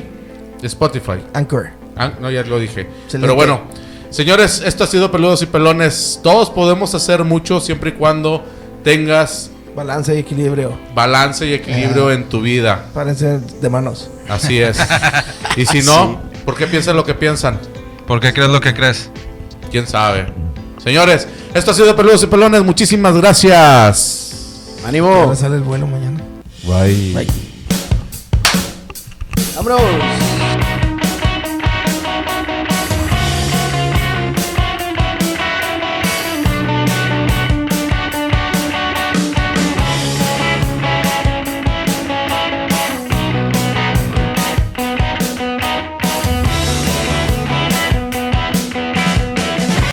Spotify. 0.67 1.23
Anchor. 1.33 1.69
Ah, 1.95 2.11
no, 2.19 2.31
ya 2.31 2.43
lo 2.43 2.59
dije. 2.59 2.81
Excelente. 2.81 3.19
Pero 3.21 3.35
bueno, 3.35 3.61
señores, 4.09 4.61
esto 4.65 4.83
ha 4.83 4.87
sido 4.87 5.11
Peludos 5.11 5.41
y 5.41 5.45
Pelones. 5.45 6.19
Todos 6.23 6.49
podemos 6.49 6.93
hacer 6.95 7.23
mucho 7.23 7.59
siempre 7.59 7.91
y 7.91 7.93
cuando 7.93 8.43
tengas 8.83 9.49
Balance 9.75 10.13
y 10.15 10.19
equilibrio. 10.19 10.77
balance 10.93 11.45
y 11.47 11.53
equilibrio 11.53 12.11
en 12.11 12.29
tu 12.29 12.41
vida. 12.41 12.85
Párense 12.93 13.39
de 13.39 13.69
manos. 13.69 14.09
Así 14.29 14.59
es. 14.61 14.77
y 15.57 15.65
si 15.65 15.81
no, 15.81 16.21
¿por 16.45 16.55
qué 16.55 16.67
piensan 16.67 16.95
lo 16.95 17.03
que 17.03 17.15
piensan? 17.15 17.59
¿Por 18.05 18.19
qué 18.19 18.33
crees 18.33 18.49
lo 18.51 18.59
que 18.61 18.73
crees? 18.73 19.09
¿Quién 19.71 19.87
sabe? 19.87 20.27
Señores, 20.83 21.27
esto 21.55 21.71
ha 21.71 21.73
sido 21.73 21.95
Peludos 21.95 22.21
y 22.23 22.27
Pelones. 22.27 22.63
Muchísimas 22.63 23.15
gracias. 23.15 24.75
¡Ánimo! 24.85 25.11
Ahora 25.11 25.35
sale 25.35 25.55
el 25.55 25.63
bueno 25.63 25.87
mañana. 25.87 26.19
Bye. 26.63 27.13
Bye. 27.13 27.27
¡Vámonos! 29.55 30.32